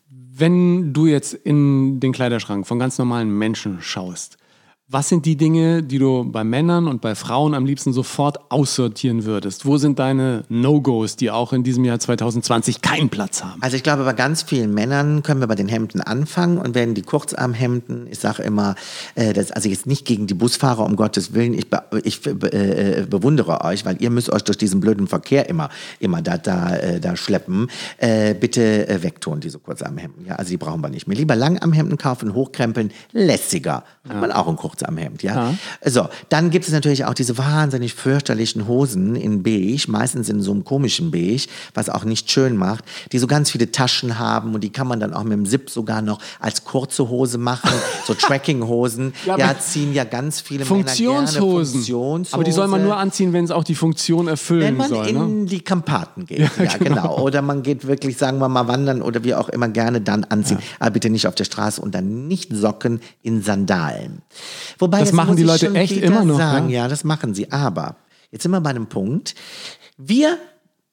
Wenn 0.09 0.93
du 0.93 1.05
jetzt 1.05 1.33
in 1.33 1.99
den 1.99 2.13
Kleiderschrank 2.13 2.65
von 2.65 2.79
ganz 2.79 2.97
normalen 2.97 3.29
Menschen 3.29 3.81
schaust, 3.81 4.37
was 4.87 5.09
sind 5.09 5.25
die 5.25 5.35
Dinge, 5.35 5.81
die 5.81 5.97
du 5.97 6.23
bei 6.25 6.43
Männern 6.43 6.87
und 6.87 7.01
bei 7.01 7.15
Frauen 7.15 7.55
am 7.55 7.65
liebsten 7.65 7.91
sofort 7.91 8.51
aussortieren 8.51 9.25
würdest? 9.25 9.65
Wo 9.65 9.77
sind 9.77 9.97
deine 9.97 10.43
No-Gos, 10.47 11.15
die 11.15 11.31
auch 11.31 11.53
in 11.53 11.63
diesem 11.63 11.85
Jahr 11.85 11.97
2020 11.97 12.83
keinen 12.83 13.09
Platz 13.09 13.43
haben? 13.43 13.59
Also 13.63 13.77
ich 13.77 13.81
glaube, 13.81 14.03
bei 14.03 14.13
ganz 14.13 14.43
vielen 14.43 14.75
Männern 14.75 15.23
können 15.23 15.39
wir 15.39 15.47
bei 15.47 15.55
den 15.55 15.67
Hemden 15.67 16.01
anfangen 16.01 16.59
und 16.59 16.75
werden 16.75 16.93
die 16.93 17.01
Kurzarmhemden, 17.01 18.05
ich 18.11 18.19
sage 18.19 18.43
immer, 18.43 18.75
äh, 19.15 19.33
das, 19.33 19.51
also 19.51 19.69
jetzt 19.69 19.87
nicht 19.87 20.05
gegen 20.05 20.27
die 20.27 20.35
Busfahrer, 20.35 20.85
um 20.85 20.95
Gottes 20.95 21.33
Willen, 21.33 21.55
ich, 21.55 21.67
be, 21.67 21.81
ich 22.03 22.23
äh, 22.27 23.01
äh, 23.01 23.05
bewundere 23.07 23.61
euch, 23.61 23.85
weil 23.85 23.99
ihr 24.03 24.11
müsst 24.11 24.31
euch 24.31 24.43
durch 24.43 24.59
diesen 24.59 24.81
blöden 24.81 25.07
Verkehr 25.07 25.49
immer, 25.49 25.69
immer 25.99 26.21
da, 26.21 26.37
da, 26.37 26.75
äh, 26.75 26.99
da 26.99 27.17
schleppen. 27.17 27.71
Äh, 27.97 28.35
bitte 28.35 28.87
äh, 28.87 29.01
wegtun, 29.01 29.39
diese 29.39 29.57
Kurzarmhemden. 29.57 30.27
Ja, 30.27 30.35
also 30.35 30.51
die 30.51 30.57
brauchen 30.57 30.81
wir 30.81 30.89
nicht 30.89 31.07
mehr. 31.07 31.17
Lieber 31.17 31.35
Langarmhemden 31.35 31.97
kaufen, 31.97 32.35
hochkrempeln, 32.35 32.91
lässiger. 33.13 33.83
Hat 34.07 34.13
ja. 34.13 34.19
man 34.19 34.31
auch 34.31 34.47
einen 34.47 34.57
Kurzarmhemden 34.57 34.74
am 34.83 34.97
Hemd, 34.97 35.23
ja? 35.23 35.51
ja. 35.51 35.89
So, 35.89 36.07
dann 36.29 36.49
gibt 36.49 36.65
es 36.65 36.71
natürlich 36.71 37.05
auch 37.05 37.13
diese 37.13 37.37
wahnsinnig 37.37 37.93
fürchterlichen 37.93 38.67
Hosen 38.67 39.15
in 39.15 39.43
beige, 39.43 39.85
meistens 39.87 40.29
in 40.29 40.41
so 40.41 40.51
einem 40.51 40.63
komischen 40.63 41.11
beige, 41.11 41.47
was 41.73 41.89
auch 41.89 42.03
nicht 42.03 42.31
schön 42.31 42.57
macht, 42.57 42.83
die 43.11 43.19
so 43.19 43.27
ganz 43.27 43.51
viele 43.51 43.71
Taschen 43.71 44.19
haben 44.19 44.53
und 44.53 44.63
die 44.63 44.71
kann 44.71 44.87
man 44.87 44.99
dann 44.99 45.13
auch 45.13 45.23
mit 45.23 45.33
dem 45.33 45.45
Zip 45.45 45.69
sogar 45.69 46.01
noch 46.01 46.19
als 46.39 46.63
kurze 46.63 47.09
Hose 47.09 47.37
machen, 47.37 47.71
so 48.05 48.13
Trackinghosen. 48.25 49.13
ja, 49.25 49.37
ja, 49.37 49.59
ziehen 49.59 49.93
ja 49.93 50.03
ganz 50.03 50.41
viele 50.41 50.65
Funktionshosen. 50.65 51.05
Männer 51.13 51.25
gerne 51.31 51.55
Funktionshose. 51.85 52.33
Aber 52.33 52.43
die 52.43 52.51
soll 52.51 52.67
man 52.67 52.83
nur 52.83 52.97
anziehen, 52.97 53.33
wenn 53.33 53.45
es 53.45 53.51
auch 53.51 53.63
die 53.63 53.75
Funktion 53.75 54.27
erfüllen 54.27 54.61
soll. 54.61 54.67
Wenn 54.67 54.77
man 54.77 54.89
soll, 54.89 55.07
in 55.07 55.43
ne? 55.43 55.45
die 55.45 55.61
Karpaten 55.61 56.25
geht, 56.25 56.39
ja, 56.57 56.63
ja 56.63 56.77
genau. 56.77 57.01
genau. 57.01 57.19
Oder 57.19 57.41
man 57.41 57.63
geht 57.63 57.87
wirklich, 57.87 58.17
sagen 58.17 58.39
wir 58.39 58.49
mal, 58.49 58.67
wandern 58.67 59.01
oder 59.01 59.23
wie 59.23 59.33
auch 59.33 59.49
immer 59.49 59.69
gerne 59.69 60.01
dann 60.01 60.23
anziehen. 60.25 60.59
Aber 60.79 60.91
bitte 60.91 61.09
nicht 61.09 61.27
auf 61.27 61.35
der 61.35 61.45
Straße 61.45 61.81
und 61.81 61.93
dann 61.93 62.27
nicht 62.27 62.53
Socken 62.53 63.01
in 63.21 63.41
Sandalen. 63.41 64.21
Wobei, 64.79 64.99
das 64.99 65.11
machen 65.11 65.35
die 65.35 65.43
Leute 65.43 65.73
echt 65.73 65.97
immer 65.97 66.25
noch. 66.25 66.37
Sagen, 66.37 66.69
ja? 66.69 66.83
ja, 66.83 66.87
das 66.87 67.03
machen 67.03 67.33
sie. 67.33 67.51
Aber 67.51 67.95
jetzt 68.31 68.43
sind 68.43 68.51
wir 68.51 68.61
bei 68.61 68.71
einem 68.71 68.87
Punkt. 68.87 69.35
Wir 69.97 70.37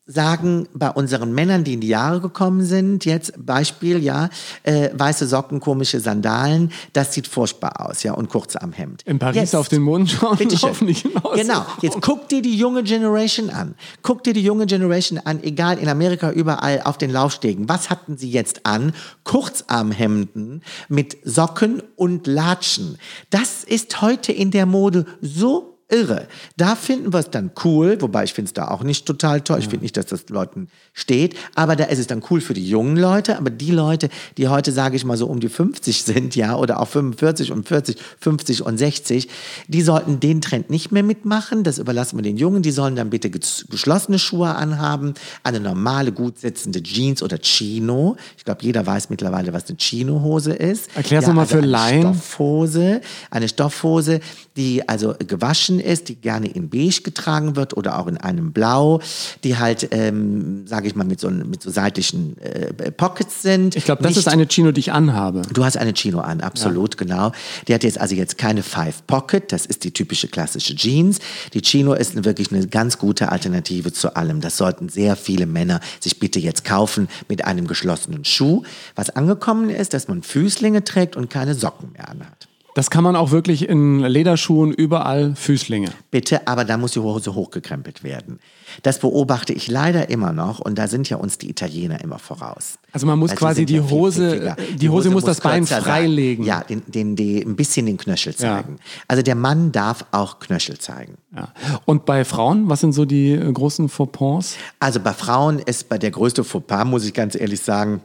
sagen 0.07 0.69
bei 0.75 0.91
unseren 0.91 1.33
Männern, 1.33 1.63
die 1.63 1.75
in 1.75 1.81
die 1.81 1.89
Jahre 1.89 2.21
gekommen 2.21 2.65
sind, 2.65 3.05
jetzt 3.05 3.35
Beispiel, 3.39 4.03
ja, 4.03 4.31
äh, 4.65 4.91
weiße 4.93 5.29
Socken, 5.29 5.61
komische 5.61 6.01
Sandalen, 6.01 6.73
das 6.93 7.15
sieht 7.15 7.29
furchtbar 7.29 7.89
aus, 7.89 8.03
ja, 8.03 8.13
und 8.13 8.29
kurz 8.29 8.57
am 8.57 8.73
Hemd. 8.73 9.03
In 9.05 9.21
Paris 9.21 9.37
jetzt, 9.37 9.55
auf 9.55 9.69
den 9.69 9.83
Mond 9.83 10.11
schauen, 10.11 10.37
bitte 10.39 10.57
laufen 10.67 10.87
nicht 10.87 11.03
hinaus. 11.03 11.37
Genau, 11.37 11.65
jetzt 11.83 12.01
guck 12.01 12.29
dir 12.29 12.43
die 12.43 12.57
junge 12.57 12.83
Generation 12.83 13.51
an. 13.51 13.77
Guck 14.03 14.25
dir 14.25 14.33
die 14.33 14.43
junge 14.43 14.67
Generation 14.67 15.21
an, 15.21 15.41
egal, 15.45 15.79
in 15.79 15.89
Amerika 15.89 16.33
überall 16.33 16.83
auf 16.83 16.99
den 16.99 17.11
Laufstegen. 17.11 17.69
Was 17.69 17.89
hatten 17.89 18.17
sie 18.17 18.31
jetzt 18.31 18.67
an? 18.67 18.93
Kurzarmhemden 19.23 20.63
mit 20.89 21.17
Socken 21.23 21.81
und 21.95 22.27
Latschen. 22.27 22.99
Das 23.31 23.63
ist 23.63 24.03
heute 24.03 24.33
in 24.33 24.51
der 24.51 24.67
Mode 24.67 25.07
so 25.21 25.72
irre. 25.93 26.27
Da 26.57 26.75
finden 26.75 27.13
wir 27.13 27.21
es 27.21 27.31
dann 27.31 27.53
cool, 27.65 27.99
wobei 28.01 28.25
ich 28.25 28.33
finde 28.33 28.49
es 28.49 28.55
da 28.55 28.69
auch 28.69 28.83
nicht 28.83 29.07
total 29.07 29.43
toll. 29.43 29.59
Ich 29.59 29.69
finde 29.69 29.85
nicht, 29.85 29.97
dass 29.97 30.07
das 30.07 30.29
Leuten 30.29 30.69
steht, 30.95 31.37
aber 31.55 31.77
da 31.77 31.85
ist 31.85 31.99
es 31.99 32.07
dann 32.07 32.23
cool 32.31 32.41
für 32.41 32.55
die 32.55 32.67
jungen 32.67 32.97
Leute, 32.97 33.37
aber 33.37 33.51
die 33.51 33.71
Leute, 33.71 34.09
die 34.39 34.49
heute, 34.49 34.73
sage 34.73 34.97
ich 34.97 35.05
mal, 35.05 35.17
so 35.17 35.27
um 35.27 35.41
die 35.41 35.49
50 35.49 36.03
sind, 36.03 36.35
ja, 36.35 36.57
oder 36.57 36.81
auch 36.81 36.89
45 36.89 37.53
und 37.53 37.69
40, 37.69 37.97
50 38.21 38.65
und 38.65 38.79
60, 38.79 39.29
die 39.69 39.83
sollten 39.83 40.19
den 40.21 40.41
Trend 40.41 40.71
nicht 40.71 40.93
mehr 40.93 41.03
mitmachen. 41.03 41.63
Das 41.65 41.79
überlassen 41.79 42.17
wir 42.19 42.23
den 42.23 42.37
Jungen. 42.37 42.63
Die 42.63 42.71
sollen 42.71 42.97
dann 42.97 43.11
bitte 43.11 43.31
geschlossene 43.31 44.19
Schuhe 44.19 44.55
anhaben, 44.55 45.15
eine 45.43 45.61
normale, 45.61 46.13
gut 46.13 46.39
sitzende 46.39 46.83
Jeans 46.83 47.23
oder 47.23 47.39
Chino. 47.39 48.17
Ich 48.39 48.45
glaube, 48.45 48.63
jeder 48.63 48.87
weiß 48.87 49.11
mittlerweile, 49.11 49.53
was 49.53 49.69
eine 49.69 49.77
Chino-Hose 49.77 50.53
ist. 50.55 50.89
Erklär's 50.95 51.25
ja, 51.25 51.29
nochmal 51.29 51.45
also 51.45 51.57
für 51.57 51.63
Laien. 51.63 52.01
Stoffhose, 52.01 53.01
eine 53.31 53.49
Stoffhose, 53.49 54.21
die 54.57 54.89
also 54.89 55.15
gewaschen 55.19 55.82
ist, 55.83 56.09
die 56.09 56.17
gerne 56.17 56.49
in 56.49 56.71
beige 56.71 57.03
getragen 57.03 57.57
wird 57.57 57.77
oder 57.77 57.99
auch 57.99 58.07
in 58.07 58.17
einem 58.17 58.53
Blau, 58.53 59.01
die 59.45 59.59
halt, 59.59 59.89
ähm, 59.91 60.67
sage 60.67 60.87
ich 60.89 60.95
mal, 60.95 61.05
mit 61.05 61.21
so, 61.21 61.31
mit 61.31 61.63
so 61.63 61.71
seitlichen 61.71 62.39
äh, 62.39 62.91
Pockets 62.93 63.43
sind. 63.43 63.77
Ich 63.77 63.85
glaube, 63.85 64.03
das 64.03 64.11
Nicht- 64.11 64.19
ist 64.19 64.29
eine 64.29 64.47
Chino, 64.47 64.73
die 64.73 64.81
ich 64.81 64.93
anhabe. 64.93 65.43
Du 65.53 65.65
hast 65.65 65.77
eine 65.77 65.93
Chino 65.95 66.21
an, 66.21 66.41
absolut, 66.41 66.97
genau. 66.97 67.33
Die 67.69 67.75
hat 67.75 67.85
jetzt 67.85 67.99
also 68.01 68.15
jetzt 68.15 68.39
keine 68.39 68.63
Five 68.63 69.07
Pocket, 69.07 69.53
das 69.53 69.67
ist 69.67 69.85
die 69.85 69.91
typische 69.93 70.29
klassische 70.29 70.75
Jeans. 70.75 71.19
Die 71.55 71.61
Chino 71.61 71.93
ist 71.95 72.25
wirklich 72.25 72.53
eine 72.53 72.67
ganz 72.67 72.99
gute 72.99 73.31
Alternative 73.31 73.93
zu 73.93 74.15
allem. 74.17 74.41
Das 74.41 74.57
sollten 74.57 74.89
sehr 74.89 75.17
viele 75.17 75.47
Männer 75.47 75.81
sich 76.01 76.19
bitte 76.19 76.39
jetzt 76.39 76.65
kaufen 76.65 77.09
mit 77.29 77.45
einem 77.45 77.67
geschlossenen 77.67 78.25
Schuh. 78.25 78.63
Was 78.95 79.11
angekommen 79.11 79.71
ist, 79.71 79.95
dass 79.95 80.09
man 80.09 80.23
Füßlinge 80.23 80.85
trägt 80.85 81.17
und 81.17 81.31
keine 81.31 81.55
Socken 81.55 81.93
mehr 81.93 82.09
anhat. 82.09 82.49
Das 82.75 82.89
kann 82.89 83.05
man 83.05 83.17
auch 83.17 83.31
wirklich 83.33 83.69
in 83.69 84.01
Lederschuhen 84.01 84.73
überall 84.73 85.35
Füßlinge. 85.37 85.91
Bitte, 86.11 86.47
aber 86.49 86.65
da 86.65 86.79
muss 86.79 86.93
die 86.93 87.01
Hose 87.01 87.35
hochgekrempelt 87.35 88.03
werden. 88.03 88.39
Das 88.83 88.99
beobachte 88.99 89.53
ich 89.53 89.69
leider 89.69 90.09
immer 90.09 90.33
noch 90.33 90.59
und 90.59 90.79
da 90.79 90.89
sind 90.89 91.11
ja 91.11 91.19
uns 91.19 91.37
die 91.37 91.51
Italiener 91.51 92.01
immer 92.01 92.19
voraus. 92.19 92.79
Also 92.93 93.07
man 93.07 93.19
muss 93.19 93.31
sie 93.31 93.37
quasi 93.37 93.67
die 93.67 93.77
ja 93.77 93.91
Hose- 93.91 94.31
pfiffiger. 94.31 94.57
die 94.77 94.89
Hose 94.89 95.11
muss 95.11 95.25
das 95.25 95.41
Bein 95.43 95.67
freilegen. 95.67 96.47
Ja, 96.47 96.63
den, 96.63 96.83
den, 96.87 97.15
die, 97.15 97.43
ein 97.43 97.57
bisschen 97.57 97.85
den 97.85 97.99
Knöchel 97.99 98.33
Ja. 98.33 98.39
zeigen. 98.39 98.77
Also 99.07 99.23
der 99.23 99.35
Mann 99.35 99.73
darf 99.73 100.07
auch 100.11 100.39
Knöchel 100.39 100.79
zeigen. 100.79 101.17
Ja. 101.37 101.53
Und 101.85 102.07
bei 102.07 102.25
Frauen, 102.25 102.71
was 102.71 102.81
sind 102.81 102.93
so 102.95 103.05
die 103.05 103.33
äh, 103.33 103.53
großen 103.53 103.91
Fauxpas? 103.91 104.57
Also 104.81 105.01
bei 105.01 105.13
Frauen 105.13 105.59
ist 105.59 105.91
bei 105.91 105.99
der 105.99 106.11
größte 106.11 106.43
Fauxpas, 106.43 106.87
muss 106.87 107.05
ich 107.05 107.13
ganz 107.13 107.35
ehrlich 107.35 107.61
sagen, 107.61 108.01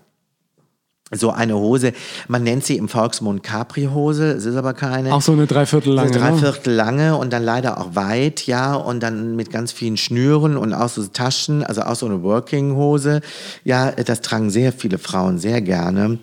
so 1.12 1.32
eine 1.32 1.56
Hose, 1.56 1.94
man 2.28 2.44
nennt 2.44 2.66
sie 2.66 2.76
im 2.76 2.90
Volksmund 2.90 3.42
Capri-Hose, 3.42 4.32
es 4.32 4.46
ist 4.46 4.56
aber 4.56 4.74
keine. 4.74 5.14
Auch 5.14 5.22
so 5.22 5.32
eine 5.32 5.48
Dreiviertel 5.48 5.94
lange. 5.94 6.14
So 6.14 6.20
ne? 6.20 6.26
dreiviertel 6.26 6.74
lange 6.74 7.16
und 7.16 7.32
dann 7.32 7.44
leider 7.44 7.80
auch 7.80 7.96
weit, 7.96 8.46
ja, 8.46 8.76
und 8.76 9.02
dann 9.02 9.36
mit 9.36 9.50
ganz 9.50 9.72
vielen 9.72 9.96
Schnüren 9.96 10.58
und 10.58 10.74
auch 10.74 10.90
so 10.90 11.06
Taschen, 11.08 11.64
also 11.64 11.84
auch 11.84 11.96
so 11.96 12.06
eine 12.06 12.24
Working-Hose. 12.24 13.22
Ja, 13.64 13.92
das 13.92 14.22
tragen 14.22 14.50
sehr 14.50 14.74
viele 14.74 14.98
Frauen 14.98 15.40
sehr 15.40 15.62
gerne. 15.62 16.20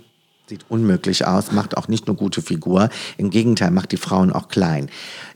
Sieht 0.46 0.66
unmöglich 0.68 1.26
aus, 1.26 1.52
macht 1.52 1.78
auch 1.78 1.88
nicht 1.88 2.06
nur 2.06 2.16
gute 2.16 2.42
Figur. 2.42 2.90
Im 3.16 3.30
Gegenteil, 3.30 3.70
macht 3.70 3.92
die 3.92 3.96
Frauen 3.96 4.30
auch 4.30 4.48
klein. 4.48 4.90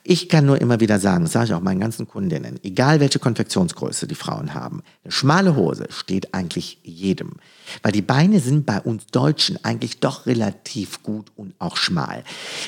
Ich 0.04 0.28
kann 0.28 0.44
nur 0.44 0.60
immer 0.60 0.80
wieder 0.80 0.98
sagen, 0.98 1.24
das 1.24 1.32
sage 1.32 1.46
ich 1.46 1.54
auch 1.54 1.62
meinen 1.62 1.80
ganzen 1.80 2.06
Kundinnen, 2.06 2.60
egal 2.62 3.00
welche 3.00 3.18
Konfektionsgröße 3.18 4.06
die 4.06 4.14
Frauen 4.14 4.52
haben, 4.52 4.82
eine 5.04 5.12
schmale 5.12 5.56
Hose 5.56 5.86
steht 5.88 6.34
eigentlich 6.34 6.78
jedem. 6.82 7.36
Weil 7.82 7.92
die 7.92 8.02
Beine 8.02 8.40
sind 8.40 8.66
bei 8.66 8.80
uns 8.80 9.06
Deutschen 9.06 9.62
eigentlich 9.64 10.00
doch 10.00 10.26
relativ 10.26 11.02
gut 11.02 11.26
und 11.36 11.54
auch 11.58 11.76
schmal. 11.76 12.24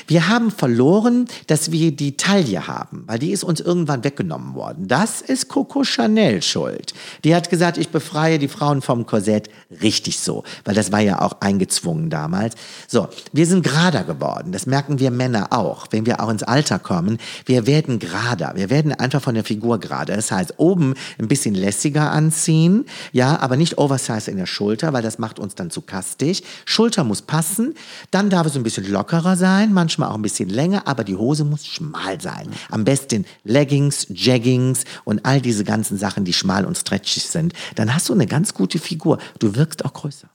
Wir 0.07 0.27
haben 0.27 0.51
verloren, 0.51 1.25
dass 1.47 1.71
wir 1.71 1.91
die 1.91 2.17
Taille 2.17 2.67
haben, 2.67 3.03
weil 3.07 3.19
die 3.19 3.31
ist 3.31 3.43
uns 3.43 3.59
irgendwann 3.59 4.03
weggenommen 4.03 4.55
worden. 4.55 4.87
Das 4.87 5.21
ist 5.21 5.47
Coco 5.47 5.83
Chanel 5.83 6.41
schuld. 6.41 6.93
Die 7.23 7.35
hat 7.35 7.49
gesagt, 7.49 7.77
ich 7.77 7.89
befreie 7.89 8.39
die 8.39 8.47
Frauen 8.47 8.81
vom 8.81 9.05
Korsett. 9.05 9.49
Richtig 9.81 10.19
so, 10.19 10.43
weil 10.65 10.75
das 10.75 10.91
war 10.91 10.99
ja 10.99 11.21
auch 11.21 11.41
eingezwungen 11.41 12.09
damals. 12.09 12.55
So, 12.87 13.07
wir 13.31 13.45
sind 13.45 13.63
gerader 13.63 14.03
geworden. 14.03 14.51
Das 14.51 14.65
merken 14.65 14.99
wir 14.99 15.11
Männer 15.11 15.47
auch, 15.51 15.87
wenn 15.91 16.05
wir 16.05 16.21
auch 16.21 16.29
ins 16.29 16.43
Alter 16.43 16.79
kommen. 16.79 17.17
Wir 17.45 17.67
werden 17.67 17.99
gerader. 17.99 18.53
Wir 18.55 18.69
werden 18.69 18.93
einfach 18.93 19.21
von 19.21 19.35
der 19.35 19.43
Figur 19.43 19.79
gerader. 19.79 20.15
Das 20.15 20.31
heißt, 20.31 20.55
oben 20.57 20.93
ein 21.19 21.27
bisschen 21.27 21.55
lässiger 21.55 22.11
anziehen, 22.11 22.85
ja, 23.11 23.39
aber 23.39 23.57
nicht 23.57 23.77
Oversize 23.77 24.29
in 24.29 24.37
der 24.37 24.45
Schulter, 24.45 24.90
weil 24.93 25.01
das 25.01 25.19
macht 25.19 25.39
uns 25.39 25.55
dann 25.55 25.71
zu 25.71 25.81
kastig. 25.81 26.43
Schulter 26.65 27.03
muss 27.03 27.21
passen. 27.21 27.75
Dann 28.11 28.29
darf 28.29 28.47
es 28.47 28.55
ein 28.55 28.63
bisschen 28.63 28.89
lockerer 28.89 29.35
sein, 29.35 29.73
manchmal 29.73 30.09
auch 30.09 30.15
ein 30.15 30.21
bisschen 30.21 30.49
länger, 30.49 30.87
aber 30.87 31.03
die 31.03 31.15
Hose 31.15 31.43
muss 31.43 31.65
schmal 31.65 32.19
sein. 32.19 32.49
Am 32.69 32.83
besten 32.83 33.25
Leggings, 33.43 34.07
Jaggings 34.09 34.83
und 35.03 35.25
all 35.25 35.41
diese 35.41 35.63
ganzen 35.63 35.97
Sachen, 35.97 36.25
die 36.25 36.33
schmal 36.33 36.65
und 36.65 36.77
stretchig 36.77 37.23
sind. 37.23 37.53
Dann 37.75 37.93
hast 37.93 38.09
du 38.09 38.13
eine 38.13 38.27
ganz 38.27 38.53
gute 38.53 38.79
Figur. 38.79 39.17
Du 39.39 39.55
wirkst 39.55 39.85
auch 39.85 39.93
größer. 39.93 40.27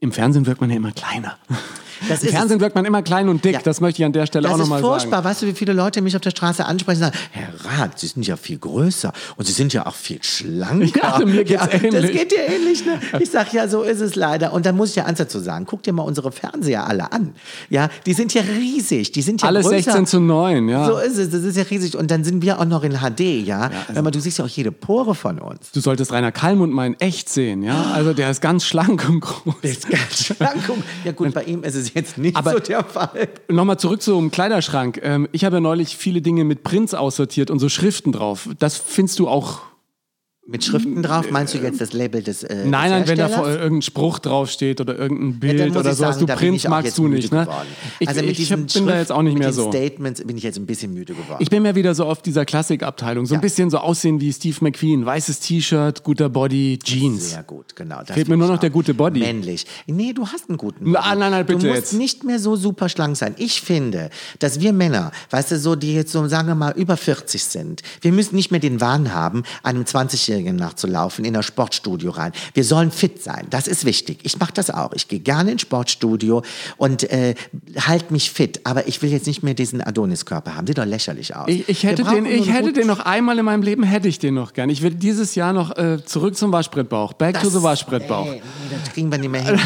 Im 0.00 0.12
Fernsehen 0.12 0.46
wirkt 0.46 0.60
man 0.60 0.70
ja 0.70 0.76
immer 0.76 0.92
kleiner. 0.92 1.36
Das 2.10 2.22
Im 2.22 2.28
Fernsehen 2.28 2.58
es. 2.58 2.60
wirkt 2.62 2.74
man 2.74 2.84
immer 2.84 3.00
klein 3.00 3.30
und 3.30 3.42
dick. 3.42 3.54
Ja. 3.54 3.60
Das 3.64 3.80
möchte 3.80 4.02
ich 4.02 4.04
an 4.06 4.12
der 4.12 4.26
Stelle 4.26 4.48
auch 4.48 4.52
Das 4.52 4.60
ist 4.60 4.68
nochmal 4.68 4.82
furchtbar. 4.82 5.22
sagen. 5.22 5.24
Weißt 5.24 5.40
du, 5.42 5.46
wie 5.46 5.52
viele 5.54 5.72
Leute 5.72 6.02
mich 6.02 6.14
auf 6.14 6.20
der 6.20 6.28
Straße 6.28 6.62
ansprechen 6.66 6.98
und 7.02 7.04
sagen, 7.10 7.16
Herr 7.30 7.48
Rath, 7.80 7.98
Sie 7.98 8.06
sind 8.08 8.26
ja 8.26 8.36
viel 8.36 8.58
größer 8.58 9.14
und 9.36 9.46
Sie 9.46 9.52
sind 9.54 9.72
ja 9.72 9.86
auch 9.86 9.94
viel 9.94 10.22
schlanker. 10.22 11.20
Ja, 11.20 11.24
mir 11.24 11.42
geht's 11.44 11.62
Das 11.72 11.82
ähnlich. 11.82 12.12
geht 12.12 12.32
dir 12.32 12.46
ähnlich. 12.46 12.84
Ne? 12.84 13.00
Ich 13.20 13.30
sag 13.30 13.50
ja, 13.54 13.66
so 13.66 13.80
ist 13.82 14.00
es 14.02 14.14
leider. 14.14 14.52
Und 14.52 14.66
dann 14.66 14.76
muss 14.76 14.90
ich 14.90 14.96
ja 14.96 15.06
eins 15.06 15.16
dazu 15.16 15.38
sagen. 15.40 15.64
Guck 15.66 15.84
dir 15.84 15.94
mal 15.94 16.02
unsere 16.02 16.32
Fernseher 16.32 16.86
alle 16.86 17.12
an. 17.12 17.32
Ja, 17.70 17.88
die 18.04 18.12
sind 18.12 18.34
ja 18.34 18.42
riesig. 18.42 19.12
Die 19.12 19.22
sind 19.22 19.40
ja 19.40 19.48
Alles 19.48 19.64
größer. 19.64 19.82
16 19.92 20.06
zu 20.06 20.20
9, 20.20 20.68
ja. 20.68 20.84
So 20.86 20.98
ist 20.98 21.16
es. 21.16 21.30
Das 21.30 21.42
ist 21.44 21.56
ja 21.56 21.62
riesig. 21.62 21.96
Und 21.96 22.10
dann 22.10 22.24
sind 22.24 22.42
wir 22.42 22.60
auch 22.60 22.66
noch 22.66 22.84
in 22.84 22.92
HD, 22.98 23.20
ja. 23.46 23.70
also 23.88 23.94
Hör 23.94 24.02
mal, 24.02 24.10
du 24.10 24.20
siehst 24.20 24.36
ja 24.36 24.44
auch 24.44 24.48
jede 24.48 24.70
Pore 24.70 25.14
von 25.14 25.38
uns. 25.38 25.70
Du 25.72 25.80
solltest 25.80 26.12
Rainer 26.12 26.30
Kallmund 26.32 26.74
mal 26.74 26.86
in 26.88 27.00
echt 27.00 27.30
sehen, 27.30 27.62
ja? 27.62 27.86
Also 27.94 28.12
der 28.12 28.30
ist 28.30 28.42
ganz 28.42 28.66
schlank 28.66 29.08
und 29.08 29.20
groß. 29.20 29.54
Ja 31.04 31.12
gut, 31.12 31.32
bei 31.34 31.44
ihm 31.44 31.62
ist 31.62 31.74
es 31.74 31.94
jetzt 31.94 32.18
nicht 32.18 32.36
Aber- 32.36 32.52
so 32.52 32.58
der 32.58 32.84
Fall. 32.84 33.28
Nochmal 33.48 33.78
zurück 33.78 34.02
zum 34.02 34.30
Kleiderschrank. 34.30 35.00
Ähm, 35.02 35.28
ich 35.32 35.44
habe 35.44 35.56
ja 35.56 35.60
neulich 35.60 35.96
viele 35.96 36.20
Dinge 36.22 36.44
mit 36.44 36.64
Prints 36.64 36.94
aussortiert 36.94 37.50
und 37.50 37.58
so 37.58 37.68
Schriften 37.68 38.12
drauf. 38.12 38.48
Das 38.58 38.76
findest 38.76 39.18
du 39.18 39.28
auch. 39.28 39.60
Mit 40.48 40.64
Schriften 40.64 41.02
drauf, 41.02 41.30
meinst 41.30 41.54
du 41.54 41.58
jetzt 41.58 41.80
das 41.80 41.92
Label 41.92 42.22
des 42.22 42.44
äh, 42.44 42.64
Nein, 42.66 42.90
nein, 42.90 43.00
des 43.02 43.10
wenn 43.10 43.18
da 43.18 43.48
irgendein 43.50 43.82
Spruch 43.82 44.20
draufsteht 44.20 44.80
oder 44.80 44.96
irgendein 44.96 45.32
Ja, 45.32 45.38
Bild 45.54 45.68
muss 45.74 45.76
oder 45.78 45.90
ich 45.90 45.96
so. 45.96 46.04
sagen, 46.04 46.26
du 46.26 46.32
auch 46.66 46.70
magst 46.70 46.98
du 46.98 47.08
nicht, 47.08 47.32
ne? 47.32 47.48
Ich, 47.98 48.08
also 48.08 48.20
mit 48.20 48.30
ich 48.30 48.36
diesen 48.36 48.66
bin 48.66 48.86
da 48.86 48.96
jetzt 48.98 49.10
auch 49.10 49.22
nicht 49.22 49.32
mit 49.34 49.40
mehr 49.40 49.48
diesen 49.48 49.64
so. 49.64 49.70
Statements 49.72 50.22
bin 50.24 50.36
ich 50.36 50.44
jetzt 50.44 50.56
ein 50.58 50.66
bisschen 50.66 50.94
müde 50.94 51.14
geworden. 51.14 51.38
Ich 51.40 51.50
bin 51.50 51.64
mehr 51.64 51.74
wieder 51.74 51.96
so 51.96 52.04
auf 52.04 52.22
dieser 52.22 52.44
Klassikabteilung. 52.44 53.26
So 53.26 53.34
ein 53.34 53.38
Ja. 53.38 53.40
bisschen 53.40 53.70
so 53.70 53.78
aussehen 53.78 54.20
wie 54.20 54.32
Steve 54.32 54.56
McQueen. 54.60 55.04
Weißes 55.04 55.40
T-Shirt, 55.40 56.04
guter 56.04 56.28
Body, 56.28 56.78
Jeans. 56.82 57.30
Sehr 57.30 57.42
gut, 57.42 57.74
genau. 57.74 57.98
Das 58.06 58.14
Fehlt 58.14 58.28
mir 58.28 58.36
nur 58.36 58.46
noch 58.48 58.58
der 58.58 58.70
gute 58.70 58.94
Body. 58.94 59.20
Männlich. 59.20 59.66
Nee, 59.86 60.12
du 60.12 60.28
hast 60.28 60.48
einen 60.48 60.58
guten 60.58 60.92
Na, 60.92 61.14
nein, 61.16 61.32
nein, 61.32 61.44
bitte 61.46 61.58
Du 61.60 61.66
musst 61.66 61.80
jetzt. 61.80 61.92
nicht 61.94 62.22
mehr 62.22 62.38
so 62.38 62.54
super 62.54 62.88
schlank 62.88 63.16
sein. 63.16 63.34
Ich 63.38 63.62
finde, 63.62 64.10
dass 64.38 64.60
wir 64.60 64.72
Männer, 64.72 65.10
weißt 65.30 65.50
du, 65.50 65.58
so, 65.58 65.74
die 65.74 65.92
jetzt 65.94 66.12
so, 66.12 66.28
sagen 66.28 66.46
wir 66.46 66.54
mal, 66.54 66.72
über 66.76 66.96
40 66.96 67.42
sind, 67.42 67.82
wir 68.00 68.12
müssen 68.12 68.36
nicht 68.36 68.52
mehr 68.52 68.60
den 68.60 68.80
Wahn 68.80 69.12
haben, 69.12 69.42
einem 69.64 69.86
20-Jährigen 70.36 70.56
nachzulaufen, 70.56 71.24
in 71.24 71.36
ein 71.36 71.42
Sportstudio 71.42 72.10
rein. 72.10 72.32
Wir 72.54 72.64
sollen 72.64 72.90
fit 72.90 73.22
sein. 73.22 73.46
Das 73.50 73.66
ist 73.66 73.84
wichtig. 73.84 74.18
Ich 74.22 74.38
mache 74.38 74.52
das 74.52 74.70
auch. 74.70 74.92
Ich 74.92 75.08
gehe 75.08 75.20
gerne 75.20 75.52
ins 75.52 75.62
Sportstudio 75.62 76.42
und 76.76 77.10
äh, 77.10 77.34
halt 77.78 78.10
mich 78.10 78.30
fit. 78.30 78.60
Aber 78.64 78.86
ich 78.88 79.02
will 79.02 79.10
jetzt 79.10 79.26
nicht 79.26 79.42
mehr 79.42 79.54
diesen 79.54 79.80
Adoniskörper 79.80 80.56
haben. 80.56 80.66
Sieht 80.66 80.78
doch 80.78 80.84
lächerlich 80.84 81.34
aus. 81.34 81.48
Ich, 81.48 81.68
ich 81.68 81.84
hätte, 81.84 82.04
den, 82.04 82.26
ich 82.26 82.52
hätte 82.52 82.72
den 82.72 82.86
noch 82.86 83.00
einmal 83.00 83.38
in 83.38 83.44
meinem 83.44 83.62
Leben, 83.62 83.82
hätte 83.82 84.08
ich 84.08 84.18
den 84.18 84.34
noch 84.34 84.52
gern. 84.52 84.70
Ich 84.70 84.82
will 84.82 84.94
dieses 84.94 85.34
Jahr 85.34 85.52
noch 85.52 85.76
äh, 85.76 86.04
zurück 86.04 86.36
zum 86.36 86.52
Waschbrettbauch. 86.52 87.14
Back 87.14 87.40
to 87.40 87.48
the 87.48 87.62
Waschbrettbauch. 87.62 88.26
Nee, 88.26 88.42
nee, 88.70 88.76
das 88.84 88.92
kriegen 88.92 89.10
wir 89.10 89.18
nicht 89.18 89.30
mehr 89.30 89.42
hin. 89.44 89.58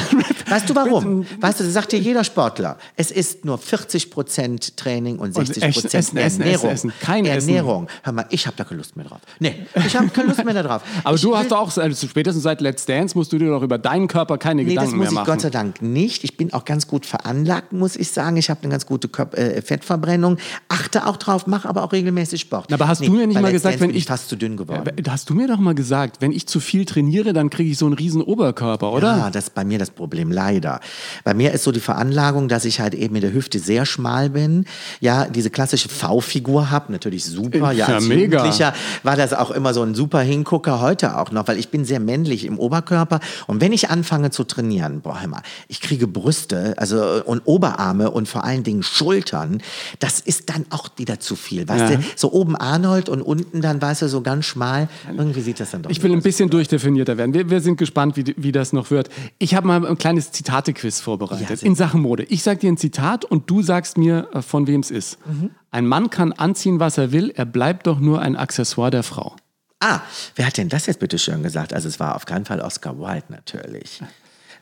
weißt 0.49 0.69
du 0.69 0.75
warum? 0.75 1.27
Weißt 1.41 1.61
du, 1.61 1.65
das 1.65 1.73
sagt 1.73 1.93
dir 1.93 1.99
jeder 1.99 2.25
Sportler. 2.25 2.79
Es 2.97 3.11
ist 3.11 3.45
nur 3.45 3.59
40% 3.59 4.77
Training 4.77 5.19
und 5.19 5.37
60% 5.37 5.63
echt 5.63 5.85
essen, 5.95 6.17
essen, 6.17 6.43
Ernährung. 6.43 6.71
essen, 6.71 6.91
essen. 6.91 7.25
Essen. 7.27 7.49
Ernährung. 7.49 7.89
Hör 8.03 8.13
mal, 8.13 8.27
ich 8.31 8.47
habe 8.47 8.57
da 8.57 8.65
keine 8.65 8.79
Lust 8.79 8.97
mehr 8.97 9.07
drauf. 9.07 9.21
Nee, 9.39 9.67
ich 9.87 9.97
habe 9.97 10.09
keine 10.09 10.29
Lust 10.29 10.45
mehr 10.45 10.55
da 10.63 10.69
drauf. 10.69 10.83
Aber 11.05 11.17
ich 11.17 11.23
du 11.23 11.37
hast 11.37 11.51
doch 11.51 11.59
auch, 11.59 11.77
also 11.77 12.07
spätestens 12.07 12.43
seit 12.43 12.61
Let's 12.61 12.87
Dance 12.87 13.17
musst 13.17 13.33
du 13.33 13.39
dir 13.39 13.51
doch 13.51 13.63
über 13.63 13.79
deinen 13.79 14.09
Körper 14.09 14.39
keine 14.39 14.63
Nee, 14.65 14.75
das 14.75 14.85
Gedanken 14.87 14.97
muss 14.97 15.05
mehr 15.05 15.09
ich 15.11 15.15
machen. 15.15 15.27
Gott 15.33 15.41
sei 15.41 15.51
Dank 15.51 15.83
nicht. 15.83 16.25
Ich 16.25 16.37
bin 16.37 16.53
auch 16.53 16.65
ganz 16.65 16.87
gut 16.87 17.07
veranlagt, 17.07 17.73
muss 17.73 17.97
ich 17.97 18.11
sagen. 18.11 18.37
Ich 18.37 18.51
habe 18.51 18.61
eine 18.63 18.71
ganz 18.71 18.87
gute 18.87 19.09
Körp 19.09 19.37
äh, 19.37 19.63
Fettverbrennung. 19.63 20.39
Achte 20.69 21.07
auch 21.07 21.17
drauf, 21.17 21.47
mache 21.47 21.69
aber 21.69 21.83
auch 21.83 21.93
regelmäßig 21.93 22.41
Sport. 22.41 22.73
Aber 22.73 22.89
hast 22.89 23.05
du 23.05 23.11
mir 23.11 23.27
nicht 23.27 23.35
mal 23.37 23.43
Let's 23.43 23.53
gesagt, 23.55 23.75
Dance 23.75 23.81
wenn 23.83 23.89
bin 23.91 23.99
ich- 23.99 24.05
fast 24.07 24.29
zu 24.29 24.37
dünn 24.37 24.57
geworden. 24.57 24.85
Da 25.03 25.13
hast 25.13 25.29
du 25.31 25.35
mir 25.35 25.49
doch 25.49 25.59
mal 25.59 25.75
gesagt, 25.75 26.17
wenn 26.21 26.33
ich 26.33 26.47
zu 26.47 26.61
viel 26.61 26.85
trainiere, 26.85 27.33
dann 27.33 27.51
kriege 27.51 27.71
ich 27.71 27.79
so 27.79 27.87
einen 27.87 27.95
riesen 27.95 28.23
Oberkörper, 28.23 28.93
oder? 28.93 29.17
Ja, 29.17 29.31
das 29.31 29.45
ist 29.49 29.55
bei 29.55 29.65
mir 29.65 29.79
das 29.79 29.91
Problem, 29.91 30.31
leider. 30.33 30.81
Bei 31.25 31.35
mir 31.35 31.53
ist 31.53 31.65
so 31.65 31.73
die 31.73 31.81
Veranlagung, 31.81 32.49
dass 32.49 32.65
ich 32.65 32.81
halt 32.81 32.95
eben 32.95 33.15
in 33.15 33.21
der 33.23 33.33
Hüfte 33.33 33.59
sehr 33.59 33.87
schmal 33.87 34.31
bin. 34.31 34.65
Ja, 35.01 35.27
diese 35.27 35.51
klassische 35.51 35.89
V-Figur 35.89 36.71
habe, 36.71 36.93
natürlich 36.93 37.25
super. 37.25 37.73
Ja, 37.73 37.73
Ja, 37.73 37.87
als 37.87 38.07
mega. 38.07 38.39
Jugendlicher 38.39 38.73
war 39.03 39.17
das 39.17 39.33
auch 39.33 39.51
immer 39.51 39.75
so 39.75 39.83
ein 39.83 39.95
super 39.95 40.21
Hingucker, 40.51 40.81
heute 40.81 41.17
auch 41.17 41.31
noch, 41.31 41.47
weil 41.47 41.59
ich 41.59 41.69
bin 41.69 41.85
sehr 41.85 42.01
männlich 42.01 42.45
im 42.45 42.59
Oberkörper. 42.59 43.21
Und 43.47 43.61
wenn 43.61 43.73
ich 43.73 43.89
anfange 43.89 44.31
zu 44.31 44.43
trainieren, 44.43 45.01
boah, 45.01 45.21
mal, 45.29 45.43
ich 45.69 45.81
kriege 45.81 46.09
Brüste, 46.09 46.75
also 46.77 47.23
und 47.25 47.43
Oberarme 47.45 48.11
und 48.11 48.27
vor 48.27 48.43
allen 48.43 48.65
Dingen 48.65 48.83
Schultern. 48.83 49.63
Das 50.01 50.19
ist 50.19 50.51
dann 50.51 50.67
auch 50.71 50.89
wieder 50.97 51.21
zu 51.21 51.37
viel. 51.37 51.69
Weißt 51.69 51.91
Ja. 51.93 51.97
du, 51.99 52.03
so 52.17 52.33
oben 52.33 52.57
Arnold 52.57 53.09
und 53.09 53.23
unten 53.23 53.61
dann, 53.61 53.81
weißt 53.81 54.03
du, 54.03 54.09
so 54.09 54.23
ganz 54.23 54.45
schmal. 54.45 54.89
Irgendwie 55.17 55.41
sieht 55.41 55.61
das 55.61 55.71
dann 55.71 55.83
doch 55.83 55.91
Ich 55.91 56.03
will 56.03 56.13
ein 56.13 56.23
bisschen 56.23 56.51
durchdefinierter 56.51 57.17
werden. 57.17 57.33
Wir, 57.33 57.49
wir 57.49 57.61
sind 57.61 57.77
gespannt, 57.77 58.17
wie, 58.17 58.35
wie 58.37 58.51
das 58.51 58.73
noch 58.73 58.91
wird. 58.91 59.09
Ich 59.39 59.55
habe 59.55 59.69
mal 59.69 59.87
ein 59.87 59.99
kleines 59.99 60.33
Zitate-Quiz 60.33 60.99
Ja, 60.99 61.05
vorbereitet 61.05 61.59
sehr 61.61 61.67
in 61.69 61.77
Sachen 61.77 62.01
Mode. 62.03 62.25
Ich 62.25 62.43
sage 62.43 62.59
dir 62.59 62.73
ein 62.73 62.77
Zitat 62.77 63.25
und 63.25 63.49
du 63.49 63.63
sagst 63.63 63.99
mir, 63.99 64.29
äh, 64.33 64.43
von 64.43 64.67
wem 64.67 64.81
es 64.81 64.91
ist. 64.91 65.19
Mhm. 65.27 65.51
Ein 65.71 65.87
Mann 65.87 66.11
kann 66.11 66.33
anziehen, 66.33 66.81
was 66.81 66.99
er 66.99 67.13
will, 67.13 67.31
er 67.37 67.45
bleibt 67.45 67.87
doch 67.87 68.01
nur 68.01 68.21
ein 68.21 68.35
Accessoire 68.35 68.91
der 68.91 69.05
Frau. 69.05 69.37
Ah, 69.81 70.01
wer 70.37 70.47
hat 70.47 70.57
denn 70.59 70.69
das 70.69 70.87
jetzt 70.87 71.01
bitte 71.01 71.19
schön 71.19 71.43
gesagt? 71.43 71.73
Also 71.73 71.89
es 71.89 71.99
war 71.99 72.15
auf 72.15 72.27
keinen 72.27 72.45
Fall 72.45 72.61
Oscar 72.61 72.99
Wilde 72.99 73.25
natürlich. 73.29 74.03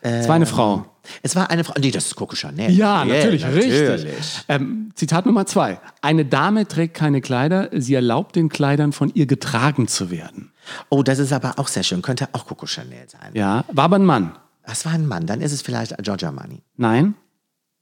Es 0.01 0.29
war 0.29 0.37
eine 0.37 0.47
Frau. 0.47 0.87
Es 1.23 1.35
war 1.35 1.51
eine 1.51 1.65
Frau. 1.65 1.75
Nee, 1.79 1.91
das 1.91 2.07
ist 2.07 2.15
Coco 2.15 2.37
Chanel. 2.37 2.71
Ja, 2.71 3.05
Yeah, 3.05 3.17
natürlich, 3.17 3.45
richtig. 3.47 3.89
natürlich. 3.89 4.45
Ähm, 4.49 4.93
Zitat 4.95 5.27
Nummer 5.27 5.45
zwei. 5.47 5.81
Eine 6.03 6.25
Dame 6.25 6.69
trägt 6.69 6.95
keine 6.95 7.21
Kleider, 7.21 7.69
sie 7.73 7.95
erlaubt 7.95 8.37
den 8.37 8.49
Kleidern 8.49 8.93
von 8.93 9.11
ihr 9.15 9.27
getragen 9.27 9.89
zu 9.89 10.11
werden. 10.11 10.53
Oh, 10.89 11.03
das 11.03 11.19
ist 11.19 11.33
aber 11.33 11.59
auch 11.59 11.67
sehr 11.69 11.83
schön. 11.83 12.03
Könnte 12.03 12.29
auch 12.33 12.47
Coco 12.47 12.67
Chanel 12.67 13.09
sein. 13.09 13.31
Ja, 13.35 13.65
war 13.73 13.85
aber 13.87 13.97
ein 13.97 14.05
Mann. 14.05 14.37
Das 14.65 14.85
war 14.85 14.93
ein 14.93 15.07
Mann. 15.07 15.27
Dann 15.27 15.41
ist 15.41 15.53
es 15.53 15.63
vielleicht 15.63 15.97
Giorgia 16.03 16.29
Armani. 16.29 16.63
Nein, 16.77 17.15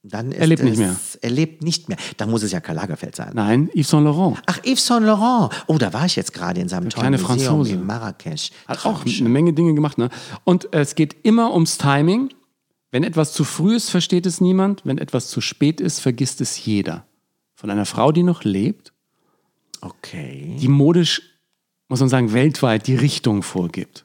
Dann 0.08 0.30
Er 0.32 0.46
lebt 0.46 0.60
es, 0.62 0.68
nicht 0.70 0.78
mehr. 0.78 0.96
Er 1.20 1.30
lebt 1.30 1.62
nicht 1.62 1.88
mehr. 1.88 1.98
Da 2.16 2.26
muss 2.26 2.42
es 2.42 2.52
ja 2.52 2.60
Karl 2.60 2.76
Lagerfeld 2.76 3.16
sein. 3.16 3.32
nein, 3.34 3.68
Yves 3.74 3.88
Saint 3.90 4.04
Laurent. 4.04 4.38
Ach, 4.46 4.58
Yves 4.64 4.86
Saint 4.86 5.04
Laurent. 5.04 5.52
Oh, 5.66 5.78
da 5.78 5.92
war 5.92 6.06
ich 6.06 6.14
jetzt 6.16 6.32
gerade 6.32 6.60
in 6.60 6.68
seinem 6.68 6.90
tollen 6.90 7.14
kleine 7.14 7.18
Museum 7.18 7.38
Franzose. 7.38 7.72
in 7.72 7.84
Marrakesch. 7.86 8.50
Hat 8.68 8.84
auch 8.86 9.04
eine 9.04 9.28
Menge 9.28 9.52
Dinge 9.52 9.74
gemacht. 9.74 9.98
Ne? 9.98 10.08
Und 10.44 10.72
es 10.72 10.94
geht 10.94 11.16
immer 11.24 11.52
ums 11.52 11.78
Timing. 11.78 12.30
Wenn 12.92 13.02
etwas 13.04 13.32
zu 13.32 13.42
früh 13.44 13.74
ist, 13.74 13.90
versteht 13.90 14.26
es 14.26 14.40
niemand. 14.40 14.82
Wenn 14.84 14.98
etwas 14.98 15.28
zu 15.28 15.40
spät 15.40 15.80
ist, 15.80 15.98
vergisst 16.00 16.40
es 16.40 16.64
jeder. 16.64 17.04
Von 17.56 17.70
einer 17.70 17.84
Frau, 17.86 18.12
die 18.12 18.22
noch 18.22 18.44
lebt, 18.44 18.92
Okay. 19.80 20.56
die 20.60 20.68
modisch, 20.68 21.22
muss 21.88 22.00
man 22.00 22.08
sagen, 22.08 22.32
weltweit 22.32 22.86
die 22.86 22.96
Richtung 22.96 23.42
vorgibt. 23.42 24.04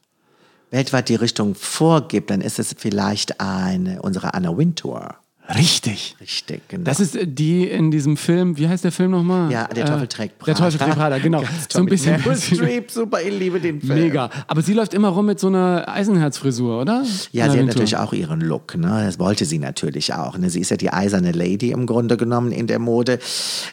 Weltweit 0.70 1.10
die 1.10 1.16
Richtung 1.16 1.56
vorgibt, 1.56 2.30
dann 2.30 2.41
ist 2.41 2.60
es 2.60 2.76
vielleicht 2.78 3.39
eine, 3.41 4.02
unsere 4.02 4.34
Anna 4.34 4.58
Wintour. 4.58 5.16
Richtig. 5.56 6.16
Richtig, 6.20 6.68
genau. 6.68 6.84
Das 6.84 6.99
ist 6.99 7.18
die 7.24 7.68
in 7.68 7.91
diesem 7.91 8.18
Film, 8.18 8.58
wie 8.58 8.68
heißt 8.68 8.84
der 8.84 8.91
Film 8.91 9.12
nochmal? 9.12 9.52
ja, 9.52 9.68
der 9.68 9.86
Teufel 9.86 10.08
trägt 10.08 10.38
Prada. 10.39 10.54
Der 10.54 10.66
Teufel 10.66 10.80
trägt 10.80 10.95
Prada, 10.95 11.18
genau. 11.20 11.43
So 11.70 11.80
ein 11.80 11.86
bisschen. 11.86 12.22
Meryl 12.22 12.38
Streep, 12.38 12.91
super, 12.91 13.22
ich 13.22 13.38
liebe 13.38 13.60
den 13.60 13.82
Film. 13.82 13.99
Mega. 13.99 14.30
Aber 14.47 14.62
sie 14.62 14.74
läuft 14.74 14.93
immer 14.93 15.10
rum 15.10 15.26
mit 15.26 15.39
so 15.39 15.47
einer 15.47 15.86
Eisenherzfrisur, 15.88 16.82
oder? 16.82 17.04
Ja, 17.32 17.49
sie 17.49 17.60
hat 17.60 17.66
natürlich 17.66 17.97
auch 17.97 18.14
ihren 18.14 18.41
Look. 18.41 18.76
Ne? 18.78 19.04
Das 19.06 19.20
wollte 19.20 19.45
sie 19.45 19.60
natürlich 19.60 20.14
auch. 20.14 20.38
Ne? 20.38 20.49
Sie 20.49 20.60
ist 20.60 20.72
ja 20.72 20.78
die 20.78 20.91
eiserne 20.91 21.32
Lady 21.32 21.72
im 21.72 21.86
Grunde 21.86 22.18
genommen 22.18 22.52
in 22.52 22.68
der 22.68 22.80
Mode. 22.80 23.20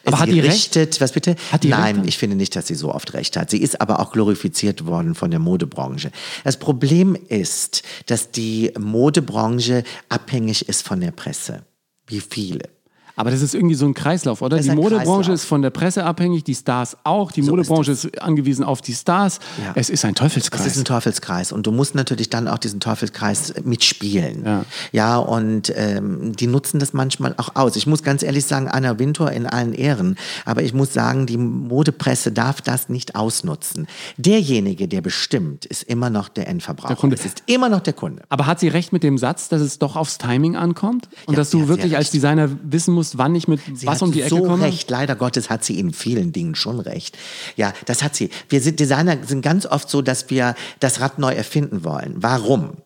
Aber 0.05 0.17
sie 0.17 0.23
hat 0.23 0.29
die 0.29 0.39
recht? 0.39 0.53
richtet, 0.53 1.01
Was 1.01 1.11
bitte? 1.11 1.35
Hat 1.51 1.63
die 1.63 1.69
Nein, 1.69 1.97
recht? 1.97 2.07
ich 2.09 2.17
finde 2.17 2.35
nicht, 2.35 2.55
dass 2.55 2.67
sie 2.67 2.75
so 2.75 2.93
oft 2.93 3.13
recht 3.13 3.37
hat. 3.37 3.49
Sie 3.49 3.61
ist 3.61 3.79
aber 3.81 3.99
auch 3.99 4.11
glorifiziert 4.11 4.85
worden 4.85 5.15
von 5.15 5.31
der 5.31 5.39
Modebranche. 5.39 6.11
Das 6.43 6.57
Problem 6.57 7.15
ist, 7.27 7.83
dass 8.07 8.31
die 8.31 8.71
Modebranche 8.79 9.83
abhängig 10.09 10.67
ist 10.69 10.85
von 10.85 10.99
der 11.01 11.11
Presse. 11.11 11.61
Wie 12.09 12.21
viele. 12.21 12.78
Aber 13.19 13.31
das 13.31 13.41
ist 13.41 13.53
irgendwie 13.53 13.75
so 13.75 13.85
ein 13.85 13.93
Kreislauf, 13.93 14.41
oder? 14.41 14.55
Das 14.55 14.65
ist 14.65 14.71
Die 14.71 14.75
Modebranche 14.77 15.05
Kreislauf. 15.05 15.35
ist 15.35 15.43
von 15.43 15.61
der 15.61 15.71
Presse 15.71 16.05
abhängig, 16.05 16.45
die 16.45 16.55
Stars 16.55 16.95
auch. 17.03 17.33
Die 17.33 17.41
So 17.41 17.51
Modebranche 17.51 17.91
ist, 17.91 18.21
angewiesen 18.21 18.63
auf 18.63 18.81
die 18.81 18.93
Stars. 18.93 19.39
Ja. 19.61 19.73
Es 19.75 19.89
ist 19.89 20.05
ein 20.05 20.15
Teufelskreis. 20.15 20.61
Es 20.65 20.67
ist 20.73 20.77
ein 20.77 20.85
Teufelskreis 20.85 21.51
und 21.51 21.67
du 21.67 21.73
musst 21.73 21.95
natürlich 21.95 22.29
dann 22.29 22.47
auch 22.47 22.59
diesen 22.59 22.79
Teufelskreis 22.79 23.55
mitspielen. 23.65 24.45
Ja. 24.45 24.65
ja 24.93 25.17
und 25.17 25.73
ähm, 25.75 26.31
die 26.33 26.47
nutzen 26.47 26.79
das 26.79 26.93
manchmal 26.93 27.33
auch 27.35 27.55
aus. 27.55 27.75
Ich 27.75 27.87
muss 27.87 28.03
ganz 28.03 28.23
ehrlich 28.23 28.45
sagen, 28.45 28.69
Anna 28.69 28.99
Wintour 28.99 29.31
in 29.31 29.45
allen 29.45 29.73
Ehren, 29.73 30.15
aber 30.45 30.63
ich 30.63 30.73
muss 30.73 30.93
sagen, 30.93 31.25
die 31.25 31.37
Modepresse 31.37 32.31
darf 32.31 32.61
das 32.61 32.87
nicht 32.87 33.15
ausnutzen. 33.15 33.87
Derjenige, 34.15 34.87
der 34.87 35.01
bestimmt, 35.01 35.65
ist 35.65 35.83
immer 35.83 36.09
noch 36.09 36.29
der 36.29 36.47
Endverbraucher. 36.47 36.89
Der 36.89 36.97
Kunde. 36.97 37.15
Es 37.17 37.25
ist 37.25 37.43
immer 37.47 37.67
noch 37.67 37.81
der 37.81 37.93
Kunde. 37.93 38.23
Aber 38.29 38.45
hat 38.45 38.59
sie 38.59 38.69
recht 38.69 38.93
mit 38.93 39.03
dem 39.03 39.17
Satz, 39.17 39.49
dass 39.49 39.61
es 39.61 39.77
doch 39.77 39.95
aufs 39.95 40.17
Timing 40.19 40.55
ankommt? 40.55 41.09
Und 41.25 41.33
Ja, 41.33 41.37
dass 41.39 41.49
du 41.49 41.67
wirklich 41.67 41.97
als. 41.97 42.09
Designer 42.09 42.49
wissen 42.63 42.93
musst, 42.93 43.08
wann 43.17 43.35
ich 43.35 43.47
mit 43.47 43.59
Sie 43.73 43.87
was 43.87 44.01
um 44.01 44.11
die 44.11 44.21
Ecke 44.21 44.29
so 44.29 44.43
komme? 44.43 44.65
recht. 44.65 44.89
Leider 44.89 45.15
Gottes 45.15 45.49
hat 45.49 45.63
sie 45.63 45.79
in 45.79 45.93
vielen 45.93 46.31
Dingen 46.31 46.55
schon 46.55 46.79
recht. 46.79 47.17
Ja, 47.55 47.73
das 47.85 48.03
hat 48.03 48.15
sie. 48.15 48.29
Wir 48.49 48.61
sind 48.61 48.79
Designer 48.79 49.17
sind 49.25 49.41
ganz 49.41 49.65
oft 49.65 49.89
so, 49.89 50.01
dass 50.01 50.29
wir 50.29 50.55
das 50.79 50.99
Rad 50.99 51.19
neu 51.19 51.33
erfinden 51.33 51.83
wollen. 51.83 52.15
Warum? 52.17 52.77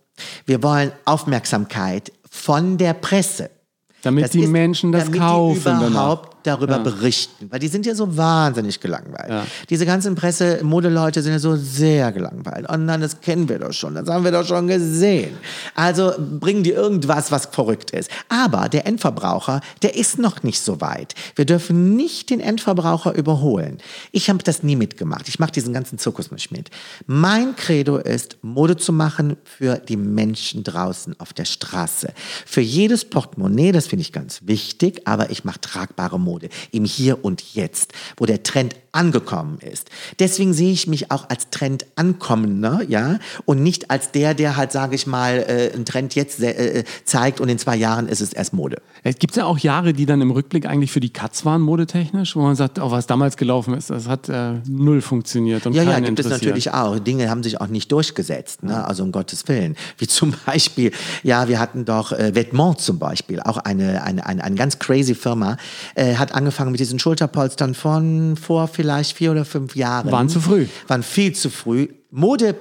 Wir 0.46 0.62
wollen 0.64 0.92
Aufmerksamkeit 1.06 2.12
von 2.30 2.78
der 2.78 2.94
Presse. 2.94 3.50
Damit 4.02 4.34
die 4.34 4.48
Menschen 4.48 4.92
das 4.92 5.12
kaufen 5.12 5.54
Die 5.56 5.60
überhaupt 5.60 6.26
danach. 6.26 6.33
Darüber 6.44 6.78
Ja. 6.78 6.84
berichten, 6.84 7.48
weil 7.50 7.60
die 7.60 7.68
sind 7.68 7.86
ja 7.86 7.96
so 7.96 8.16
wahnsinnig 8.18 8.80
gelangweilt. 8.80 9.30
Ja. 9.30 9.46
Diese 9.70 9.86
ganzen 9.86 10.16
Presse, 10.16 10.60
Modeleute 10.64 11.22
sind 11.22 11.32
ja 11.34 11.40
so 11.40 11.56
sehr 11.56 12.12
gelangweilt. 12.12 12.66
Oh 12.70 12.78
nein, 12.78 13.02
das 13.02 13.22
kennen 13.22 13.48
wir 13.50 13.60
doch 13.60 13.74
schon, 13.74 13.96
das 13.96 14.08
haben 14.10 14.24
wir 14.24 14.32
doch 14.32 14.46
schon 14.46 14.68
gesehen. 14.68 15.38
Also 15.76 16.14
bringen 16.40 16.64
die 16.64 16.72
irgendwas, 16.72 17.32
was 17.32 17.48
verrückt 17.48 17.92
ist. 17.92 18.10
Aber 18.30 18.70
der 18.70 18.86
Endverbraucher, 18.86 19.62
der 19.82 19.96
ist 19.96 20.20
noch 20.20 20.44
nicht 20.44 20.62
so 20.62 20.82
weit. 20.82 21.16
Wir 21.36 21.46
dürfen 21.46 21.96
nicht 21.96 22.30
den 22.30 22.40
Endverbraucher 22.40 23.14
überholen. 23.16 23.78
Ich 24.12 24.30
habe 24.30 24.40
das 24.44 24.64
nie 24.64 24.76
mitgemacht. 24.76 25.28
Ich 25.28 25.40
mache 25.40 25.52
diesen 25.52 25.74
ganzen 25.74 25.98
Zirkus 25.98 26.32
nicht 26.32 26.52
mit. 26.52 26.70
Mein 27.06 27.56
Credo 27.56 27.98
ist, 27.98 28.38
Mode 28.42 28.78
zu 28.78 28.92
machen 28.92 29.38
für 29.44 29.78
die 29.78 29.98
Menschen 29.98 30.64
draußen 30.64 31.20
auf 31.20 31.34
der 31.34 31.46
Straße. 31.46 32.14
Für 32.46 32.62
jedes 32.62 33.06
Portemonnaie, 33.06 33.72
das 33.72 33.88
finde 33.88 34.02
ich 34.02 34.12
ganz 34.12 34.42
wichtig, 34.44 35.02
aber 35.06 35.30
ich 35.30 35.44
mache 35.46 35.62
tragbare 35.62 36.20
Mode 36.20 36.33
im 36.72 36.86
Hier 36.86 37.24
und 37.24 37.56
Jetzt, 37.56 37.94
wo 38.18 38.26
der 38.26 38.44
Trend 38.44 38.76
angekommen 38.94 39.58
ist. 39.60 39.90
Deswegen 40.20 40.54
sehe 40.54 40.72
ich 40.72 40.88
mich 40.88 41.12
auch 41.12 41.30
als 41.30 41.50
Trend 41.50 41.86
ankommender, 41.96 42.82
ja, 42.88 43.18
und 43.46 43.62
nicht 43.62 43.90
als 43.90 44.12
der, 44.12 44.36
der 44.36 44.56
halt, 44.56 44.72
sage 44.72 44.96
ich 44.96 45.08
mal, 45.08 45.44
äh, 45.48 45.74
einen 45.74 45.86
Trend 45.86 46.14
jetzt 46.16 46.42
äh, 46.42 46.84
zeigt 47.04 47.42
und 47.42 47.50
in 47.50 47.58
zwei 47.58 47.76
Jahren 47.76 48.08
ist 48.08 48.22
es 48.22 48.34
erst 48.34 48.54
Mode. 48.54 48.82
Es 49.02 49.18
gibt 49.18 49.36
ja 49.36 49.46
auch 49.46 49.58
Jahre, 49.58 49.94
die 49.94 50.06
dann 50.06 50.22
im 50.22 50.30
Rückblick 50.30 50.68
eigentlich 50.68 50.92
für 50.92 51.00
die 51.00 51.10
Katz 51.10 51.44
waren, 51.44 51.62
modetechnisch, 51.62 52.36
wo 52.36 52.42
man 52.42 52.56
sagt, 52.56 52.80
oh, 52.80 52.92
was 52.92 53.08
damals 53.08 53.36
gelaufen 53.36 53.74
ist, 53.74 53.90
das 53.90 54.08
hat 54.08 54.30
äh, 54.30 54.60
null 54.68 55.02
funktioniert 55.02 55.66
und 55.66 55.74
Ja, 55.74 55.84
ja, 55.84 56.00
gibt 56.00 56.20
es 56.20 56.30
natürlich 56.30 56.72
auch. 56.72 57.00
Dinge 57.00 57.30
haben 57.30 57.42
sich 57.42 57.60
auch 57.60 57.68
nicht 57.68 57.92
durchgesetzt, 57.92 58.62
ne? 58.62 58.86
also 58.86 59.04
um 59.04 59.12
Gottes 59.12 59.48
Willen. 59.48 59.76
Wie 59.98 60.08
zum 60.08 60.36
Beispiel, 60.46 60.92
ja, 61.24 61.48
wir 61.48 61.60
hatten 61.60 61.84
doch 61.86 62.12
äh, 62.12 62.36
Vetements 62.36 62.86
zum 62.86 63.00
Beispiel, 63.00 63.40
auch 63.40 63.58
eine, 63.58 64.04
eine, 64.04 64.26
eine, 64.28 64.44
eine 64.44 64.56
ganz 64.56 64.78
crazy 64.78 65.16
Firma, 65.16 65.58
äh, 65.96 66.16
hat 66.16 66.36
angefangen 66.36 66.72
mit 66.72 66.80
diesen 66.80 67.00
Schulterpolstern 67.00 67.74
von 67.74 68.38
vor 68.38 68.68
vielleicht 68.68 68.83
vier 69.16 69.32
oder 69.32 69.46
fünf 69.46 69.76
Jahren. 69.76 70.12
Waren 70.12 70.30
zu 70.30 70.40
früh. 70.40 70.68
Waren 70.88 71.04
viel 71.04 71.34
zu 71.34 71.50
früh. 71.50 71.88
Mode 72.12 72.56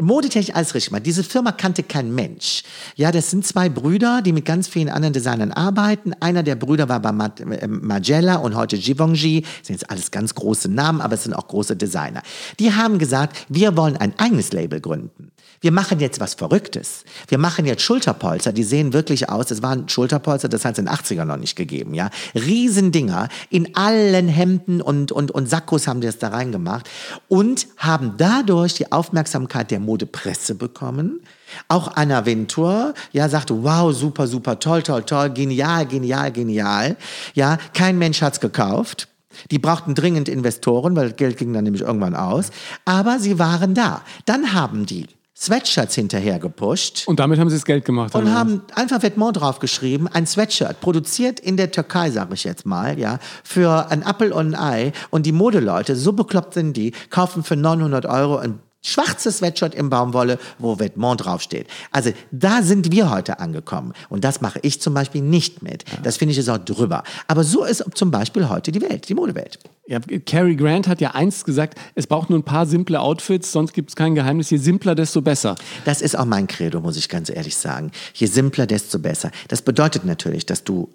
Modetechnisch 0.00 0.54
alles 0.54 0.74
richtig 0.74 0.90
gemacht. 0.90 1.06
Diese 1.06 1.22
Firma 1.22 1.52
kannte 1.52 1.82
kein 1.82 2.14
Mensch. 2.14 2.62
Ja, 2.96 3.12
das 3.12 3.30
sind 3.30 3.46
zwei 3.46 3.68
Brüder, 3.68 4.22
die 4.22 4.32
mit 4.32 4.44
ganz 4.44 4.68
vielen 4.68 4.88
anderen 4.88 5.12
Designern 5.12 5.52
arbeiten. 5.52 6.12
Einer 6.20 6.42
der 6.42 6.56
Brüder 6.56 6.88
war 6.88 7.00
bei 7.00 7.10
äh, 7.10 7.66
Magella 7.66 8.36
und 8.36 8.54
heute 8.54 8.78
Givenchy. 8.78 9.42
Das 9.42 9.66
sind 9.66 9.80
jetzt 9.80 9.90
alles 9.90 10.10
ganz 10.10 10.34
große 10.34 10.70
Namen, 10.70 11.00
aber 11.00 11.14
es 11.14 11.24
sind 11.24 11.34
auch 11.34 11.48
große 11.48 11.76
Designer. 11.76 12.22
Die 12.58 12.72
haben 12.72 12.98
gesagt, 12.98 13.46
wir 13.48 13.76
wollen 13.76 13.96
ein 13.96 14.18
eigenes 14.18 14.52
Label 14.52 14.80
gründen. 14.80 15.32
Wir 15.62 15.72
machen 15.72 16.00
jetzt 16.00 16.20
was 16.20 16.32
Verrücktes. 16.32 17.04
Wir 17.28 17.36
machen 17.36 17.66
jetzt 17.66 17.82
Schulterpolster, 17.82 18.50
die 18.50 18.62
sehen 18.62 18.94
wirklich 18.94 19.28
aus, 19.28 19.46
das 19.46 19.62
waren 19.62 19.86
Schulterpolster, 19.90 20.48
das 20.48 20.64
hat 20.64 20.72
es 20.72 20.78
in 20.78 20.86
den 20.86 20.94
80ern 20.94 21.26
noch 21.26 21.36
nicht 21.36 21.54
gegeben, 21.54 21.92
ja. 21.92 22.08
Riesendinger, 22.34 23.28
in 23.50 23.76
allen 23.76 24.28
Hemden 24.28 24.80
und, 24.80 25.12
und, 25.12 25.30
und 25.30 25.50
Sakkos 25.50 25.86
haben 25.86 26.00
die 26.00 26.06
das 26.06 26.16
da 26.16 26.28
reingemacht 26.28 26.88
und 27.28 27.66
haben 27.76 28.14
dadurch 28.16 28.72
die 28.72 28.90
Aufmerksamkeit 28.90 29.70
der 29.70 29.80
Modepresse 29.80 30.54
bekommen. 30.54 31.20
Auch 31.68 31.94
Anna 31.94 32.24
Wintour, 32.24 32.94
ja, 33.12 33.28
sagte, 33.28 33.62
wow, 33.62 33.92
super, 33.92 34.26
super, 34.26 34.58
toll, 34.60 34.82
toll, 34.82 35.02
toll, 35.02 35.28
genial, 35.28 35.84
genial, 35.84 36.32
genial. 36.32 36.96
Ja, 37.34 37.58
kein 37.74 37.98
Mensch 37.98 38.22
hat's 38.22 38.40
gekauft. 38.40 39.08
Die 39.50 39.58
brauchten 39.58 39.94
dringend 39.94 40.28
Investoren, 40.28 40.96
weil 40.96 41.12
Geld 41.12 41.36
ging 41.36 41.52
dann 41.52 41.64
nämlich 41.64 41.82
irgendwann 41.82 42.14
aus. 42.14 42.50
Aber 42.86 43.18
sie 43.18 43.38
waren 43.38 43.74
da. 43.74 44.02
Dann 44.24 44.54
haben 44.54 44.86
die 44.86 45.06
Sweatshirts 45.40 45.94
hinterher 45.94 46.38
gepusht 46.38 47.04
Und 47.06 47.18
damit 47.18 47.38
haben 47.38 47.48
sie 47.48 47.56
das 47.56 47.64
Geld 47.64 47.84
gemacht. 47.84 48.14
und 48.14 48.32
haben 48.32 48.62
einfach 48.74 49.02
Vetements 49.02 49.38
draufgeschrieben, 49.38 50.06
ein 50.06 50.26
Sweatshirt, 50.26 50.80
produziert 50.80 51.40
in 51.40 51.56
der 51.56 51.70
Türkei, 51.70 52.10
sage 52.10 52.34
ich 52.34 52.44
jetzt 52.44 52.66
mal, 52.66 52.98
ja, 52.98 53.18
für 53.42 53.90
ein 53.90 54.04
Apfel 54.04 54.32
und 54.32 54.54
ein 54.54 54.60
Ei. 54.60 54.92
Und 55.08 55.24
die 55.24 55.32
Modeleute, 55.32 55.96
so 55.96 56.12
bekloppt 56.12 56.54
sind 56.54 56.76
die, 56.76 56.92
kaufen 57.08 57.42
für 57.42 57.56
900 57.56 58.04
Euro 58.06 58.36
ein 58.36 58.60
schwarzes 58.82 59.38
Sweatshirt 59.38 59.74
in 59.74 59.90
Baumwolle, 59.90 60.38
wo 60.58 60.78
Vetements 60.78 61.22
draufsteht. 61.22 61.66
Also 61.90 62.12
da 62.30 62.62
sind 62.62 62.92
wir 62.92 63.10
heute 63.10 63.40
angekommen. 63.40 63.92
Und 64.08 64.24
das 64.24 64.40
mache 64.40 64.58
ich 64.62 64.80
zum 64.80 64.94
Beispiel 64.94 65.22
nicht 65.22 65.62
mit. 65.62 65.84
Das 66.02 66.16
finde 66.16 66.32
ich 66.32 66.38
ist 66.38 66.48
auch 66.48 66.58
drüber. 66.58 67.02
Aber 67.26 67.44
so 67.44 67.64
ist 67.64 67.84
zum 67.94 68.10
Beispiel 68.10 68.48
heute 68.48 68.72
die 68.72 68.80
Welt, 68.80 69.08
die 69.08 69.14
Modewelt. 69.14 69.58
Ja, 69.86 69.98
Cary 70.24 70.56
Grant 70.56 70.86
hat 70.86 71.00
ja 71.00 71.10
einst 71.12 71.44
gesagt, 71.44 71.78
es 71.94 72.06
braucht 72.06 72.30
nur 72.30 72.38
ein 72.38 72.44
paar 72.44 72.64
simple 72.64 73.00
Outfits, 73.00 73.50
sonst 73.50 73.72
gibt 73.72 73.90
es 73.90 73.96
kein 73.96 74.14
Geheimnis. 74.14 74.50
Je 74.50 74.58
simpler, 74.58 74.94
desto 74.94 75.20
besser. 75.20 75.56
Das 75.84 76.00
ist 76.00 76.16
auch 76.16 76.26
mein 76.26 76.46
Credo, 76.46 76.80
muss 76.80 76.96
ich 76.96 77.08
ganz 77.08 77.28
ehrlich 77.28 77.56
sagen. 77.56 77.90
Je 78.14 78.26
simpler, 78.26 78.66
desto 78.66 78.98
besser. 78.98 79.30
Das 79.48 79.62
bedeutet 79.62 80.04
natürlich, 80.04 80.46
dass 80.46 80.64
du 80.64 80.88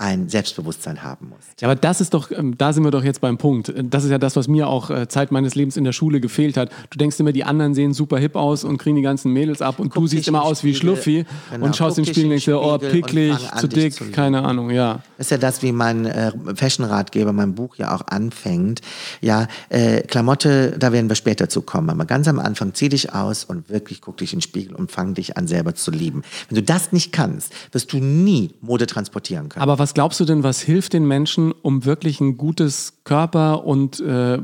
ein 0.00 0.28
Selbstbewusstsein 0.28 1.02
haben 1.02 1.30
musst. 1.30 1.60
Ja, 1.60 1.68
aber 1.68 1.74
das 1.74 2.00
ist 2.00 2.14
doch, 2.14 2.30
ähm, 2.30 2.56
da 2.56 2.72
sind 2.72 2.84
wir 2.84 2.92
doch 2.92 3.02
jetzt 3.02 3.20
beim 3.20 3.36
Punkt. 3.36 3.74
Das 3.82 4.04
ist 4.04 4.10
ja 4.10 4.18
das, 4.18 4.36
was 4.36 4.46
mir 4.46 4.68
auch 4.68 4.90
äh, 4.90 5.08
Zeit 5.08 5.32
meines 5.32 5.56
Lebens 5.56 5.76
in 5.76 5.82
der 5.82 5.92
Schule 5.92 6.20
gefehlt 6.20 6.56
hat. 6.56 6.70
Du 6.90 6.98
denkst 6.98 7.18
immer, 7.18 7.32
die 7.32 7.42
anderen 7.42 7.74
sehen 7.74 7.92
super 7.92 8.18
hip 8.18 8.36
aus 8.36 8.62
und 8.62 8.78
kriegen 8.78 8.94
die 8.94 9.02
ganzen 9.02 9.32
Mädels 9.32 9.60
ab 9.60 9.80
und 9.80 9.90
Guck 9.90 10.04
du 10.04 10.06
siehst 10.06 10.28
immer 10.28 10.38
im 10.38 10.44
aus 10.44 10.62
wie. 10.62 10.78
Schluffi 10.78 11.26
Genau, 11.50 11.66
und 11.66 11.76
schaust 11.76 11.96
guck 11.96 11.98
im 11.98 12.04
dich 12.04 12.14
Spiegel 12.14 12.26
und 12.26 12.30
denkst 12.30 12.44
dir, 12.44 12.60
oh, 12.60 12.78
picklig, 12.78 13.36
zu 13.56 13.66
dick, 13.66 13.92
zu 13.92 14.04
keine 14.12 14.44
Ahnung, 14.44 14.70
ja. 14.70 15.00
Das 15.16 15.26
ist 15.26 15.30
ja 15.30 15.38
das, 15.38 15.62
wie 15.62 15.72
mein 15.72 16.06
äh, 16.06 16.30
Fashion-Ratgeber, 16.54 17.32
mein 17.32 17.56
Buch 17.56 17.74
ja 17.76 17.92
auch 17.94 18.06
anfängt. 18.06 18.80
Ja, 19.20 19.48
äh, 19.68 20.02
Klamotte, 20.02 20.76
da 20.78 20.92
werden 20.92 21.08
wir 21.08 21.16
später 21.16 21.48
zu 21.48 21.62
kommen. 21.62 21.90
Aber 21.90 22.04
ganz 22.04 22.28
am 22.28 22.38
Anfang, 22.38 22.74
zieh 22.74 22.88
dich 22.88 23.12
aus 23.12 23.44
und 23.44 23.68
wirklich 23.68 24.00
guck 24.00 24.18
dich 24.18 24.32
in 24.32 24.38
den 24.38 24.42
Spiegel 24.42 24.76
und 24.76 24.92
fang 24.92 25.14
dich 25.14 25.36
an, 25.36 25.48
selber 25.48 25.74
zu 25.74 25.90
lieben. 25.90 26.22
Wenn 26.48 26.56
du 26.56 26.62
das 26.62 26.92
nicht 26.92 27.12
kannst, 27.12 27.52
wirst 27.72 27.92
du 27.92 27.98
nie 27.98 28.54
Mode 28.60 28.86
transportieren 28.86 29.48
können. 29.48 29.62
Aber 29.62 29.80
was 29.80 29.87
glaubst 29.94 30.20
du 30.20 30.24
denn, 30.24 30.42
was 30.42 30.60
hilft 30.60 30.92
den 30.92 31.06
Menschen, 31.06 31.52
um 31.52 31.84
wirklich 31.84 32.20
ein 32.20 32.36
gutes 32.36 32.94
Körper 33.04 33.64
und 33.64 34.00
äh, 34.00 34.38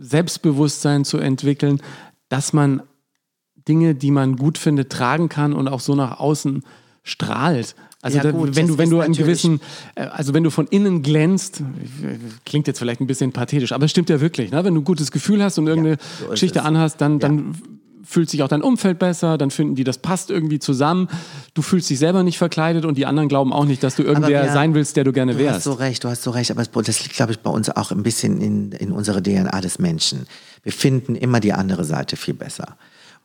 Selbstbewusstsein 0.00 1.04
zu 1.04 1.18
entwickeln, 1.18 1.80
dass 2.28 2.52
man 2.52 2.82
Dinge, 3.68 3.94
die 3.94 4.10
man 4.10 4.36
gut 4.36 4.58
findet, 4.58 4.90
tragen 4.90 5.28
kann 5.28 5.52
und 5.52 5.68
auch 5.68 5.80
so 5.80 5.94
nach 5.94 6.18
außen 6.18 6.64
strahlt? 7.02 7.74
Also 8.02 8.16
Ja, 8.16 8.22
da, 8.24 8.30
gut, 8.30 8.56
wenn 8.56 8.66
du, 8.66 8.78
wenn 8.78 8.88
du 8.88 9.00
einen 9.00 9.14
gewissen, 9.14 9.60
äh, 9.94 10.02
also 10.02 10.32
wenn 10.32 10.42
du 10.42 10.50
von 10.50 10.66
innen 10.68 11.02
glänzt, 11.02 11.62
klingt 12.46 12.66
jetzt 12.66 12.78
vielleicht 12.78 13.00
ein 13.00 13.06
bisschen 13.06 13.32
pathetisch, 13.32 13.72
aber 13.72 13.84
es 13.84 13.90
stimmt 13.90 14.08
ja 14.08 14.20
wirklich, 14.20 14.50
ne? 14.50 14.64
wenn 14.64 14.74
du 14.74 14.80
ein 14.80 14.84
gutes 14.84 15.10
Gefühl 15.10 15.42
hast 15.42 15.58
und 15.58 15.66
irgendeine 15.66 15.98
so 16.18 16.24
ist 16.24 16.30
Geschichte 16.30 16.60
es. 16.60 16.64
anhast, 16.64 17.00
dann, 17.00 17.18
dann 17.18 17.56
fühlt 18.04 18.30
sich 18.30 18.42
auch 18.42 18.48
dein 18.48 18.62
Umfeld 18.62 18.98
besser, 18.98 19.36
dann 19.38 19.50
finden 19.50 19.74
die, 19.74 19.84
das 19.84 19.98
passt 19.98 20.30
irgendwie 20.30 20.58
zusammen. 20.58 21.08
Du 21.54 21.62
fühlst 21.62 21.90
dich 21.90 21.98
selber 21.98 22.22
nicht 22.22 22.38
verkleidet 22.38 22.84
und 22.84 22.96
die 22.98 23.06
anderen 23.06 23.28
glauben 23.28 23.52
auch 23.52 23.64
nicht, 23.64 23.82
dass 23.82 23.96
du 23.96 24.02
irgendwer 24.02 24.44
wir- 24.44 24.52
sein 24.52 24.74
willst, 24.74 24.96
der 24.96 25.04
du 25.04 25.12
gerne 25.12 25.32
Du 25.34 25.38
hast 25.40 25.44
wärst. 25.54 25.64
so 25.64 25.72
recht, 25.72 26.04
du 26.04 26.08
hast 26.08 26.22
so 26.22 26.30
recht, 26.30 26.50
aber 26.50 26.62
das- 26.64 26.84
das 26.86 27.02
liegt, 27.02 27.14
glaube 27.16 27.32
ich, 27.32 27.40
bei 27.40 27.50
uns 27.50 27.68
auch 27.70 27.90
ein 27.90 28.02
bisschen 28.02 28.40
in, 28.40 28.72
in 28.72 28.92
unserer 28.92 29.22
DNA 29.22 29.60
des 29.60 29.78
Menschen. 29.78 30.26
Wir 30.62 30.72
finden 30.72 31.14
immer 31.14 31.40
die 31.40 31.52
andere 31.52 31.84
Seite 31.84 32.16
viel 32.16 32.34
besser. 32.34 32.76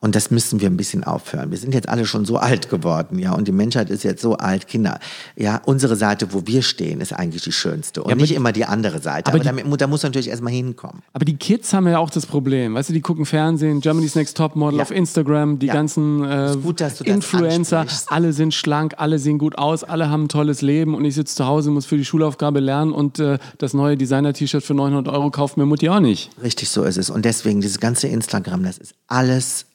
Und 0.01 0.13
das 0.15 0.29
müssen 0.29 0.61
wir 0.61 0.69
ein 0.69 0.77
bisschen 0.77 1.03
aufhören. 1.03 1.49
Wir 1.49 1.57
sind 1.57 1.73
jetzt 1.73 1.89
alle 1.89 2.05
schon 2.05 2.25
so 2.25 2.37
alt 2.37 2.69
geworden, 2.69 3.17
ja, 3.17 3.33
und 3.33 3.47
die 3.47 3.51
Menschheit 3.51 3.89
ist 3.89 4.03
jetzt 4.03 4.21
so 4.21 4.35
alt, 4.37 4.67
Kinder. 4.67 4.99
Ja, 5.35 5.61
unsere 5.65 5.95
Seite, 5.95 6.31
wo 6.31 6.43
wir 6.45 6.61
stehen, 6.61 7.01
ist 7.01 7.11
eigentlich 7.11 7.41
die 7.43 7.51
schönste 7.51 8.03
und 8.03 8.11
aber 8.11 8.21
nicht 8.21 8.29
die- 8.31 8.35
immer 8.35 8.51
die 8.51 8.65
andere 8.65 9.01
Seite. 9.01 9.27
aber 9.27 9.35
Aber, 9.35 9.39
die- 9.39 9.63
damit, 9.63 9.81
da 9.81 9.87
muss 9.87 10.03
man 10.03 10.11
natürlich 10.11 10.29
erstmal 10.29 10.53
hinkommen. 10.53 11.01
Aber 11.13 11.25
die 11.25 11.37
Kids 11.37 11.73
haben 11.73 11.87
ja 11.87 11.97
auch 11.97 12.11
das 12.11 12.27
Problem. 12.27 12.75
Weißt 12.75 12.89
du, 12.89 12.93
die 12.93 13.01
gucken 13.01 13.25
Fernsehen, 13.25 13.79
Germany's 13.81 14.13
Next 14.13 14.37
Topmodel 14.37 14.77
Ja. 14.77 14.83
auf 14.83 14.91
Instagram, 14.91 15.57
die 15.57 15.67
Ja. 15.67 15.73
ganzen 15.73 16.23
äh, 16.23 16.55
gut, 16.61 16.81
Influencer, 16.81 17.79
ansprichst. 17.79 18.11
alle 18.11 18.33
sind 18.33 18.53
schlank, 18.53 18.93
alle 18.97 19.17
sehen 19.17 19.39
gut 19.39 19.57
aus, 19.57 19.83
alle 19.83 20.09
haben 20.09 20.25
ein 20.25 20.29
tolles 20.29 20.61
Leben 20.61 20.93
und 20.93 21.03
ich 21.05 21.15
sitze 21.15 21.35
zu 21.35 21.47
Hause, 21.47 21.71
muss 21.71 21.85
für 21.87 21.97
die 21.97 22.05
Schulaufgabe 22.05 22.59
lernen 22.59 22.91
und 22.91 23.17
äh, 23.19 23.39
das 23.57 23.73
neue 23.73 23.97
Designer-T-Shirt 23.97 24.63
für 24.63 24.73
900 24.75 25.07
Euro 25.13 25.31
kauft 25.31 25.57
mir 25.57 25.65
Mutti 25.65 25.89
auch 25.89 25.99
nicht. 25.99 26.29
Richtig 26.43 26.69
so 26.69 26.83
ist 26.83 26.97
es. 26.97 27.09
Und 27.09 27.25
deswegen, 27.25 27.61
dieses 27.61 27.79
ganze 27.79 28.07
Instagram, 28.07 28.63
das 28.63 28.77
ist 28.77 28.93
alles 29.07 29.65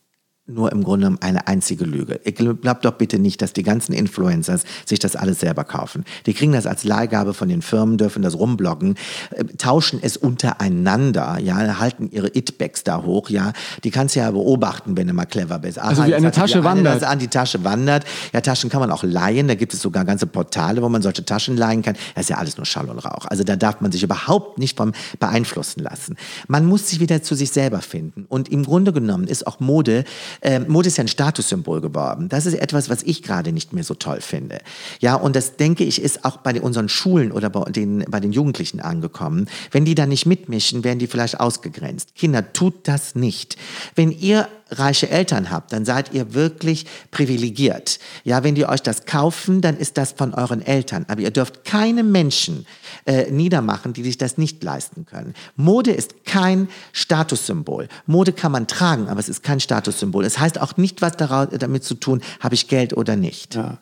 nur 0.55 0.73
im 0.73 0.83
Grunde 0.85 1.17
eine 1.21 1.47
einzige 1.47 1.85
Lüge. 1.85 2.21
Ihr 2.25 2.33
glaubt 2.33 2.85
doch 2.85 2.93
bitte 2.93 3.19
nicht, 3.19 3.43
dass 3.43 3.53
die 3.53 3.63
ganzen 3.63 3.93
Influencers 3.93 4.63
sich 4.87 4.99
das 4.99 5.17
alles 5.17 5.41
selber 5.41 5.65
kaufen. 5.65 6.05
Die 6.27 6.35
kriegen 6.35 6.53
das 6.53 6.67
als 6.67 6.85
Leihgabe 6.85 7.35
von 7.35 7.49
den 7.49 7.63
Firmen, 7.63 7.99
dürfen 7.99 8.23
das 8.23 8.39
rumbloggen, 8.39 8.97
äh, 9.31 9.45
tauschen 9.59 10.01
es 10.03 10.17
untereinander, 10.17 11.39
ja, 11.41 11.79
halten 11.79 12.09
ihre 12.11 12.29
It-Bags 12.29 12.85
da 12.85 13.03
hoch, 13.03 13.31
ja. 13.31 13.53
Die 13.85 13.91
kannst 13.91 14.17
du 14.17 14.21
ja 14.21 14.31
beobachten, 14.31 14.97
wenn 14.97 15.07
du 15.07 15.13
mal 15.13 15.27
clever 15.27 15.59
bist. 15.59 15.79
Aha, 15.79 15.89
Also 15.89 16.07
wie 16.07 16.15
eine 16.15 16.31
Tasche 16.31 16.57
eine 16.59 16.65
wandert. 16.65 17.05
an 17.05 17.19
die 17.19 17.29
Tasche 17.29 17.65
wandert. 17.65 18.05
Ja, 18.33 18.41
Taschen 18.41 18.71
kann 18.71 18.81
man 18.81 18.91
auch 18.91 19.03
leihen. 19.03 19.49
Da 19.49 19.55
gibt 19.55 19.75
es 19.75 19.81
sogar 19.83 20.05
ganze 20.05 20.27
Portale, 20.27 20.83
wo 20.83 20.89
man 20.89 21.03
solche 21.03 21.25
Taschen 21.25 21.57
leihen 21.57 21.83
kann. 21.83 21.97
Das 22.15 22.25
ist 22.25 22.31
ja 22.31 22.37
alles 22.37 22.57
nur 22.57 22.67
Schall 22.67 22.89
und 22.89 22.99
Rauch. 22.99 23.27
Also 23.27 23.45
da 23.45 23.57
darf 23.57 23.81
man 23.81 23.93
sich 23.93 24.03
überhaupt 24.03 24.59
nicht 24.59 24.77
vom 24.77 24.93
beeinflussen 25.19 25.81
lassen. 25.83 26.17
Man 26.49 26.67
muss 26.67 26.89
sich 26.89 27.01
wieder 27.01 27.23
zu 27.23 27.35
sich 27.35 27.51
selber 27.51 27.81
finden. 27.81 28.27
Und 28.29 28.49
im 28.49 28.65
Grunde 28.65 28.93
genommen 28.93 29.25
ist 29.27 29.47
auch 29.47 29.61
Mode, 29.61 30.05
äh, 30.43 30.61
Mode 30.61 30.89
ist 30.89 30.97
ja 30.99 31.05
ein 31.05 31.09
Statussymbol 31.09 31.81
geworden. 31.81 32.29
Das 32.29 32.47
ist 32.47 32.55
etwas, 32.55 32.89
was 32.89 33.03
ich 33.03 33.23
gerade 33.23 33.53
nicht 33.53 33.73
mehr 33.73 33.85
so 33.85 33.95
toll 33.95 34.21
finde. 34.21 34.59
Ja, 35.01 35.15
und 35.15 35.37
das 35.37 35.57
denke 35.57 35.85
ich 35.85 36.03
ist 36.03 36.25
auch 36.25 36.39
bei 36.39 36.61
unseren 36.61 36.89
Schulen 36.89 37.33
oder 37.33 37.51
bei 37.51 37.71
den, 37.71 38.05
bei 38.09 38.21
den 38.21 38.33
Jugendlichen 38.33 38.81
angekommen. 38.81 39.49
Wenn 39.71 39.85
die 39.85 39.95
da 39.95 40.07
nicht 40.07 40.27
mitmischen, 40.27 40.85
werden 40.85 40.99
die 40.99 41.07
vielleicht 41.07 41.41
ausgegrenzt. 41.41 42.15
Kinder, 42.15 42.53
tut 42.53 42.89
das 42.89 43.15
nicht. 43.15 43.57
Wenn 43.95 44.11
ihr 44.11 44.49
reiche 44.71 45.11
Eltern 45.11 45.51
habt, 45.51 45.73
dann 45.73 45.85
seid 45.85 46.13
ihr 46.13 46.35
wirklich 46.35 46.87
privilegiert. 47.11 47.99
Ja, 48.25 48.45
wenn 48.45 48.55
die 48.55 48.67
euch 48.67 48.83
das 48.83 49.07
kaufen, 49.07 49.61
dann 49.61 49.77
ist 49.77 49.99
das 49.99 50.13
von 50.13 50.35
euren 50.35 50.63
Eltern. 50.63 51.05
Aber 51.09 51.21
ihr 51.21 51.31
dürft 51.31 51.65
keine 51.65 52.03
Menschen 52.03 52.67
äh, 53.07 53.31
niedermachen, 53.31 53.93
die 53.93 54.03
sich 54.03 54.19
das 54.19 54.39
nicht 54.39 54.63
leisten 54.63 55.07
können. 55.07 55.35
Mode 55.57 55.91
ist 55.91 56.25
kein 56.25 56.69
Statussymbol. 56.93 57.89
Mode 58.07 58.33
kann 58.33 58.53
man 58.53 58.67
tragen, 58.67 59.09
aber 59.09 59.21
es 59.21 59.29
ist 59.29 59.43
kein 59.43 59.61
Statussymbol. 59.61 60.25
Es 60.25 60.39
heißt 60.39 60.61
auch 60.61 60.77
nicht 60.77 61.03
was 61.03 61.17
daraus, 61.17 61.49
damit 61.59 61.85
zu 61.85 61.95
tun, 61.95 62.21
habe 62.41 62.55
ich 62.55 62.69
Geld 62.69 62.97
oder 62.97 63.17
nicht. 63.17 63.55
Ja. 63.55 63.79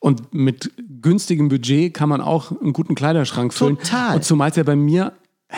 Und 0.00 0.34
mit 0.34 0.72
günstigem 1.00 1.48
Budget 1.48 1.94
kann 1.94 2.08
man 2.08 2.20
auch 2.20 2.52
einen 2.60 2.72
guten 2.72 2.94
Kleiderschrank 2.94 3.52
füllen. 3.52 3.78
Total. 3.78 4.16
Und 4.16 4.24
zumal 4.24 4.50
es 4.50 4.56
ja 4.56 4.62
bei 4.62 4.76
mir, 4.76 5.12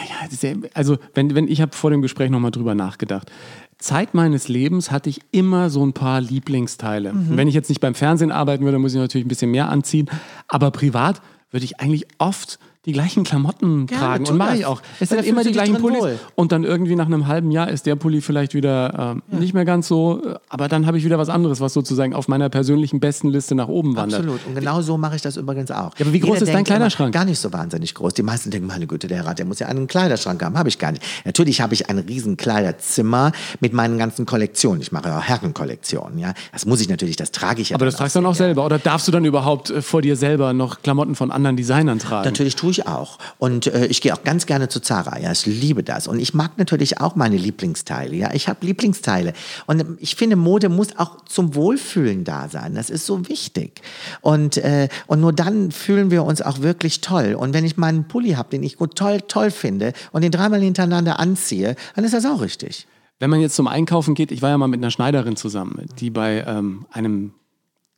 ja, 0.09 0.59
also 0.75 0.99
wenn, 1.15 1.35
wenn 1.35 1.49
ich 1.49 1.61
habe 1.61 1.75
vor 1.75 1.91
dem 1.91 2.03
Gespräch 2.03 2.31
nochmal 2.31 2.51
drüber 2.51 2.75
nachgedacht. 2.75 3.31
Zeit 3.79 4.13
meines 4.13 4.49
Lebens 4.49 4.91
hatte 4.91 5.09
ich 5.09 5.21
immer 5.31 5.71
so 5.71 5.87
ein 5.87 5.93
paar 5.93 6.21
Lieblingsteile. 6.21 7.13
Mhm. 7.13 7.37
Wenn 7.37 7.49
ich 7.49 7.55
jetzt 7.55 7.69
nicht 7.69 7.81
beim 7.81 7.95
Fernsehen 7.95 8.33
arbeiten 8.33 8.65
würde, 8.65 8.79
muss 8.79 8.93
ich 8.93 8.99
natürlich 8.99 9.25
ein 9.25 9.29
bisschen 9.29 9.53
mehr 9.53 9.69
anziehen. 9.69 10.11
Aber 10.49 10.71
privat 10.73 11.23
würde 11.51 11.65
ich 11.65 11.81
eigentlich 11.81 12.07
oft 12.19 12.59
die 12.87 12.93
gleichen 12.93 13.25
Klamotten 13.25 13.87
Gerne, 13.87 14.03
tragen. 14.03 14.27
Und 14.29 14.37
mache 14.39 14.57
ich 14.57 14.65
auch. 14.65 14.81
Es 15.01 15.11
sind 15.11 15.25
immer 15.25 15.45
die 15.45 15.53
gleichen 15.53 15.77
Pullis. 15.77 16.01
wohl. 16.01 16.19
Und 16.37 16.53
dann 16.53 16.65
irgendwie 16.65 16.95
nach 16.97 17.07
einem 17.07 17.27
halben 17.27 17.51
Jahr 17.51 17.69
ist 17.69 17.87
der 17.87 17.97
Pulli 17.97 18.21
vielleicht 18.21 18.55
wieder 18.55 19.15
ähm, 19.31 19.39
nicht 19.39 19.53
mehr 19.53 19.65
ganz 19.65 19.89
so. 19.89 20.23
äh, 20.25 20.35
Aber 20.49 20.69
dann 20.69 20.87
habe 20.87 20.97
ich 20.97 21.05
wieder 21.05 21.19
was 21.19 21.29
anderes, 21.29 21.61
was 21.61 21.73
sozusagen 21.73 22.15
auf 22.15 22.29
meiner 22.29 22.49
persönlichen 22.49 23.01
besten 23.01 23.29
Liste 23.29 23.55
nach 23.55 23.69
oben 23.69 23.97
wandert. 23.97 24.21
Absolut. 24.21 24.47
Und 24.47 24.55
genau 24.55 24.81
so 24.81 24.97
mache 24.97 25.17
ich 25.17 25.23
das 25.23 25.37
übrigens 25.37 25.71
auch. 25.71 25.93
Ja, 25.99 26.07
aber 26.07 26.13
wie 26.13 26.21
groß 26.21 26.41
ist 26.41 26.53
dein 26.53 26.65
Kleiderschrank? 26.65 27.13
Gar 27.13 27.25
nicht 27.25 27.39
so 27.41 27.53
wahnsinnig 27.53 27.95
groß. 27.95 28.15
Die 28.15 28.23
meisten 28.23 28.51
denken, 28.51 28.69
meine 28.69 28.87
Güte, 28.87 29.07
der 29.09 29.27
Rat, 29.27 29.39
der 29.39 29.47
muss 29.47 29.59
ja 29.59 29.67
einen 29.67 29.87
Kleiderschrank 29.87 30.43
haben. 30.43 30.57
Habe 30.57 30.69
ich 30.69 30.79
gar 30.79 30.93
nicht. 30.93 31.03
Natürlich 31.25 31.61
habe 31.61 31.75
ich 31.75 31.91
ein 31.91 31.99
riesen 31.99 32.37
Kleiderzimmer 32.37 33.33
mit 33.61 33.73
meinen 33.73 33.99
ganzen 33.99 34.25
Kollektionen. 34.25 34.81
Ich 34.81 34.93
mache 34.93 35.09
ja 35.09 35.19
auch 35.19 35.23
Herrenkollektionen. 35.23 36.19
Ja, 36.19 36.33
das 36.53 36.65
muss 36.65 36.81
ich 36.81 36.89
natürlich, 36.89 37.17
das 37.17 37.33
trage 37.33 37.61
ich 37.61 37.71
ja. 37.71 37.75
Aber 37.77 37.85
das 37.87 37.97
tragst 37.97 38.15
du 38.17 38.21
dann 38.21 38.27
auch 38.31 38.35
selber. 38.35 38.65
Oder 38.65 38.79
darfst 38.79 39.09
du 39.09 39.13
dann 39.13 39.25
überhaupt 39.25 39.71
äh, 39.71 39.83
vor 39.83 40.01
dir 40.01 40.17
selber 40.17 40.53
noch 40.53 40.83
Klamotten 40.83 41.15
von 41.15 41.31
anderen 41.31 41.57
Designern 41.57 41.99
tragen? 41.99 42.25
Natürlich 42.25 42.57
tue 42.57 42.71
ich 42.71 42.78
auch. 42.87 43.19
Und 43.39 43.67
äh, 43.67 43.87
ich 43.87 44.01
gehe 44.01 44.15
auch 44.15 44.23
ganz 44.25 44.47
gerne 44.47 44.69
zu 44.69 44.81
Zara. 44.81 45.19
Ja, 45.19 45.33
ich 45.33 45.47
liebe 45.47 45.83
das. 45.83 46.07
Und 46.07 46.19
ich 46.21 46.35
mag 46.35 46.59
natürlich 46.59 47.01
auch 47.01 47.17
meine 47.17 47.37
Lieblingsteile. 47.37 48.15
Ja, 48.15 48.33
ich 48.33 48.49
habe 48.49 48.65
Lieblingsteile. 48.65 49.33
Und 49.67 49.81
ähm, 49.81 49.99
ich 50.01 50.17
finde, 50.17 50.37
Mode 50.37 50.69
muss 50.69 50.97
auch 50.97 51.25
zum 51.25 51.55
Wohlfühlen 51.55 52.25
da 52.25 52.49
sein. 52.49 52.75
Das 52.75 52.91
ist 52.91 53.07
so 53.07 53.29
wichtig. 53.29 53.81
Und, 54.21 54.57
äh, 54.59 54.89
und 55.07 55.21
nur 55.21 55.33
dann 55.33 55.71
fühlen 55.71 56.11
wir 56.11 56.25
uns 56.25 56.43
auch 56.43 56.61
wirklich 56.61 57.01
toll. 57.01 57.35
Und 57.35 57.55
wenn 57.55 57.65
ich 57.65 57.77
meinen 57.77 58.09
Pulli 58.09 58.33
habe, 58.33 58.51
den 58.51 58.63
ich 58.63 58.77
gut 58.77 58.97
toll, 58.97 59.21
toll 59.27 59.51
finde 59.51 59.93
und 60.13 60.23
den 60.23 60.33
dreimal 60.33 60.61
hintereinander 60.61 61.19
anziehe, 61.19 61.77
dann 61.95 62.05
ist 62.05 62.15
das 62.15 62.25
auch 62.25 62.41
richtig. 62.41 62.87
Wenn 63.21 63.31
man 63.31 63.41
jetzt 63.41 63.57
zum 63.57 63.67
Einkaufen 63.67 64.15
geht, 64.15 64.31
ich 64.31 64.43
war 64.43 64.51
ja 64.51 64.59
mal 64.59 64.69
mit 64.69 64.79
einer 64.79 64.93
Schneiderin 64.93 65.37
zusammen, 65.37 65.87
die 65.99 66.11
bei 66.11 66.45
ähm, 66.47 66.87
einem 66.93 67.33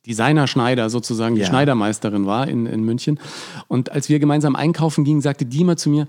Designer-Schneider 0.05 0.89
sozusagen 0.89 1.35
die 1.35 1.41
Ja. 1.41 1.47
Schneidermeisterin 1.47 2.25
war 2.25 2.47
in, 2.47 2.65
in 2.65 2.83
München. 2.83 3.19
Und 3.67 3.91
als 3.91 4.09
wir 4.09 4.19
gemeinsam 4.19 4.55
einkaufen 4.55 5.03
gingen, 5.03 5.21
sagte 5.21 5.45
die 5.45 5.61
immer 5.61 5.77
zu 5.77 5.89
mir, 5.89 6.07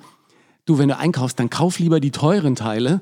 du, 0.64 0.78
wenn 0.78 0.88
du 0.88 0.97
einkaufst, 0.97 1.38
dann 1.38 1.51
kauf 1.51 1.78
lieber 1.78 2.01
die 2.01 2.11
teuren 2.11 2.55
Teile. 2.57 3.01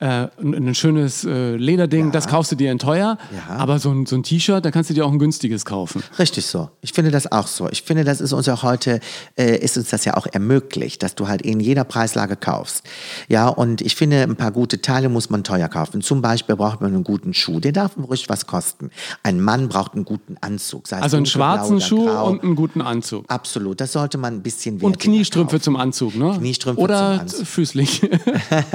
Äh, 0.00 0.28
ein, 0.40 0.54
ein 0.68 0.74
schönes 0.74 1.24
äh, 1.26 1.56
Lederding, 1.56 2.10
das 2.10 2.26
kaufst 2.26 2.50
du 2.52 2.56
dir 2.56 2.72
in 2.72 2.78
teuer. 2.78 3.18
Ja. 3.34 3.56
Aber 3.56 3.78
so 3.78 3.90
ein, 3.90 4.06
so 4.06 4.16
ein 4.16 4.22
T-Shirt, 4.22 4.64
da 4.64 4.70
kannst 4.70 4.88
du 4.88 4.94
dir 4.94 5.04
auch 5.04 5.12
ein 5.12 5.18
günstiges 5.18 5.66
kaufen. 5.66 6.02
Richtig 6.18 6.46
so. 6.46 6.70
Ich 6.80 6.94
finde 6.94 7.10
das 7.10 7.30
auch 7.30 7.46
so. 7.46 7.68
Ich 7.68 7.82
finde, 7.82 8.04
das 8.04 8.22
ist 8.22 8.32
uns 8.32 8.48
auch 8.48 8.62
heute, 8.62 9.00
äh, 9.36 9.58
ist 9.58 9.76
uns 9.76 9.90
das 9.90 10.06
ja 10.06 10.16
auch 10.16 10.26
ermöglicht, 10.26 11.02
dass 11.02 11.14
du 11.16 11.28
halt 11.28 11.42
in 11.42 11.60
jeder 11.60 11.84
Preislage 11.84 12.36
kaufst. 12.36 12.82
Ja, 13.28 13.48
und 13.48 13.82
ich 13.82 13.94
finde, 13.94 14.22
ein 14.22 14.36
paar 14.36 14.52
gute 14.52 14.80
Teile 14.80 15.10
muss 15.10 15.28
man 15.28 15.44
teuer 15.44 15.68
kaufen. 15.68 16.00
Zum 16.00 16.22
Beispiel 16.22 16.56
braucht 16.56 16.80
man 16.80 16.94
einen 16.94 17.04
guten 17.04 17.34
Schuh. 17.34 17.60
Der 17.60 17.72
darf 17.72 17.92
ruhig 17.98 18.30
was 18.30 18.46
kosten. 18.46 18.88
Ein 19.22 19.38
Mann 19.42 19.68
braucht 19.68 19.92
einen 19.94 20.06
guten 20.06 20.38
Anzug. 20.40 20.90
Also 20.92 21.18
einen 21.18 21.26
schwarzen 21.26 21.78
Schuh 21.78 22.06
grau. 22.06 22.26
und 22.30 22.42
einen 22.42 22.54
guten 22.56 22.80
Anzug. 22.80 23.26
Absolut. 23.28 23.82
Das 23.82 23.92
sollte 23.92 24.16
man 24.16 24.36
ein 24.36 24.42
bisschen 24.42 24.80
Und 24.80 24.98
Kniestrümpfe 24.98 25.56
kaufen. 25.56 25.62
zum 25.62 25.76
Anzug, 25.76 26.14
ne? 26.14 26.36
Kniestrümpfe 26.38 26.80
Oder 26.80 27.10
zum 27.12 27.20
Anzug. 27.20 27.46
füßlich. 27.46 28.00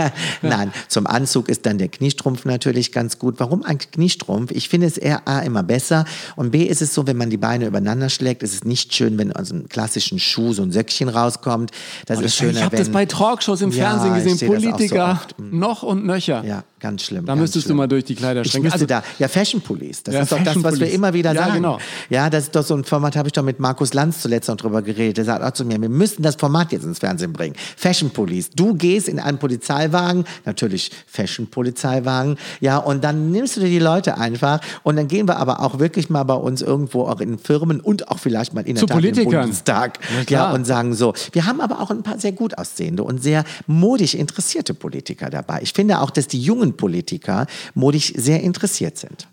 Nein, 0.43 0.71
zum 0.88 1.07
Anzug 1.07 1.14
ist 1.49 1.66
dann 1.66 1.78
der 1.78 1.88
Kniestrumpf 1.88 2.45
natürlich 2.45 2.91
ganz 2.91 3.20
gut. 3.20 3.36
Warum 3.38 3.63
ein 3.63 3.78
Kniestrumpf? 3.78 4.51
Ich 4.51 4.70
finde 4.70 4.88
es 4.88 4.97
eher 4.97 5.28
A 5.28 5.39
immer 5.39 5.63
besser 5.63 6.05
und 6.36 6.51
B 6.51 6.63
ist 6.63 6.82
es 6.82 6.93
so, 6.93 7.07
wenn 7.07 7.18
man 7.18 7.30
die 7.30 7.38
Beine 7.38 7.68
übereinander 7.68 8.09
schlägt, 8.09 8.43
ist 8.43 8.53
es 8.53 8.63
nicht 8.63 8.93
schön, 8.93 9.18
wenn 9.18 9.32
aus 9.32 9.51
einem 9.51 9.70
klassischen 9.70 10.20
Schuh 10.20 10.53
so 10.53 10.63
ein 10.63 10.72
Söckchen 10.72 11.09
rauskommt. 11.09 11.72
Das 12.05 12.20
ist 12.22 12.36
schöner, 12.36 12.51
ich 12.59 12.63
habe 12.63 12.78
das 12.78 12.89
bei 12.89 13.05
Talkshows 13.05 13.61
im 13.61 13.72
Ja, 13.72 13.89
Fernsehen 13.89 14.13
gesehen, 14.16 14.32
das 14.32 14.39
so 14.39 14.45
Politiker 14.47 15.11
oft. 15.11 15.39
Mhm. 15.39 15.59
noch 15.59 15.84
und 15.84 16.05
nöcher. 16.05 16.43
Ja, 16.45 16.63
ganz 16.86 17.03
schlimm. 17.03 17.25
Da 17.25 17.31
ganz 17.33 17.41
müsstest 17.41 17.65
schlimm. 17.65 17.77
du 17.77 17.81
mal 17.83 17.88
durch 17.88 18.03
die 18.05 18.13
Ich 18.13 18.19
Kleiderschränke. 18.19 18.63
müsste 18.65 18.73
Also, 18.75 18.86
da, 18.86 19.03
ja, 19.19 19.27
Fashion 19.27 19.61
Police, 19.61 20.03
das 20.03 20.13
Ja, 20.15 20.21
ist 20.21 20.31
doch 20.31 20.43
das, 20.43 20.63
was 20.63 20.79
wir 20.79 20.89
immer 20.91 21.13
wieder 21.13 21.33
Ja, 21.33 21.41
sagen. 21.43 21.53
genau. 21.55 21.79
Ja, 22.09 22.29
das 22.29 22.43
ist 22.45 22.55
doch 22.55 22.63
so 22.63 22.75
ein 22.75 22.83
Format, 22.83 23.15
habe 23.15 23.27
ich 23.27 23.33
doch 23.33 23.43
mit 23.43 23.59
Markus 23.59 23.93
Lanz 23.93 24.21
zuletzt 24.21 24.47
noch 24.49 24.57
drüber 24.57 24.81
geredet. 24.81 25.17
Der 25.17 25.25
sagt 25.25 25.43
auch 25.43 25.51
zu 25.51 25.65
mir, 25.65 25.81
wir 25.81 25.89
müssen 25.89 26.21
das 26.23 26.36
Format 26.36 26.71
jetzt 26.71 26.83
ins 26.83 26.99
Fernsehen 26.99 27.33
bringen. 27.33 27.55
Fashion 27.77 28.09
Police. 28.11 28.49
Du 28.55 28.75
gehst 28.75 29.07
in 29.07 29.19
einen 29.19 29.38
Polizeiwagen, 29.39 30.25
natürlich 30.45 30.91
Fashion 31.07 31.47
Polizeiwagen, 31.47 32.38
ja, 32.61 32.77
und 32.77 33.03
dann 33.03 33.31
nimmst 33.31 33.57
du 33.57 33.61
dir 33.61 33.69
die 33.69 33.79
Leute 33.79 34.17
einfach 34.17 34.59
und 34.83 34.95
dann 34.95 35.07
gehen 35.07 35.27
wir 35.27 35.38
aber 35.38 35.61
auch 35.61 35.79
wirklich 35.79 36.09
mal 36.09 36.23
bei 36.23 36.33
uns 36.36 36.61
irgendwo 36.61 37.03
auch 37.07 37.19
in 37.19 37.38
Firmen 37.39 37.79
und 37.81 38.07
auch 38.09 38.19
vielleicht 38.19 38.53
mal 38.53 38.61
in 38.61 38.75
der 38.75 38.81
Zu 38.81 38.86
Tat 38.86 38.97
im 38.97 39.01
Politikern. 39.03 39.41
Bundestag. 39.41 39.99
Na 40.15 40.23
klar. 40.23 40.49
Ja, 40.49 40.53
und 40.55 40.65
sagen 40.65 40.93
so. 40.93 41.13
Wir 41.31 41.45
haben 41.45 41.61
aber 41.61 41.81
auch 41.81 41.91
ein 41.91 42.03
paar 42.03 42.19
sehr 42.19 42.31
gut 42.31 42.57
aussehende 42.57 43.03
und 43.03 43.21
sehr 43.23 43.43
modisch 43.67 44.13
interessierte 44.13 44.73
Politiker 44.73 45.29
dabei. 45.29 45.59
Ich 45.61 45.73
finde 45.73 45.99
auch, 46.01 46.09
dass 46.09 46.27
die 46.27 46.39
jungen 46.41 46.74
Politiker 46.76 47.47
modisch 47.73 48.13
sehr 48.15 48.41
interessiert 48.41 48.97
sind. 48.97 49.28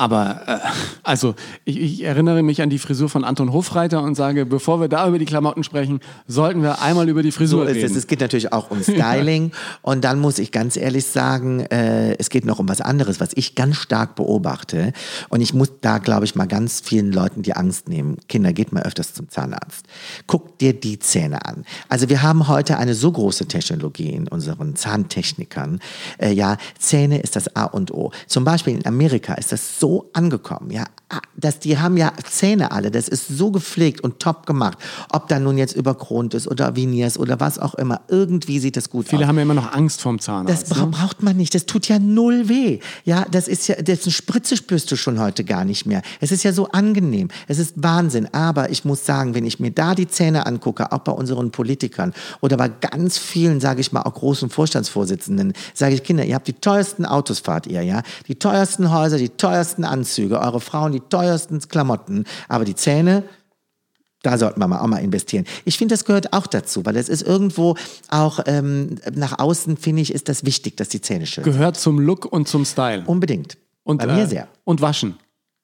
Aber 0.00 0.40
äh, 0.46 0.58
also 1.02 1.34
ich, 1.66 1.78
ich 1.78 2.04
erinnere 2.04 2.42
mich 2.42 2.62
an 2.62 2.70
die 2.70 2.78
Frisur 2.78 3.10
von 3.10 3.22
Anton 3.22 3.52
Hofreiter 3.52 4.02
und 4.02 4.14
sage, 4.14 4.46
bevor 4.46 4.80
wir 4.80 4.88
da 4.88 5.06
über 5.06 5.18
die 5.18 5.26
Klamotten 5.26 5.62
sprechen, 5.62 6.00
sollten 6.26 6.62
wir 6.62 6.80
einmal 6.80 7.10
über 7.10 7.22
die 7.22 7.30
So 7.30 7.36
Frisur 7.36 7.68
ist 7.68 7.76
reden. 7.76 7.90
es. 7.90 7.96
Es 7.96 8.06
geht 8.06 8.20
natürlich 8.20 8.50
auch 8.50 8.70
um 8.70 8.82
Styling. 8.82 9.52
Und 9.82 10.02
dann 10.04 10.18
muss 10.18 10.38
ich 10.38 10.52
ganz 10.52 10.78
ehrlich 10.78 11.04
sagen, 11.04 11.60
äh, 11.66 12.14
es 12.14 12.30
geht 12.30 12.46
noch 12.46 12.58
um 12.58 12.66
was 12.66 12.80
anderes, 12.80 13.20
was 13.20 13.32
ich 13.34 13.54
ganz 13.54 13.76
stark 13.76 14.14
beobachte. 14.14 14.94
Und 15.28 15.42
ich 15.42 15.52
muss 15.52 15.70
da, 15.82 15.98
glaube 15.98 16.24
ich, 16.24 16.34
mal 16.34 16.46
ganz 16.46 16.80
vielen 16.80 17.12
Leuten 17.12 17.42
die 17.42 17.52
Angst 17.52 17.90
nehmen. 17.90 18.16
Kinder, 18.26 18.54
geht 18.54 18.72
mal 18.72 18.84
öfters 18.84 19.12
zum 19.12 19.28
Zahnarzt. 19.28 19.84
Guck 20.26 20.56
dir 20.56 20.72
die 20.72 20.98
Zähne 20.98 21.44
an. 21.44 21.66
Also 21.90 22.08
wir 22.08 22.22
haben 22.22 22.48
heute 22.48 22.78
eine 22.78 22.94
so 22.94 23.12
große 23.12 23.48
Technologie 23.48 24.14
in 24.14 24.28
unseren 24.28 24.76
Zahntechnikern. 24.76 25.78
Äh, 26.16 26.32
ja, 26.32 26.56
Zähne 26.78 27.20
ist 27.20 27.36
das 27.36 27.54
A 27.54 27.64
und 27.64 27.92
O. 27.92 28.12
Zum 28.26 28.44
Beispiel 28.44 28.74
in 28.74 28.86
Amerika 28.86 29.34
ist 29.34 29.52
das 29.52 29.78
so 29.78 29.89
angekommen. 30.12 30.70
Ja, 30.70 30.84
Ah, 31.12 31.20
dass 31.36 31.58
die 31.58 31.76
haben 31.76 31.96
ja 31.96 32.12
Zähne 32.30 32.70
alle. 32.70 32.92
Das 32.92 33.08
ist 33.08 33.26
so 33.26 33.50
gepflegt 33.50 34.00
und 34.02 34.20
top 34.20 34.46
gemacht. 34.46 34.78
Ob 35.10 35.26
da 35.26 35.40
nun 35.40 35.58
jetzt 35.58 35.74
überkront 35.74 36.34
ist 36.34 36.46
oder 36.46 36.76
Veneers 36.76 37.18
oder 37.18 37.40
was 37.40 37.58
auch 37.58 37.74
immer. 37.74 38.02
Irgendwie 38.06 38.60
sieht 38.60 38.76
das 38.76 38.90
gut 38.90 39.06
aus. 39.06 39.10
Viele 39.10 39.26
haben 39.26 39.34
ja 39.34 39.42
immer 39.42 39.54
noch 39.54 39.72
Angst 39.72 40.02
vorm 40.02 40.18
Das 40.18 40.26
Zahnarzt. 40.26 40.68
bra 40.68 40.82
ne? 40.82 40.92
braucht 40.92 41.24
man 41.24 41.36
nicht. 41.36 41.52
Das 41.52 41.66
tut 41.66 41.88
ja 41.88 41.98
null 41.98 42.48
weh. 42.48 42.78
Ja, 43.04 43.26
das 43.28 43.48
ist 43.48 43.66
ja, 43.66 43.74
das 43.82 44.04
eine 44.04 44.12
Spritze 44.12 44.56
spürst 44.56 44.92
du 44.92 44.94
schon 44.94 45.18
heute 45.18 45.42
gar 45.42 45.64
nicht 45.64 45.84
mehr. 45.84 46.02
Es 46.20 46.30
ist 46.30 46.44
ja 46.44 46.52
so 46.52 46.68
angenehm. 46.68 47.26
Es 47.48 47.58
ist 47.58 47.74
Wahnsinn. 47.82 48.32
Aber 48.32 48.70
ich 48.70 48.84
muss 48.84 49.04
sagen, 49.04 49.34
wenn 49.34 49.46
ich 49.46 49.58
mir 49.58 49.72
da 49.72 49.96
die 49.96 50.06
Zähne 50.06 50.46
angucke, 50.46 50.92
auch 50.92 51.00
bei 51.00 51.10
unseren 51.10 51.50
Politikern 51.50 52.14
oder 52.40 52.56
bei 52.56 52.68
ganz 52.68 53.18
vielen, 53.18 53.58
sage 53.58 53.80
ich 53.80 53.90
mal, 53.90 54.02
auch 54.02 54.14
großen 54.14 54.48
Vorstandsvorsitzenden, 54.48 55.54
sage 55.74 55.96
ich, 55.96 56.04
Kinder, 56.04 56.24
ihr 56.24 56.36
habt 56.36 56.46
die 56.46 56.52
teuersten 56.52 57.04
Autos, 57.04 57.40
fahrt 57.40 57.66
ihr, 57.66 57.82
ja, 57.82 58.04
die 58.28 58.36
teuersten 58.36 58.92
Häuser, 58.92 59.18
die 59.18 59.30
teuersten 59.30 59.79
Anzüge, 59.84 60.40
eure 60.40 60.60
Frauen 60.60 60.92
die 60.92 61.00
teuersten 61.00 61.60
Klamotten, 61.60 62.24
aber 62.48 62.64
die 62.64 62.74
Zähne, 62.74 63.24
da 64.22 64.36
sollten 64.36 64.60
wir 64.60 64.68
mal 64.68 64.80
auch 64.80 64.86
mal 64.86 64.98
investieren. 64.98 65.44
Ich 65.64 65.78
finde, 65.78 65.94
das 65.94 66.04
gehört 66.04 66.32
auch 66.32 66.46
dazu, 66.46 66.84
weil 66.84 66.96
es 66.96 67.08
ist 67.08 67.22
irgendwo 67.22 67.76
auch 68.08 68.40
ähm, 68.46 68.96
nach 69.14 69.38
außen, 69.38 69.76
finde 69.76 70.02
ich, 70.02 70.12
ist 70.12 70.28
das 70.28 70.44
wichtig, 70.44 70.76
dass 70.76 70.88
die 70.88 71.00
Zähne 71.00 71.26
schön 71.26 71.44
sind. 71.44 71.52
Gehört 71.52 71.78
zum 71.78 71.98
Look 71.98 72.26
und 72.30 72.48
zum 72.48 72.64
Style. 72.64 73.04
Unbedingt. 73.06 73.56
Und, 73.82 73.98
Bei 73.98 74.06
mir 74.06 74.24
äh, 74.24 74.26
sehr. 74.26 74.48
Und 74.64 74.80
waschen. 74.82 75.16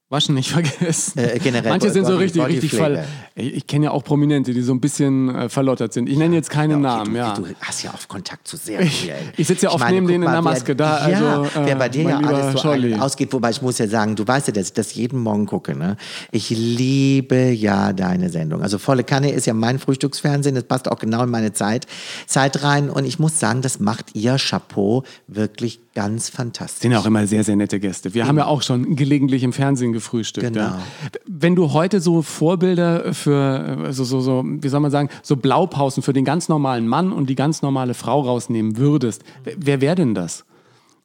Waschen 0.09 0.37
nicht 0.37 0.51
vergessen. 0.53 1.19
Äh, 1.19 1.39
generell 1.41 1.69
Manche 1.71 1.91
sind 1.91 2.07
so 2.07 2.15
richtig, 2.17 2.45
richtig 2.45 2.73
fall. 2.73 3.05
Ich, 3.35 3.55
ich 3.57 3.67
kenne 3.67 3.87
ja 3.87 3.91
auch 3.91 4.05
Prominente, 4.05 4.53
die 4.55 4.63
so 4.63 4.73
ein 4.73 4.81
bisschen 4.81 5.35
äh, 5.35 5.49
verlottert 5.49 5.93
sind. 5.93 6.09
Ich 6.09 6.17
nenne 6.17 6.37
jetzt 6.37 6.49
keine 6.49 6.75
Okay, 6.75 6.83
Namen, 6.83 7.13
du, 7.13 7.19
ja. 7.19 7.35
Du 7.35 7.45
hast 7.61 7.83
ja 7.83 7.91
auch 7.93 8.07
Kontakt 8.07 8.47
zu 8.47 8.57
sehr 8.57 8.83
vielen. 8.87 9.17
ich 9.37 9.49
sitze 9.49 9.67
ja 9.67 9.73
oft 9.73 9.85
neben 9.91 10.07
denen 10.07 10.23
in 10.23 10.31
der 10.31 10.43
Maske, 10.43 10.77
da, 10.77 11.09
Ja, 11.09 11.41
also, 11.43 11.59
äh, 11.61 11.67
wer 11.67 11.75
bei 11.77 11.89
dir 11.89 12.03
ja 12.05 12.19
alles 12.21 12.53
so 12.53 12.59
Scholli. 12.59 12.95
ausgeht. 12.95 13.33
Wobei 13.33 13.51
ich 13.51 13.61
muss 13.63 13.79
ja 13.79 13.89
sagen, 13.89 14.15
du 14.15 14.25
weißt 14.27 14.47
ja, 14.47 14.53
dass 14.53 14.69
ich 14.69 14.73
das 14.75 14.95
jeden 14.95 15.19
Morgen 15.19 15.47
gucke. 15.47 15.75
Ne? 15.77 15.97
Ich 16.31 16.51
liebe 16.51 17.51
ja 17.51 17.93
deine 17.93 18.31
Sendung. 18.31 18.63
Also 18.63 18.79
Volle 18.79 19.03
Kanne 19.03 19.33
ist 19.33 19.47
ja 19.47 19.55
mein 19.55 19.81
Frühstücksfernsehen. 19.81 20.55
Das 20.55 20.65
passt 20.65 20.89
auch 20.89 21.01
genau 21.01 21.25
in 21.25 21.31
meine 21.31 21.53
Zeit, 21.53 21.87
Zeit 22.27 22.63
rein. 22.63 22.91
Und 22.91 23.07
ich 23.07 23.19
muss 23.19 23.41
sagen, 23.41 23.61
das 23.61 23.81
macht 23.81 24.15
ihr 24.15 24.37
Chapeau 24.39 25.03
wirklich 25.27 25.81
ganz 25.97 26.29
fantastisch. 26.29 26.83
sind 26.83 26.95
auch 26.95 27.07
immer 27.07 27.27
sehr, 27.27 27.43
sehr 27.43 27.57
nette 27.57 27.81
Gäste. 27.81 28.13
Wir 28.13 28.27
haben 28.27 28.37
ja 28.37 28.45
auch 28.45 28.61
schon 28.61 28.97
gelegentlich 28.97 29.43
im 29.43 29.55
Fernsehen 29.55 29.95
gefrühstückt. 29.95 30.47
Genau. 30.47 30.61
Ja. 30.61 30.83
Wenn 31.27 31.57
du 31.57 31.73
heute 31.73 32.01
so 32.01 32.21
Vorbilder 32.21 33.15
für, 33.15 33.87
äh, 33.89 33.93
so, 33.95 34.05
so, 34.05 34.45
wie 34.45 34.69
soll 34.69 34.81
man 34.81 34.91
sagen, 34.91 35.09
so 35.23 35.37
Blaupausen 35.37 36.03
für 36.03 36.13
den 36.13 36.27
ganz 36.27 36.51
normalen 36.51 36.87
Mann 36.87 37.13
und 37.13 37.31
die 37.31 37.35
ganz 37.35 37.63
normale 37.63 37.95
Frau 37.95 38.21
rausnehmen 38.21 38.77
würdest, 38.77 39.25
wer 39.57 39.81
wäre 39.81 39.95
denn 39.95 40.15
das? 40.15 40.45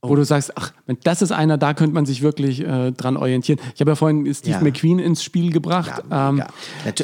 Wo 0.04 0.16
du 0.16 0.24
sagst, 0.26 0.58
ach, 0.58 0.74
das 1.04 1.22
ist 1.22 1.32
einer, 1.32 1.60
da 1.60 1.76
könnte 1.76 1.93
man 1.93 2.08
sich 2.08 2.24
wirklich 2.24 2.62
äh, 2.62 2.91
dran 2.91 3.18
orientieren. 3.18 3.60
Ich 3.76 3.82
habe 3.82 3.91
ja 3.91 3.95
vorhin 3.95 4.34
Steve 4.34 4.56
Ja. 4.56 4.62
McQueen 4.62 4.97
ins 4.97 5.24
Spiel 5.24 5.52
gebracht, 5.52 6.04
Ja, 6.10 6.30
ähm, 6.30 6.43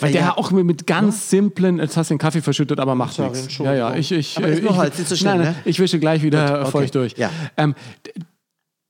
weil 0.02 0.12
der 0.12 0.22
ja. 0.22 0.38
auch 0.38 0.50
mit, 0.50 0.88
ganz 0.88 1.30
simplen, 1.30 1.78
jetzt 1.78 1.96
hast 1.96 2.10
du 2.10 2.16
den 2.16 2.20
Kaffee 2.20 2.42
verschüttet, 2.42 2.80
aber 2.80 2.96
macht 2.96 3.20
nichts. 3.20 3.56
Ja, 3.60 3.76
ja, 3.76 3.96
ich, 3.96 4.12
ich, 4.12 4.38
Aber 4.38 4.48
äh, 4.48 4.58
ich, 4.58 5.08
so 5.08 5.26
nein, 5.26 5.42
ne? 5.42 5.56
ich 5.66 5.80
wische 5.80 6.00
gleich 6.00 6.24
wieder 6.24 6.62
okay. 6.62 6.72
feucht 6.72 6.96
durch. 6.96 7.14
Ja. 7.18 7.30
Ähm, 7.56 7.76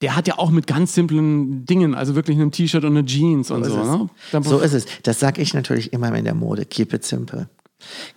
der 0.01 0.16
hat 0.16 0.28
ja 0.28 0.38
auch 0.38 0.51
mit 0.51 0.68
ganz 0.68 0.93
simplen 0.93 1.66
Dingen, 1.66 1.95
also 1.95 2.14
wirklich 2.16 2.38
einem 2.38 2.51
T-Shirt 2.51 2.84
und 2.84 2.95
einer 2.95 3.05
Jeans 3.05 3.49
und 3.49 3.64
So 3.64 3.72
so. 3.72 3.82
ist, 3.82 4.34
ne? 4.34 4.43
So 4.43 4.60
ist 4.60 4.74
es. 4.74 4.86
Das 5.03 5.20
sage 5.20 5.41
ich 5.41 5.53
natürlich 5.55 5.91
immer 5.91 6.16
in 6.16 6.24
der 6.24 6.36
Mode. 6.36 6.66
Keep 6.66 6.93
it 6.93 7.03
simple. 7.03 7.49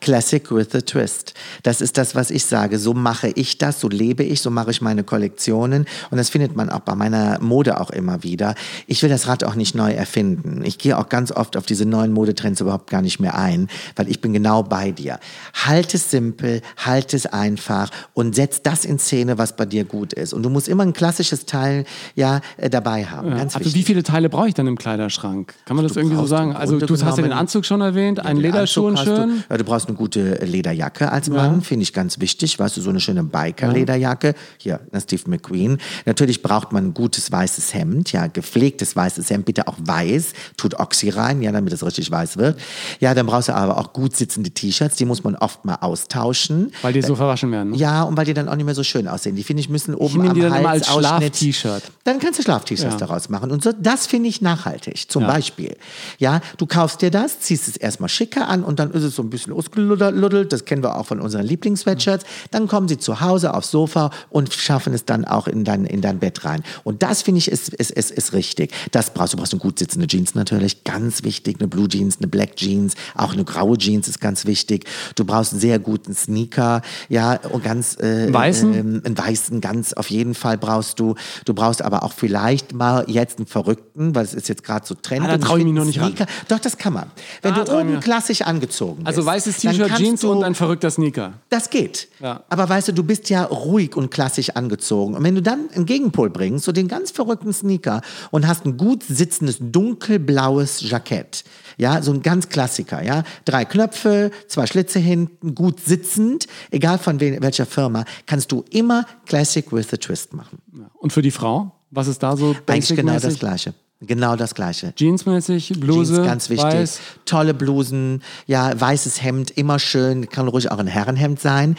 Classic 0.00 0.50
with 0.50 0.74
a 0.74 0.80
twist. 0.80 1.34
Das 1.62 1.80
ist 1.80 1.98
das, 1.98 2.14
was 2.14 2.30
ich 2.30 2.44
sage. 2.44 2.78
So 2.78 2.94
mache 2.94 3.28
ich 3.28 3.58
das, 3.58 3.80
so 3.80 3.88
lebe 3.88 4.22
ich, 4.22 4.40
so 4.40 4.50
mache 4.50 4.70
ich 4.70 4.80
meine 4.80 5.04
Kollektionen. 5.04 5.86
Und 6.10 6.18
das 6.18 6.30
findet 6.30 6.56
man 6.56 6.70
auch 6.70 6.80
bei 6.80 6.94
meiner 6.94 7.38
Mode 7.40 7.80
auch 7.80 7.90
immer 7.90 8.22
wieder. 8.22 8.54
Ich 8.86 9.02
will 9.02 9.10
das 9.10 9.28
Rad 9.28 9.44
auch 9.44 9.54
nicht 9.54 9.74
neu 9.74 9.92
erfinden. 9.92 10.62
Ich 10.64 10.78
gehe 10.78 10.98
auch 10.98 11.08
ganz 11.08 11.32
oft 11.32 11.56
auf 11.56 11.66
diese 11.66 11.84
neuen 11.84 12.12
Modetrends 12.12 12.60
überhaupt 12.60 12.88
gar 12.90 13.02
nicht 13.02 13.20
mehr 13.20 13.36
ein, 13.36 13.68
weil 13.96 14.08
ich 14.08 14.20
bin 14.20 14.32
genau 14.32 14.62
bei 14.62 14.90
dir. 14.90 15.18
Halt 15.52 15.94
es 15.94 16.10
simpel, 16.10 16.62
halt 16.78 17.12
es 17.12 17.26
einfach 17.26 17.90
und 18.14 18.34
setz 18.34 18.62
das 18.62 18.84
in 18.84 18.98
Szene, 18.98 19.38
was 19.38 19.56
bei 19.56 19.66
dir 19.66 19.84
gut 19.84 20.12
ist. 20.14 20.32
Und 20.32 20.42
du 20.42 20.50
musst 20.50 20.68
immer 20.68 20.84
ein 20.84 20.94
klassisches 20.94 21.44
Teil 21.46 21.84
ja 22.14 22.40
äh, 22.56 22.70
dabei 22.70 23.04
haben. 23.04 23.30
Ganz 23.30 23.54
also 23.54 23.66
wichtig. 23.66 23.74
wie 23.74 23.84
viele 23.84 24.02
Teile 24.02 24.30
brauche 24.30 24.48
ich 24.48 24.54
dann 24.54 24.66
im 24.66 24.78
Kleiderschrank? 24.78 25.54
Kann 25.66 25.76
man 25.76 25.86
das 25.86 25.96
irgendwie 25.96 26.16
so 26.16 26.26
sagen? 26.26 26.56
Also 26.56 26.78
du 26.78 26.94
hast 27.04 27.18
ja 27.18 27.22
den 27.22 27.32
Anzug 27.32 27.66
schon 27.66 27.82
erwähnt, 27.82 28.20
einen 28.20 28.40
Lederschuhen 28.40 28.96
Anzug 28.96 29.08
hast 29.08 29.18
schön. 29.18 29.28
Du, 29.48 29.49
ja, 29.49 29.49
du 29.58 29.64
brauchst 29.64 29.88
eine 29.88 29.96
gute 29.96 30.34
Lederjacke 30.44 31.10
als 31.10 31.28
Mann, 31.28 31.62
finde 31.62 31.82
ich 31.82 31.92
ganz 31.92 32.20
wichtig. 32.20 32.58
Weißt 32.58 32.76
du, 32.76 32.80
so 32.80 32.90
eine 32.90 33.00
schöne 33.00 33.24
Biker-Lederjacke. 33.24 34.34
Hier, 34.58 34.80
na, 34.92 35.00
Steve 35.00 35.22
McQueen. 35.26 35.78
Natürlich 36.06 36.42
braucht 36.42 36.72
man 36.72 36.86
ein 36.88 36.94
gutes 36.94 37.30
weißes 37.30 37.74
Hemd, 37.74 38.12
ja, 38.12 38.26
gepflegtes 38.26 38.94
weißes 38.96 39.28
Hemd, 39.30 39.46
bitte 39.46 39.68
auch 39.68 39.76
weiß. 39.78 40.32
Tut 40.56 40.78
Oxy 40.78 41.10
rein, 41.10 41.42
ja, 41.42 41.52
damit 41.52 41.72
es 41.72 41.84
richtig 41.84 42.10
weiß 42.10 42.36
wird. 42.36 42.58
Ja, 43.00 43.14
dann 43.14 43.26
brauchst 43.26 43.48
du 43.48 43.54
aber 43.54 43.78
auch 43.78 43.92
gut 43.92 44.16
sitzende 44.16 44.50
T-Shirts, 44.50 44.96
die 44.96 45.04
muss 45.04 45.24
man 45.24 45.34
oft 45.36 45.64
mal 45.64 45.76
austauschen. 45.76 46.72
Weil 46.82 46.92
die 46.92 47.02
so 47.02 47.14
verwaschen 47.14 47.50
werden. 47.52 47.70
Ne? 47.70 47.76
Ja, 47.76 48.02
und 48.02 48.16
weil 48.16 48.24
die 48.24 48.34
dann 48.34 48.48
auch 48.48 48.56
nicht 48.56 48.66
mehr 48.66 48.74
so 48.74 48.82
schön 48.84 49.08
aussehen. 49.08 49.36
Die 49.36 49.42
finde 49.44 49.60
ich 49.62 49.68
müssen 49.68 49.94
oben 49.94 50.20
am 50.28 50.34
die 50.34 50.40
dann 50.40 50.54
immer 50.54 50.68
Hals 50.70 50.88
als 50.88 50.98
Schlaf-T-Shirt. 50.98 51.82
Dann 52.04 52.18
kannst 52.18 52.38
du 52.38 52.42
Schlaf-T-Shirts 52.42 52.94
Ja. 52.94 52.98
daraus 53.06 53.28
machen. 53.28 53.50
Und 53.50 53.62
so, 53.62 53.72
das 53.78 54.06
finde 54.06 54.28
ich 54.28 54.40
nachhaltig. 54.40 55.10
Zum 55.10 55.22
Ja. 55.22 55.28
Beispiel. 55.32 55.76
Ja, 56.18 56.40
du 56.58 56.66
kaufst 56.66 57.02
dir 57.02 57.10
das, 57.10 57.40
ziehst 57.40 57.68
es 57.68 57.76
erstmal 57.76 58.08
schicker 58.08 58.48
an 58.48 58.62
und 58.64 58.78
dann 58.78 58.90
ist 58.92 59.02
es 59.02 59.14
so 59.16 59.22
ein 59.22 59.30
bisschen 59.30 59.39
ausgeluddelt. 59.48 60.52
Das 60.52 60.64
kennen 60.64 60.82
wir 60.82 60.96
auch 60.96 61.06
von 61.06 61.20
unseren 61.20 61.44
Lieblings-Sweatshirts. 61.46 62.24
Dann 62.50 62.68
kommen 62.68 62.88
sie 62.88 62.98
zu 62.98 63.20
Hause 63.20 63.54
aufs 63.54 63.70
Sofa 63.70 64.10
und 64.30 64.52
schaffen 64.52 64.92
es 64.94 65.04
dann 65.04 65.24
auch 65.24 65.46
in 65.46 65.64
dein, 65.64 65.84
in 65.84 66.00
dein 66.00 66.18
Bett 66.18 66.44
rein. 66.44 66.62
Und 66.84 67.02
das 67.02 67.22
finde 67.22 67.38
ich 67.38 67.50
ist, 67.50 67.70
ist, 67.70 67.90
ist, 67.90 68.10
ist 68.10 68.32
richtig. 68.32 68.72
Das 68.92 69.10
brauchst 69.14 69.32
du. 69.32 69.36
brauchst 69.36 69.52
eine 69.52 69.60
gut 69.60 69.78
sitzende 69.78 70.06
Jeans 70.06 70.34
natürlich. 70.34 70.84
Ganz 70.84 71.22
wichtig. 71.24 71.56
Eine 71.58 71.68
Blue 71.68 71.88
Jeans, 71.88 72.18
eine 72.18 72.28
Black 72.28 72.56
Jeans. 72.56 72.94
Auch 73.14 73.32
eine 73.32 73.44
graue 73.44 73.78
Jeans 73.78 74.08
ist 74.08 74.20
ganz 74.20 74.46
wichtig. 74.46 74.84
Du 75.14 75.24
brauchst 75.24 75.52
einen 75.52 75.60
sehr 75.60 75.78
guten 75.78 76.14
Sneaker. 76.14 76.82
Ja, 77.08 77.38
und 77.50 77.64
ganz, 77.64 77.96
äh, 78.00 78.32
Weißen? 78.32 78.74
ähm, 78.74 79.02
einen 79.04 79.16
weißen 79.18 79.60
ganz 79.60 79.92
auf 79.92 80.10
jeden 80.10 80.34
Fall 80.34 80.58
brauchst 80.58 80.98
du. 81.00 81.14
Du 81.44 81.54
brauchst 81.54 81.82
aber 81.82 82.02
auch 82.02 82.12
vielleicht 82.12 82.72
mal 82.74 83.04
jetzt 83.08 83.38
einen 83.38 83.46
verrückten, 83.46 84.14
weil 84.14 84.24
es 84.24 84.34
ist 84.34 84.48
jetzt 84.48 84.64
gerade 84.64 84.86
so 84.86 84.94
Trend. 84.94 85.22
Ah, 85.24 85.28
da 85.28 85.34
Und 85.34 85.40
trau 85.42 85.56
ich 85.56 85.64
mich 85.64 85.72
noch 85.74 85.84
nicht 85.84 86.00
ran. 86.00 86.14
Doch, 86.48 86.58
das 86.58 86.76
kann 86.76 86.92
man. 86.92 87.10
Wenn 87.42 87.52
Ah, 87.54 87.64
du 87.64 87.78
oben 87.78 88.00
klassisch 88.00 88.42
angezogen 88.42 89.04
bist. 89.04 89.06
Also 89.06 89.26
weißes 89.30 89.56
T-Shirt, 89.58 89.96
Jeans 89.96 90.20
du, 90.20 90.32
und 90.32 90.44
ein 90.44 90.54
verrückter 90.54 90.90
Sneaker. 90.90 91.34
das 91.48 91.70
geht. 91.70 92.08
Ja. 92.20 92.44
Aber 92.48 92.68
weißt 92.68 92.88
du, 92.88 92.92
du 92.92 93.04
bist 93.04 93.30
ja 93.30 93.44
ruhig 93.44 93.96
und 93.96 94.10
klassisch 94.10 94.50
angezogen. 94.50 95.14
Und 95.14 95.22
wenn 95.22 95.34
du 95.34 95.42
dann 95.42 95.70
einen 95.74 95.86
Gegenpol 95.86 96.30
bringst, 96.30 96.64
so 96.64 96.72
den 96.72 96.88
ganz 96.88 97.10
verrückten 97.10 97.52
Sneaker 97.52 98.02
und 98.30 98.46
hast 98.46 98.66
ein 98.66 98.76
gut 98.76 99.02
sitzendes 99.02 99.58
dunkelblaues 99.60 100.88
Jackett, 100.88 101.44
ja, 101.76 102.02
so 102.02 102.12
ein 102.12 102.22
ganz 102.22 102.48
Klassiker, 102.48 103.02
ja, 103.02 103.24
drei 103.44 103.64
Knöpfe, 103.64 104.30
zwei 104.48 104.66
Schlitze 104.66 104.98
hinten, 104.98 105.54
gut 105.54 105.80
sitzend, 105.80 106.46
egal 106.70 106.98
von 106.98 107.20
welcher 107.20 107.66
Firma, 107.66 108.04
kannst 108.26 108.52
du 108.52 108.64
immer 108.70 109.06
Classic 109.26 109.72
with 109.72 109.92
a 109.92 109.96
Twist 109.96 110.34
machen. 110.34 110.58
Und 110.98 111.12
für 111.12 111.22
die 111.22 111.30
Frau? 111.30 111.72
Was 111.90 112.06
ist 112.06 112.22
da 112.22 112.36
so 112.36 112.54
Eigentlich 112.66 112.96
genau 112.96 113.18
das? 113.18 113.38
Gleiche. 113.38 113.74
Genau 114.02 114.34
das 114.34 114.54
Gleiche. 114.54 114.94
Jeansmäßig, 114.96 115.74
Bluse, 115.78 116.14
Jeans, 116.14 116.26
ganz 116.26 116.48
wichtig. 116.48 116.64
weiß. 116.64 117.00
Tolle 117.26 117.52
Blusen, 117.52 118.22
ja, 118.46 118.72
weißes 118.80 119.22
Hemd, 119.22 119.50
immer 119.50 119.78
schön, 119.78 120.30
kann 120.30 120.48
ruhig 120.48 120.70
auch 120.70 120.78
ein 120.78 120.86
Herrenhemd 120.86 121.38
sein. 121.38 121.76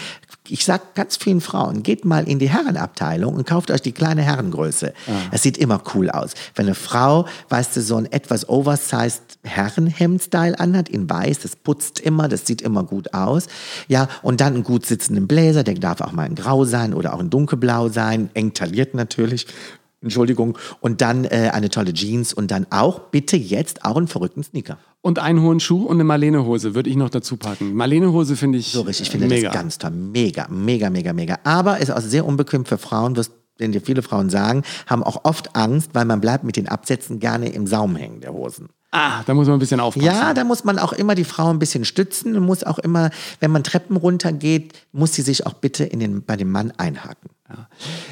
Ich 0.47 0.63
sag 0.63 0.93
ganz 0.93 1.17
vielen 1.17 1.41
Frauen, 1.41 1.81
geht 1.81 2.05
mal 2.05 2.27
in 2.27 2.37
die 2.37 2.49
Herrenabteilung 2.49 3.33
und 3.33 3.47
kauft 3.47 3.71
euch 3.71 3.81
die 3.81 3.91
kleine 3.91 4.21
Herrengröße. 4.21 4.93
Es 5.31 5.41
sieht 5.41 5.57
immer 5.57 5.81
cool 5.95 6.11
aus. 6.11 6.33
Wenn 6.53 6.67
eine 6.67 6.75
Frau, 6.75 7.25
weißt 7.49 7.75
du, 7.77 7.81
so 7.81 7.95
ein 7.95 8.11
etwas 8.11 8.47
oversized 8.47 9.39
Herrenhemd-Style 9.43 10.59
anhat, 10.59 10.89
in 10.89 11.09
weiß, 11.09 11.39
das 11.39 11.55
putzt 11.55 11.99
immer, 11.99 12.27
das 12.27 12.45
sieht 12.45 12.61
immer 12.61 12.83
gut 12.83 13.15
aus. 13.15 13.47
Ja, 13.87 14.07
und 14.21 14.41
dann 14.41 14.53
einen 14.55 14.63
gut 14.63 14.85
sitzenden 14.85 15.27
Bläser, 15.27 15.63
der 15.63 15.73
darf 15.75 16.01
auch 16.01 16.11
mal 16.11 16.25
in 16.25 16.35
grau 16.35 16.65
sein 16.65 16.93
oder 16.93 17.13
auch 17.15 17.19
in 17.19 17.31
dunkelblau 17.31 17.89
sein, 17.89 18.29
eng 18.35 18.53
tailliert 18.53 18.93
natürlich. 18.93 19.47
Entschuldigung, 20.01 20.57
und 20.79 21.01
dann 21.01 21.25
äh, 21.25 21.51
eine 21.53 21.69
tolle 21.69 21.93
Jeans 21.93 22.33
und 22.33 22.49
dann 22.51 22.65
auch 22.71 22.99
bitte 23.11 23.37
jetzt 23.37 23.85
auch 23.85 23.97
einen 23.97 24.07
verrückten 24.07 24.43
Sneaker. 24.43 24.77
Und 25.01 25.19
einen 25.19 25.41
hohen 25.41 25.59
Schuh 25.59 25.85
und 25.85 25.95
eine 25.95 26.03
Marlene-Hose 26.03 26.75
würde 26.75 26.89
ich 26.89 26.95
noch 26.95 27.09
dazu 27.09 27.37
packen. 27.37 27.73
Marlene-Hose 27.73 28.35
finde 28.35 28.59
ich, 28.59 28.71
So 28.71 28.81
richtig, 28.81 29.07
ich 29.07 29.11
finde 29.11 29.27
mega. 29.27 29.49
das 29.49 29.53
ganz 29.55 29.77
toll. 29.77 29.91
Mega, 29.91 30.47
mega, 30.49 30.89
mega, 30.89 31.13
mega. 31.13 31.39
Aber 31.43 31.79
ist 31.79 31.91
auch 31.91 32.01
sehr 32.01 32.25
unbequem 32.25 32.65
für 32.65 32.77
Frauen, 32.77 33.15
wirst 33.15 33.31
denn 33.59 33.71
dir 33.71 33.81
viele 33.81 34.01
Frauen 34.01 34.29
sagen, 34.29 34.63
haben 34.87 35.03
auch 35.03 35.23
oft 35.23 35.55
Angst, 35.55 35.91
weil 35.93 36.05
man 36.05 36.19
bleibt 36.19 36.43
mit 36.43 36.55
den 36.55 36.67
Absätzen 36.67 37.19
gerne 37.19 37.49
im 37.49 37.67
Saum 37.67 37.95
hängen 37.95 38.21
der 38.21 38.33
Hosen. 38.33 38.69
Ah, 38.91 39.23
da 39.25 39.33
muss 39.33 39.47
man 39.47 39.55
ein 39.55 39.59
bisschen 39.59 39.79
aufpassen. 39.79 40.05
Ja, 40.05 40.33
da 40.33 40.43
muss 40.43 40.65
man 40.65 40.77
auch 40.77 40.91
immer 40.91 41.15
die 41.15 41.23
Frau 41.23 41.49
ein 41.49 41.59
bisschen 41.59 41.85
stützen 41.85 42.35
und 42.35 42.45
muss 42.45 42.65
auch 42.65 42.77
immer, 42.77 43.09
wenn 43.39 43.49
man 43.49 43.63
Treppen 43.63 43.95
runtergeht, 43.95 44.73
muss 44.91 45.13
sie 45.13 45.21
sich 45.21 45.47
auch 45.47 45.53
bitte 45.53 45.85
in 45.85 46.01
den, 46.01 46.23
bei 46.23 46.35
dem 46.35 46.51
Mann 46.51 46.71
einhaken. 46.77 47.29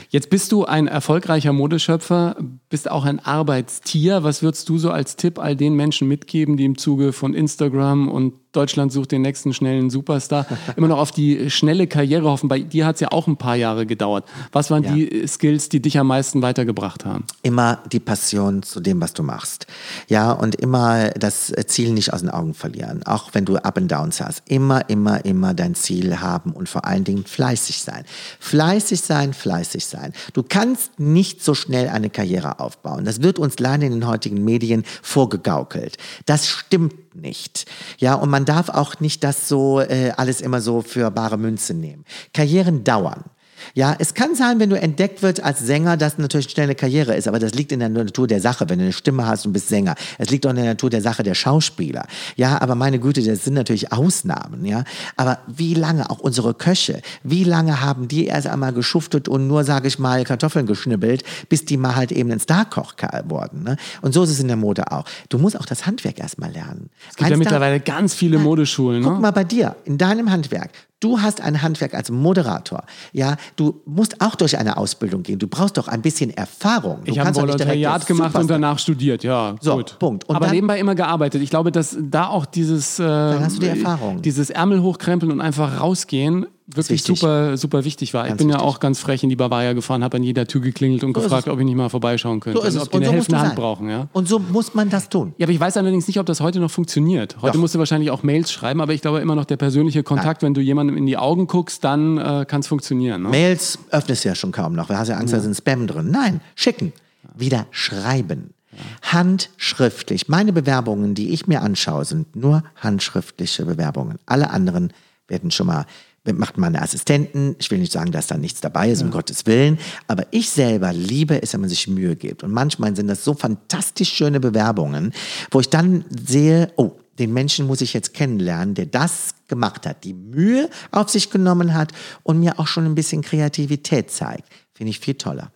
Jetzt 0.10 0.30
bist 0.30 0.52
du 0.52 0.66
ein 0.66 0.88
erfolgreicher 0.88 1.54
Modeschöpfer, 1.54 2.36
bist 2.70 2.90
auch 2.90 3.06
ein 3.06 3.20
Arbeitstier. 3.20 4.24
Was 4.24 4.42
würdest 4.42 4.68
du 4.70 4.78
so 4.78 4.92
als 4.92 5.16
Tipp 5.16 5.40
all 5.40 5.56
den 5.56 5.76
Menschen 5.76 6.08
mitgeben, 6.08 6.58
die 6.58 6.66
im 6.66 6.78
Zuge 6.78 7.14
von 7.14 7.34
Instagram 7.34 8.10
und 8.10 8.34
Deutschland 8.52 8.92
sucht 8.92 9.12
den 9.12 9.22
nächsten 9.22 9.54
schnellen 9.54 9.90
Superstar 9.90 10.46
immer 10.76 10.88
noch 10.88 10.98
auf 11.00 11.12
die 11.12 11.50
schnelle 11.50 11.88
Karriere 11.88 12.26
hoffen? 12.30 12.50
Bei 12.50 12.60
dir 12.60 12.86
hat 12.86 12.96
es 12.96 13.02
ja 13.02 13.12
auch 13.12 13.28
ein 13.28 13.38
paar 13.38 13.56
Jahre 13.56 13.86
gedauert. 13.86 14.26
Was 14.52 14.72
waren 14.72 14.84
Ja. 14.84 14.94
die 14.94 15.28
Skills, 15.28 15.70
die 15.70 15.82
dich 15.82 15.98
am 16.00 16.08
meisten 16.08 16.42
weitergebracht 16.42 17.06
haben? 17.06 17.26
immer 17.44 17.80
die 17.92 18.00
Passion 18.00 18.64
zu 18.64 18.80
dem, 18.80 19.02
was 19.02 19.14
du 19.14 19.24
machst. 19.24 19.66
Ja, 20.08 20.32
und 20.32 20.56
immer 20.56 21.10
das 21.12 21.52
Ziel 21.68 21.92
nicht 21.94 22.14
aus 22.14 22.20
den 22.22 22.30
Augen 22.30 22.54
verlieren. 22.54 23.04
Auch 23.06 23.30
wenn 23.34 23.46
du 23.46 23.56
Up 23.58 23.78
and 23.78 23.92
Downs 23.92 24.22
hast. 24.22 24.44
Immer, 24.48 24.90
immer, 24.90 25.24
immer 25.26 25.54
dein 25.54 25.74
Ziel 25.76 26.20
haben 26.20 26.52
und 26.52 26.68
vor 26.70 26.86
allen 26.86 27.04
Dingen 27.04 27.26
fleißig 27.26 27.82
sein. 27.82 28.04
Fleißig 28.40 29.02
sein, 29.02 29.34
fleißig 29.34 29.86
sein. 29.86 30.14
Du 30.34 30.44
kannst 30.44 31.00
nicht 31.00 31.44
so 31.44 31.54
schnell 31.54 31.90
eine 31.90 32.10
Karriere 32.10 32.60
aufbauen. 32.60 33.06
Das 33.06 33.22
wird 33.22 33.40
uns 33.40 33.58
leider 33.60 33.84
in 33.86 33.92
den 33.94 34.08
heutigen 34.08 34.44
Medien 34.44 34.84
vorgegaukelt. 35.02 35.98
Das 36.26 36.48
stimmt 36.48 36.94
nicht. 37.20 37.66
Ja, 37.98 38.16
und 38.16 38.30
man 38.30 38.46
darf 38.46 38.70
auch 38.70 39.00
nicht 39.00 39.24
das 39.24 39.48
so 39.48 39.80
äh, 39.80 40.12
alles 40.18 40.42
immer 40.42 40.62
so 40.62 40.82
für 40.82 41.12
bare 41.12 41.38
Münze 41.38 41.74
nehmen. 41.74 42.06
Karrieren 42.34 42.84
dauern. 42.84 43.26
Ja, 43.74 43.96
es 44.00 44.14
kann 44.14 44.36
sein, 44.36 44.60
wenn 44.60 44.70
du 44.70 44.80
entdeckt 44.80 45.22
wird 45.22 45.44
als 45.44 45.60
Sänger, 45.60 45.98
dass 45.98 46.18
natürlich 46.18 46.50
schnell 46.50 46.66
eine 46.66 46.76
Karriere 46.76 47.16
ist, 47.16 47.28
aber 47.28 47.40
das 47.40 47.54
liegt 47.54 47.72
in 47.72 47.80
der 47.80 47.90
Natur 47.90 48.28
der 48.28 48.42
Sache, 48.42 48.70
wenn 48.70 48.80
du 48.80 48.86
eine 48.86 48.94
Stimme 48.94 49.26
hast 49.26 49.46
und 49.46 49.54
bist 49.54 49.70
Sänger. 49.70 49.96
Es 50.18 50.30
liegt 50.30 50.46
auch 50.46 50.52
in 50.52 50.56
der 50.58 50.66
Natur 50.66 50.90
der 50.90 51.02
Sache 51.02 51.24
der 51.24 51.36
Schauspieler. 51.36 52.06
Ja, 52.36 52.62
aber 52.62 52.76
meine 52.76 53.00
Güte, 53.00 53.24
das 53.24 53.44
sind 53.44 53.54
natürlich 53.54 53.92
Ausnahmen, 53.92 54.66
ja. 54.66 54.84
Aber 55.16 55.40
wie 55.48 55.74
lange, 55.74 56.10
auch 56.10 56.20
unsere 56.20 56.54
Köche, 56.54 57.02
wie 57.24 57.44
lange 57.44 57.82
haben 57.82 58.08
die 58.08 58.26
erst 58.26 58.48
einmal 58.48 58.74
geschuftet 58.74 59.28
und 59.28 59.48
nur, 59.48 59.64
sage 59.64 59.88
ich 59.88 60.00
mal, 60.00 60.24
Kartoffeln 60.24 60.66
geschnibbelt, 60.66 61.24
bis 61.50 61.66
die 61.66 61.78
mal 61.78 61.96
halt 61.96 62.12
eben 62.12 62.32
ein 62.32 62.40
Starkoch 62.40 62.94
wurden, 63.26 63.64
ne? 63.64 63.78
Und 64.02 64.14
so 64.14 64.24
ist 64.24 64.30
es 64.30 64.40
in 64.40 64.48
der 64.48 64.58
Mode 64.58 64.92
auch. 64.92 65.06
Du 65.30 65.38
musst 65.38 65.60
auch 65.60 65.66
das 65.66 65.86
Handwerk 65.86 66.20
erstmal 66.20 66.52
lernen. 66.52 66.90
Es 67.10 67.16
gibt 67.16 67.30
ja 67.30 67.38
mittlerweile 67.38 67.80
ganz 67.80 68.14
viele 68.14 68.40
Modeschulen. 68.40 69.04
Guck 69.04 69.14
Ne? 69.14 69.20
mal 69.20 69.32
bei 69.32 69.44
dir, 69.44 69.76
in 69.86 69.98
deinem 69.98 70.32
Handwerk. 70.32 70.72
Du 71.02 71.22
hast 71.22 71.40
ein 71.40 71.62
Handwerk 71.62 71.94
als 71.94 72.12
Moderator. 72.12 72.84
Ja, 73.14 73.38
du 73.56 73.82
musst 73.86 74.20
auch 74.20 74.36
durch 74.36 74.58
eine 74.58 74.76
Ausbildung 74.76 75.24
gehen. 75.24 75.40
Du 75.40 75.48
brauchst 75.48 75.78
doch 75.78 75.88
ein 75.88 76.02
bisschen 76.02 76.30
Erfahrung. 76.36 77.00
Du 77.06 77.12
Ich 77.14 77.20
habe 77.20 77.34
Volontariat 77.34 78.06
gemacht 78.06 78.36
und 78.36 78.50
danach 78.50 78.78
studiert, 78.80 79.24
ja. 79.24 79.56
So, 79.62 79.78
gut. 79.78 79.98
Punkt. 79.98 80.26
Und 80.28 80.36
Aber 80.36 80.48
dann- 80.48 80.56
nebenbei 80.56 80.78
immer 80.78 80.96
gearbeitet. 80.96 81.42
Ich 81.42 81.50
glaube, 81.50 81.72
dass 81.72 81.96
da 82.02 82.28
auch 82.28 82.46
dieses, 82.46 83.00
äh, 83.00 83.04
hast 83.04 83.56
du 83.58 83.62
die 83.62 83.68
Erfahrung. 83.68 84.22
dieses 84.22 84.50
Ärmel 84.50 84.82
hochkrempeln 84.82 85.32
und 85.32 85.40
einfach 85.40 85.80
rausgehen 85.80 86.46
wirklich 86.74 87.04
super, 87.04 87.58
super 87.58 87.84
wichtig 87.84 88.14
war. 88.14 88.26
ich 88.26 88.30
Ganz 88.30 88.38
bin 88.40 88.50
ja 88.50 88.56
wichtig. 88.56 88.68
auch 88.68 88.80
ganz 88.80 89.00
frech 89.00 89.24
in 89.24 89.30
die 89.30 89.36
Bavaria 89.36 89.74
gefahren, 89.74 90.04
habe 90.04 90.18
an 90.18 90.24
jeder 90.24 90.46
Tür 90.46 90.62
geklingelt 90.62 91.04
und 91.04 91.16
So 91.16 91.22
gefragt, 91.22 91.48
ob 91.48 91.60
ich 91.60 91.66
nicht 91.66 91.76
mal 91.76 91.90
vorbeischauen 91.90 92.40
könnte. 92.40 92.60
So 92.60 92.66
ist 92.68 92.76
und 92.76 92.82
es. 92.82 92.88
ob 92.88 92.92
die 92.92 92.98
Und 92.98 93.04
eine 93.04 93.08
so 93.10 93.14
helfende 93.16 93.40
Hand 93.40 93.48
sein. 93.50 93.56
brauchen. 93.58 93.90
Ja? 93.90 94.08
Und 94.14 94.28
so 94.28 94.40
muss 94.40 94.74
man 94.74 94.90
das 94.90 95.10
tun. 95.10 95.34
Ja, 95.38 95.46
aber 95.46 95.54
ich 95.54 95.60
weiß 95.60 95.78
allerdings 95.78 96.08
nicht, 96.08 96.20
ob 96.20 96.26
das 96.26 96.42
heute 96.42 96.60
noch 96.60 96.72
funktioniert. 96.72 97.38
Heute 97.42 97.54
Doch. 97.54 97.60
musst 97.62 97.76
du 97.76 97.80
wahrscheinlich 97.80 98.12
auch 98.12 98.24
Mails 98.24 98.52
schreiben, 98.52 98.82
aber 98.82 98.94
ich 98.94 99.02
glaube 99.02 99.20
immer 99.20 99.36
noch 99.36 99.46
der 99.46 99.58
persönliche 99.58 100.04
Kontakt, 100.04 100.42
wenn 100.44 100.54
du 100.54 100.62
jemandem 100.62 100.98
in 100.98 101.06
die 101.06 101.18
Augen 101.18 101.48
guckst, 101.48 101.84
dann 101.84 102.18
äh, 102.18 102.46
kann 102.48 102.62
es 102.62 102.68
funktionieren. 102.68 103.24
Ne? 103.24 103.30
Mails 103.30 103.80
öffnest 103.92 104.24
du 104.26 104.30
ja 104.30 104.36
schon 104.36 104.52
kaum 104.52 104.74
noch. 104.74 104.88
Du 104.88 104.98
hast 104.98 105.08
ja 105.08 105.18
Angst, 105.18 105.34
da 105.34 105.40
sind 105.40 105.56
Spam 105.56 105.88
drin. 105.88 106.12
Nein, 106.12 106.42
schicken. 106.56 106.94
Wieder 107.36 107.68
schreiben. 107.72 108.54
Handschriftlich. 109.02 110.28
Meine 110.30 110.54
Bewerbungen, 110.54 111.14
die 111.16 111.30
ich 111.30 111.48
mir 111.48 111.62
anschaue, 111.62 112.06
sind 112.06 112.36
nur 112.36 112.64
handschriftliche 112.78 113.66
Bewerbungen. 113.66 114.18
Alle 114.26 114.50
anderen 114.52 114.94
werden 115.28 115.52
schon 115.52 115.68
mal 115.68 115.86
macht 116.34 116.58
meine 116.58 116.82
Assistenten. 116.82 117.56
Ich 117.60 117.72
will 117.72 117.80
nicht 117.80 117.92
sagen, 117.92 118.12
dass 118.12 118.28
da 118.28 118.38
nichts 118.38 118.62
dabei 118.62 118.90
ist, 118.90 119.02
um 119.02 119.12
Gottes 119.12 119.46
Willen. 119.46 119.80
Aber 120.08 120.26
ich 120.32 120.50
selber 120.50 120.94
liebe 120.94 121.42
es, 121.42 121.54
wenn 121.54 121.62
man 121.62 121.70
sich 121.70 121.88
Mühe 121.88 122.16
gibt. 122.16 122.44
Und 122.44 122.52
manchmal 122.52 122.96
sind 122.96 123.08
das 123.08 123.24
so 123.24 123.34
fantastisch 123.34 124.14
schöne 124.14 124.40
Bewerbungen, 124.40 125.14
wo 125.52 125.60
ich 125.60 125.70
dann 125.70 126.06
sehe, 126.10 126.72
oh, 126.76 126.92
den 127.20 127.34
Menschen 127.34 127.68
muss 127.68 127.82
ich 127.82 127.94
jetzt 127.94 128.14
kennenlernen, 128.14 128.76
der 128.76 128.86
das 128.86 129.36
gemacht 129.48 129.86
hat, 129.86 130.04
die 130.06 130.14
Mühe 130.14 130.70
auf 130.92 131.10
sich 131.10 131.30
genommen 131.30 131.74
hat 131.74 131.92
und 132.24 132.40
mir 132.40 132.60
auch 132.60 132.68
schon 132.68 132.86
ein 132.86 132.96
bisschen 132.96 133.22
Kreativität 133.22 134.10
zeigt. 134.10 134.48
Finde 134.74 134.92
ich 134.92 135.00
viel 135.00 135.16
toller. 135.16 135.52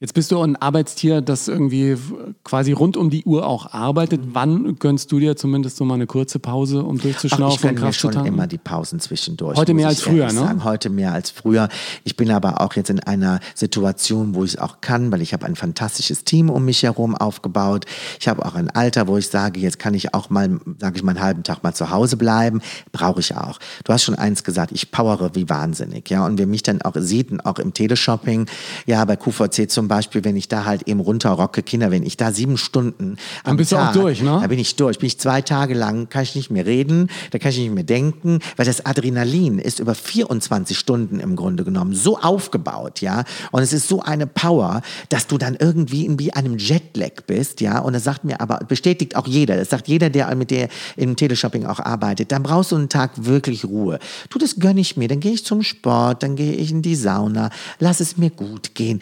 Jetzt 0.00 0.14
bist 0.14 0.30
du 0.30 0.40
ein 0.40 0.54
Arbeitstier, 0.54 1.20
das 1.22 1.48
irgendwie 1.48 1.96
quasi 2.44 2.70
rund 2.70 2.96
um 2.96 3.10
die 3.10 3.24
Uhr 3.24 3.44
auch 3.44 3.72
arbeitet. 3.72 4.20
Wann 4.32 4.78
gönnst 4.78 5.10
du 5.10 5.18
dir 5.18 5.34
zumindest 5.34 5.76
so 5.76 5.84
mal 5.84 5.94
eine 5.94 6.06
kurze 6.06 6.38
Pause, 6.38 6.84
um 6.84 6.98
Ach, 6.98 7.02
durchzuschnaufen 7.02 7.56
ich 7.56 7.60
gönne 7.60 7.72
und 7.72 7.74
mir 7.74 7.86
Kraft 7.86 8.00
zu 8.00 8.12
schon 8.12 8.24
immer 8.24 8.46
die 8.46 8.58
Pausen 8.58 9.00
zwischendurch. 9.00 9.58
Heute 9.58 9.74
mehr 9.74 9.90
ich 9.90 9.96
als 9.96 10.02
früher, 10.02 10.26
ne? 10.26 10.34
Sagen. 10.34 10.62
Heute 10.62 10.88
mehr 10.88 11.12
als 11.12 11.30
früher. 11.30 11.68
Ich 12.04 12.16
bin 12.16 12.30
aber 12.30 12.60
auch 12.60 12.74
jetzt 12.74 12.90
in 12.90 13.00
einer 13.00 13.40
Situation, 13.56 14.36
wo 14.36 14.44
ich 14.44 14.54
es 14.54 14.58
auch 14.60 14.80
kann, 14.80 15.10
weil 15.10 15.20
ich 15.20 15.32
habe 15.32 15.44
ein 15.46 15.56
fantastisches 15.56 16.22
Team 16.22 16.48
um 16.48 16.64
mich 16.64 16.84
herum 16.84 17.16
aufgebaut. 17.16 17.84
Ich 18.20 18.28
habe 18.28 18.46
auch 18.46 18.54
ein 18.54 18.70
Alter, 18.70 19.08
wo 19.08 19.16
ich 19.16 19.26
sage, 19.26 19.58
jetzt 19.58 19.80
kann 19.80 19.94
ich 19.94 20.14
auch 20.14 20.30
mal, 20.30 20.60
sage 20.78 20.96
ich 20.96 21.02
mal, 21.02 21.16
einen 21.16 21.22
halben 21.22 21.42
Tag 21.42 21.64
mal 21.64 21.74
zu 21.74 21.90
Hause 21.90 22.16
bleiben. 22.16 22.60
Brauche 22.92 23.18
ich 23.18 23.34
auch. 23.34 23.58
Du 23.82 23.92
hast 23.92 24.04
schon 24.04 24.14
eins 24.14 24.44
gesagt, 24.44 24.70
ich 24.70 24.92
powere 24.92 25.34
wie 25.34 25.48
wahnsinnig. 25.48 26.08
Ja, 26.08 26.24
und 26.24 26.38
wer 26.38 26.46
mich 26.46 26.62
dann 26.62 26.82
auch 26.82 26.94
sieht, 26.94 27.44
auch 27.44 27.58
im 27.58 27.74
Teleshopping, 27.74 28.46
ja, 28.86 29.04
bei 29.04 29.16
QVC 29.16 29.68
zum 29.68 29.87
Beispiel, 29.88 30.24
wenn 30.24 30.36
ich 30.36 30.48
da 30.48 30.64
halt 30.64 30.82
eben 30.86 31.00
runterrocke, 31.00 31.62
Kinder, 31.62 31.90
wenn 31.90 32.02
ich 32.02 32.16
da 32.16 32.32
sieben 32.32 32.56
Stunden 32.56 33.16
am 33.44 33.56
bist 33.56 33.72
du 33.72 33.76
auch 33.76 33.86
Tag, 33.86 33.94
durch, 33.94 34.22
ne? 34.22 34.38
Da 34.40 34.46
bin 34.46 34.58
ich 34.58 34.76
durch. 34.76 34.98
Bin 34.98 35.06
ich 35.06 35.18
zwei 35.18 35.42
Tage 35.42 35.74
lang, 35.74 36.08
kann 36.08 36.22
ich 36.22 36.34
nicht 36.34 36.50
mehr 36.50 36.66
reden, 36.66 37.10
da 37.30 37.38
kann 37.38 37.50
ich 37.50 37.58
nicht 37.58 37.74
mehr 37.74 37.84
denken, 37.84 38.38
weil 38.56 38.66
das 38.66 38.84
Adrenalin 38.84 39.58
ist 39.58 39.80
über 39.80 39.94
24 39.94 40.78
Stunden 40.78 41.20
im 41.20 41.36
Grunde 41.36 41.64
genommen 41.64 41.94
so 41.94 42.18
aufgebaut, 42.18 43.00
ja. 43.00 43.24
Und 43.50 43.62
es 43.62 43.72
ist 43.72 43.88
so 43.88 44.02
eine 44.02 44.26
Power, 44.26 44.82
dass 45.08 45.26
du 45.26 45.38
dann 45.38 45.56
irgendwie 45.58 46.06
in 46.06 46.18
wie 46.18 46.32
einem 46.32 46.58
Jetlag 46.58 47.22
bist, 47.26 47.60
ja. 47.60 47.78
Und 47.78 47.94
das 47.94 48.04
sagt 48.04 48.24
mir 48.24 48.40
aber, 48.40 48.58
bestätigt 48.68 49.16
auch 49.16 49.26
jeder, 49.26 49.56
das 49.56 49.70
sagt 49.70 49.88
jeder, 49.88 50.10
der 50.10 50.34
mit 50.34 50.50
der 50.50 50.68
im 50.96 51.16
Teleshopping 51.16 51.66
auch 51.66 51.80
arbeitet, 51.80 52.32
dann 52.32 52.42
brauchst 52.42 52.72
du 52.72 52.76
einen 52.76 52.88
Tag 52.88 53.12
wirklich 53.16 53.64
Ruhe. 53.64 53.98
Du, 54.30 54.38
das 54.38 54.56
gönne 54.56 54.80
ich 54.80 54.96
mir. 54.96 55.08
Dann 55.08 55.20
gehe 55.20 55.32
ich 55.32 55.44
zum 55.44 55.62
Sport, 55.62 56.22
dann 56.22 56.36
gehe 56.36 56.52
ich 56.52 56.70
in 56.70 56.82
die 56.82 56.96
Sauna, 56.96 57.50
lass 57.78 58.00
es 58.00 58.16
mir 58.16 58.30
gut 58.30 58.74
gehen. 58.74 59.00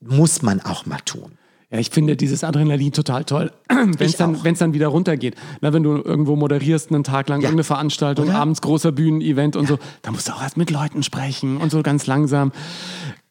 Muss 0.00 0.42
man 0.42 0.60
auch 0.60 0.86
mal 0.86 1.00
tun. 1.04 1.38
Ja, 1.70 1.80
ich 1.80 1.90
finde 1.90 2.16
dieses 2.16 2.44
Adrenalin 2.44 2.92
total 2.92 3.24
toll, 3.24 3.50
wenn 3.68 3.98
es 3.98 4.16
dann, 4.16 4.44
wenn's 4.44 4.60
dann 4.60 4.72
wieder 4.72 4.86
runtergeht. 4.86 5.34
Na, 5.60 5.72
wenn 5.72 5.82
du 5.82 5.96
irgendwo 5.96 6.36
moderierst 6.36 6.92
einen 6.92 7.02
Tag 7.02 7.28
lang 7.28 7.40
irgendeine 7.40 7.64
Veranstaltung, 7.64 8.26
Oder? 8.28 8.36
abends 8.36 8.62
großer 8.62 8.92
Bühnenevent 8.92 9.56
und 9.56 9.66
so, 9.66 9.78
da 10.02 10.12
musst 10.12 10.28
du 10.28 10.32
auch 10.32 10.42
erst 10.42 10.56
mit 10.56 10.70
Leuten 10.70 11.02
sprechen 11.02 11.56
und 11.56 11.70
so 11.70 11.82
ganz 11.82 12.06
langsam. 12.06 12.52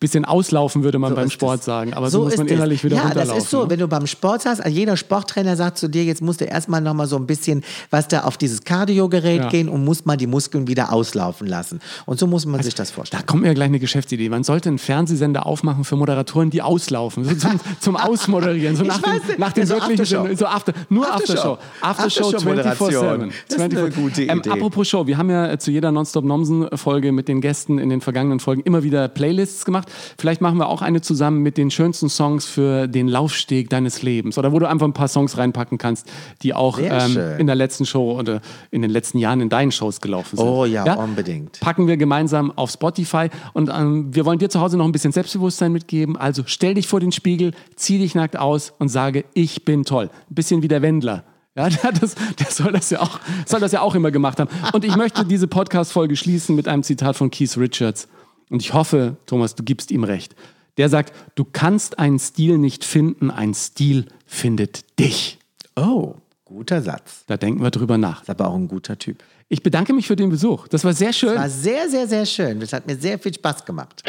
Bisschen 0.06 0.24
auslaufen, 0.26 0.84
würde 0.84 1.00
man 1.00 1.10
So 1.12 1.16
beim 1.16 1.30
Sport 1.32 1.60
es. 1.62 1.66
sagen. 1.66 1.96
Aber 1.96 2.12
so, 2.12 2.22
muss 2.26 2.38
man 2.38 2.46
innerlich 2.48 2.84
wieder 2.84 2.98
ja, 2.98 3.02
runterlaufen. 3.04 3.36
das 3.38 3.44
ist 3.46 3.50
so. 3.50 3.64
ne? 3.64 3.72
Wenn 3.72 3.80
du 3.80 3.88
beim 3.88 4.06
Sport 4.06 4.46
hast, 4.46 4.60
also 4.62 4.70
jeder 4.78 4.98
Sporttrainer 4.98 5.56
sagt 5.56 5.80
zu 5.80 5.88
dir, 5.88 6.04
jetzt 6.04 6.22
musst 6.22 6.42
du 6.42 6.46
erstmal 6.46 6.80
nochmal 6.80 7.08
so 7.08 7.16
ein 7.16 7.26
bisschen, 7.26 7.64
was 7.90 8.08
da 8.08 8.22
auf 8.22 8.38
dieses 8.38 8.64
Cardio-Gerät 8.64 9.40
Ja. 9.42 9.50
gehen 9.50 9.68
und 9.68 9.84
musst 9.84 10.06
mal 10.06 10.16
die 10.16 10.28
Muskeln 10.28 10.68
wieder 10.68 10.94
auslaufen 10.94 11.48
lassen. 11.48 11.80
Und 12.06 12.20
so 12.20 12.28
muss 12.28 12.46
man 12.46 12.62
sich 12.62 12.76
das 12.76 12.90
Da 12.90 12.94
vorstellen. 12.96 13.26
kommt 13.26 13.42
mir 13.42 13.54
gleich 13.56 13.66
eine 13.70 13.80
Geschäftsidee. 13.80 14.30
Man 14.30 14.44
sollte 14.44 14.70
einen 14.70 14.78
Fernsehsender 14.78 15.48
aufmachen 15.48 15.84
für 15.86 15.96
Moderatoren, 15.96 16.52
die 16.52 16.62
auslaufen. 16.62 17.24
So 17.24 17.34
zum, 17.34 17.60
zum 17.80 17.96
Ausmoderieren. 17.98 18.76
So 18.76 18.84
nach 18.84 19.02
dem, 19.02 19.12
nach 19.40 19.54
dem 19.54 19.62
Ja, 19.64 19.68
so 19.68 19.74
wirklichen 19.76 20.18
Aftershow. 20.18 20.36
So 20.38 20.46
after, 20.46 20.74
Nur 20.90 21.12
Aftershow. 21.12 21.58
Aftershow. 21.82 22.30
Aftershow 22.30 22.30
24-7. 22.30 22.66
Aftershow-Moderation. 22.68 23.32
Das 23.48 23.58
ist 23.58 23.62
eine 23.64 23.70
24 23.72 23.96
gute 24.04 24.22
Ähm, 24.24 24.38
Idee. 24.40 24.50
apropos 24.52 24.88
Show, 24.88 25.08
wir 25.08 25.18
haben 25.18 25.30
ja 25.32 25.58
zu 25.58 25.72
jeder 25.72 25.92
Nonstop-Nomsen-Folge 25.92 27.12
mit 27.12 27.28
den 27.28 27.42
Gästen 27.42 27.80
in 27.80 27.90
den 27.90 28.02
vergangenen 28.02 28.40
Folgen 28.40 28.62
immer 28.64 28.84
wieder 28.84 29.08
Playlists 29.08 29.66
gemacht. 29.66 29.90
Vielleicht 30.18 30.42
machen 30.42 30.58
wir 30.58 30.68
auch 30.68 30.82
eine 30.82 31.02
zusammen 31.02 31.42
mit 31.42 31.58
den 31.58 31.72
schönsten 31.72 32.10
Songs 32.10 32.46
für 32.46 32.88
den 32.88 33.08
Laufsteg 33.08 33.70
deines 33.70 34.02
Lebens 34.02 34.38
oder 34.38 34.52
wo 34.52 34.60
du 34.60 34.68
einfach 34.68 34.88
ein 34.88 34.94
paar 34.94 35.08
Songs 35.08 35.38
reinpacken 35.38 35.78
kannst, 35.78 36.08
die 36.42 36.54
auch 36.54 36.80
ähm, 36.80 37.18
in 37.38 37.48
der 37.48 37.56
letzten 37.56 37.86
Show 37.86 38.18
oder 38.20 38.42
in 38.72 38.82
den 38.82 38.92
letzten 38.92 39.18
Jahren 39.18 39.42
in 39.42 39.50
deinen 39.50 39.72
Shows 39.72 40.02
gelaufen 40.02 40.38
sind. 40.38 40.46
Oh 40.46 40.66
ja, 40.66 40.86
ja? 40.86 40.94
unbedingt. 40.96 41.60
Packen 41.60 41.88
wir 41.88 41.98
gemeinsam 41.98 42.52
auf 42.56 42.72
Spotify 42.72 43.30
und 43.54 43.70
ähm, 43.70 44.14
wir 44.14 44.26
wollen 44.26 44.40
dir 44.40 44.50
zu 44.50 44.60
Hause 44.60 44.78
noch 44.78 44.86
ein 44.86 44.92
bisschen 44.92 45.12
Selbstbewusstsein 45.12 45.72
mitgeben. 45.72 46.18
Also 46.18 46.44
stell 46.46 46.74
dich 46.74 46.88
vor 46.88 47.00
den 47.00 47.12
Spiegel, 47.12 47.54
zieh 47.76 47.98
dich 47.98 48.16
nackt 48.16 48.38
aus 48.38 48.74
und 48.80 48.90
sage, 48.90 49.26
ich 49.34 49.66
bin 49.66 49.84
toll. 49.84 50.10
Ein 50.30 50.36
bisschen 50.36 50.62
wie 50.62 50.68
der 50.68 50.82
Wendler. 50.82 51.24
Ja, 51.56 51.70
das, 52.02 52.16
der 52.40 52.52
soll 52.52 52.74
das, 52.74 52.90
ja 52.90 53.02
auch, 53.02 53.20
soll 53.46 53.60
das 53.62 53.72
ja 53.72 53.82
auch 53.82 53.96
immer 53.96 54.12
gemacht 54.12 54.40
haben. 54.40 54.50
Und 54.74 54.84
ich 54.84 54.96
möchte 54.96 55.26
diese 55.26 55.48
Podcast-Folge 55.48 56.16
schließen 56.16 56.56
mit 56.56 56.68
einem 56.68 56.84
Zitat 56.84 57.16
von 57.16 57.32
Keith 57.32 57.58
Richards. 57.58 58.08
Und 58.50 58.62
ich 58.62 58.74
hoffe, 58.74 59.18
Thomas, 59.26 59.56
du 59.56 59.64
gibst 59.64 59.92
ihm 59.92 60.04
recht. 60.04 60.36
Der 60.78 60.90
sagt, 60.90 61.14
du 61.36 61.46
kannst 61.46 62.00
einen 62.00 62.20
Stil 62.20 62.58
nicht 62.58 62.84
finden, 62.84 63.32
ein 63.32 63.54
Stil 63.54 64.06
findet 64.26 65.00
dich. 65.00 65.40
Oh, 65.76 66.16
guter 66.44 66.82
Satz. 66.82 67.24
Da 67.28 67.38
denken 67.38 67.62
wir 67.62 67.72
drüber 67.72 67.98
nach. 67.98 68.22
Ist 68.22 68.30
aber 68.30 68.48
auch 68.48 68.56
ein 68.56 68.68
guter 68.68 68.98
Typ. 68.98 69.24
Ich 69.48 69.62
bedanke 69.62 69.94
mich 69.94 70.08
für 70.08 70.16
den 70.16 70.30
Besuch. 70.30 70.68
Das 70.68 70.84
war 70.84 70.94
sehr 70.94 71.14
schön. 71.14 71.36
Das 71.36 71.40
war 71.40 71.50
sehr, 71.50 71.90
sehr, 71.90 72.08
sehr 72.08 72.26
schön. 72.26 72.60
Das 72.60 72.74
hat 72.74 72.88
mir 72.88 72.96
sehr 72.96 73.20
viel 73.20 73.34
Spaß 73.34 73.64
gemacht. 73.64 74.04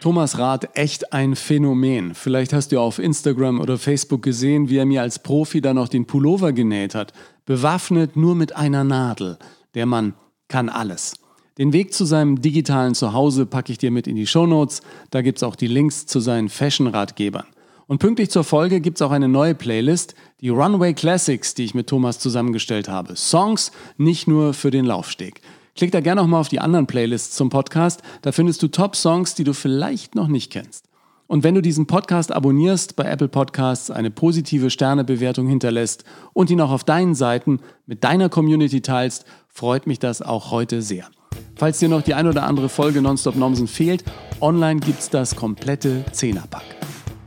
Thomas 0.00 0.38
Rath, 0.38 0.76
echt 0.76 1.12
ein 1.12 1.36
Phänomen. 1.36 2.14
Vielleicht 2.14 2.52
hast 2.52 2.72
du 2.72 2.80
auf 2.80 2.98
Instagram 2.98 3.60
oder 3.60 3.78
Facebook 3.78 4.22
gesehen, 4.22 4.68
wie 4.68 4.78
er 4.78 4.86
mir 4.86 5.02
als 5.02 5.20
Profi 5.20 5.60
dann 5.60 5.76
noch 5.76 5.88
den 5.88 6.06
Pullover 6.06 6.52
genäht 6.52 6.96
hat. 6.96 7.12
Bewaffnet 7.46 8.16
nur 8.16 8.34
mit 8.34 8.56
einer 8.56 8.82
Nadel. 8.82 9.38
Der 9.74 9.86
Mann 9.86 10.14
kann 10.48 10.68
alles. 10.68 11.14
Den 11.58 11.72
Weg 11.72 11.92
zu 11.92 12.04
seinem 12.04 12.40
digitalen 12.40 12.94
Zuhause 12.94 13.44
packe 13.44 13.72
ich 13.72 13.78
dir 13.78 13.90
mit 13.90 14.06
in 14.06 14.14
die 14.14 14.28
Shownotes. 14.28 14.80
Da 15.10 15.22
gibt 15.22 15.38
es 15.38 15.42
auch 15.42 15.56
die 15.56 15.66
Links 15.66 16.06
zu 16.06 16.20
seinen 16.20 16.48
Fashion-Ratgebern. 16.48 17.46
Und 17.88 17.98
pünktlich 17.98 18.30
zur 18.30 18.44
Folge 18.44 18.80
gibt 18.80 18.98
es 18.98 19.02
auch 19.02 19.10
eine 19.10 19.26
neue 19.26 19.56
Playlist, 19.56 20.14
die 20.40 20.50
Runway 20.50 20.94
Classics, 20.94 21.54
die 21.54 21.64
ich 21.64 21.74
mit 21.74 21.88
Thomas 21.88 22.20
zusammengestellt 22.20 22.88
habe. 22.88 23.16
Songs 23.16 23.72
nicht 23.96 24.28
nur 24.28 24.54
für 24.54 24.70
den 24.70 24.84
Laufsteg. 24.84 25.40
Klick 25.74 25.90
da 25.90 26.00
gerne 26.00 26.20
noch 26.20 26.28
mal 26.28 26.38
auf 26.38 26.48
die 26.48 26.60
anderen 26.60 26.86
Playlists 26.86 27.34
zum 27.34 27.50
Podcast. 27.50 28.02
Da 28.22 28.30
findest 28.30 28.62
du 28.62 28.68
Top-Songs, 28.68 29.34
die 29.34 29.44
du 29.44 29.52
vielleicht 29.52 30.14
noch 30.14 30.28
nicht 30.28 30.52
kennst. 30.52 30.84
Und 31.26 31.42
wenn 31.42 31.56
du 31.56 31.60
diesen 31.60 31.88
Podcast 31.88 32.30
abonnierst, 32.30 32.94
bei 32.94 33.04
Apple 33.04 33.28
Podcasts 33.28 33.90
eine 33.90 34.12
positive 34.12 34.70
Sternebewertung 34.70 35.48
hinterlässt 35.48 36.04
und 36.32 36.50
ihn 36.50 36.60
auch 36.60 36.70
auf 36.70 36.84
deinen 36.84 37.16
Seiten 37.16 37.58
mit 37.84 38.04
deiner 38.04 38.28
Community 38.28 38.80
teilst, 38.80 39.24
freut 39.48 39.88
mich 39.88 39.98
das 39.98 40.22
auch 40.22 40.52
heute 40.52 40.82
sehr. 40.82 41.08
Falls 41.56 41.78
dir 41.78 41.88
noch 41.88 42.02
die 42.02 42.14
ein 42.14 42.26
oder 42.26 42.44
andere 42.44 42.68
Folge 42.68 43.02
Nonstop 43.02 43.36
Nomsen 43.36 43.66
fehlt, 43.66 44.04
online 44.40 44.80
gibt's 44.80 45.10
das 45.10 45.34
komplette 45.34 46.04
Zehnerpack. 46.12 46.64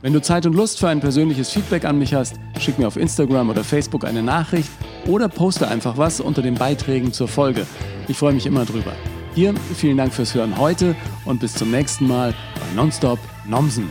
Wenn 0.00 0.12
du 0.12 0.20
Zeit 0.20 0.46
und 0.46 0.54
Lust 0.54 0.80
für 0.80 0.88
ein 0.88 1.00
persönliches 1.00 1.50
Feedback 1.50 1.84
an 1.84 1.98
mich 1.98 2.12
hast, 2.14 2.34
schick 2.58 2.78
mir 2.78 2.88
auf 2.88 2.96
Instagram 2.96 3.50
oder 3.50 3.62
Facebook 3.62 4.04
eine 4.04 4.22
Nachricht 4.22 4.70
oder 5.06 5.28
poste 5.28 5.68
einfach 5.68 5.96
was 5.96 6.20
unter 6.20 6.42
den 6.42 6.54
Beiträgen 6.54 7.12
zur 7.12 7.28
Folge. 7.28 7.66
Ich 8.08 8.16
freue 8.16 8.32
mich 8.32 8.46
immer 8.46 8.64
drüber. 8.64 8.92
Hier 9.34 9.54
vielen 9.76 9.96
Dank 9.96 10.12
fürs 10.12 10.34
Hören 10.34 10.58
heute 10.58 10.96
und 11.24 11.40
bis 11.40 11.54
zum 11.54 11.70
nächsten 11.70 12.08
Mal 12.08 12.34
bei 12.54 12.74
Nonstop 12.74 13.18
Nomsen. 13.46 13.90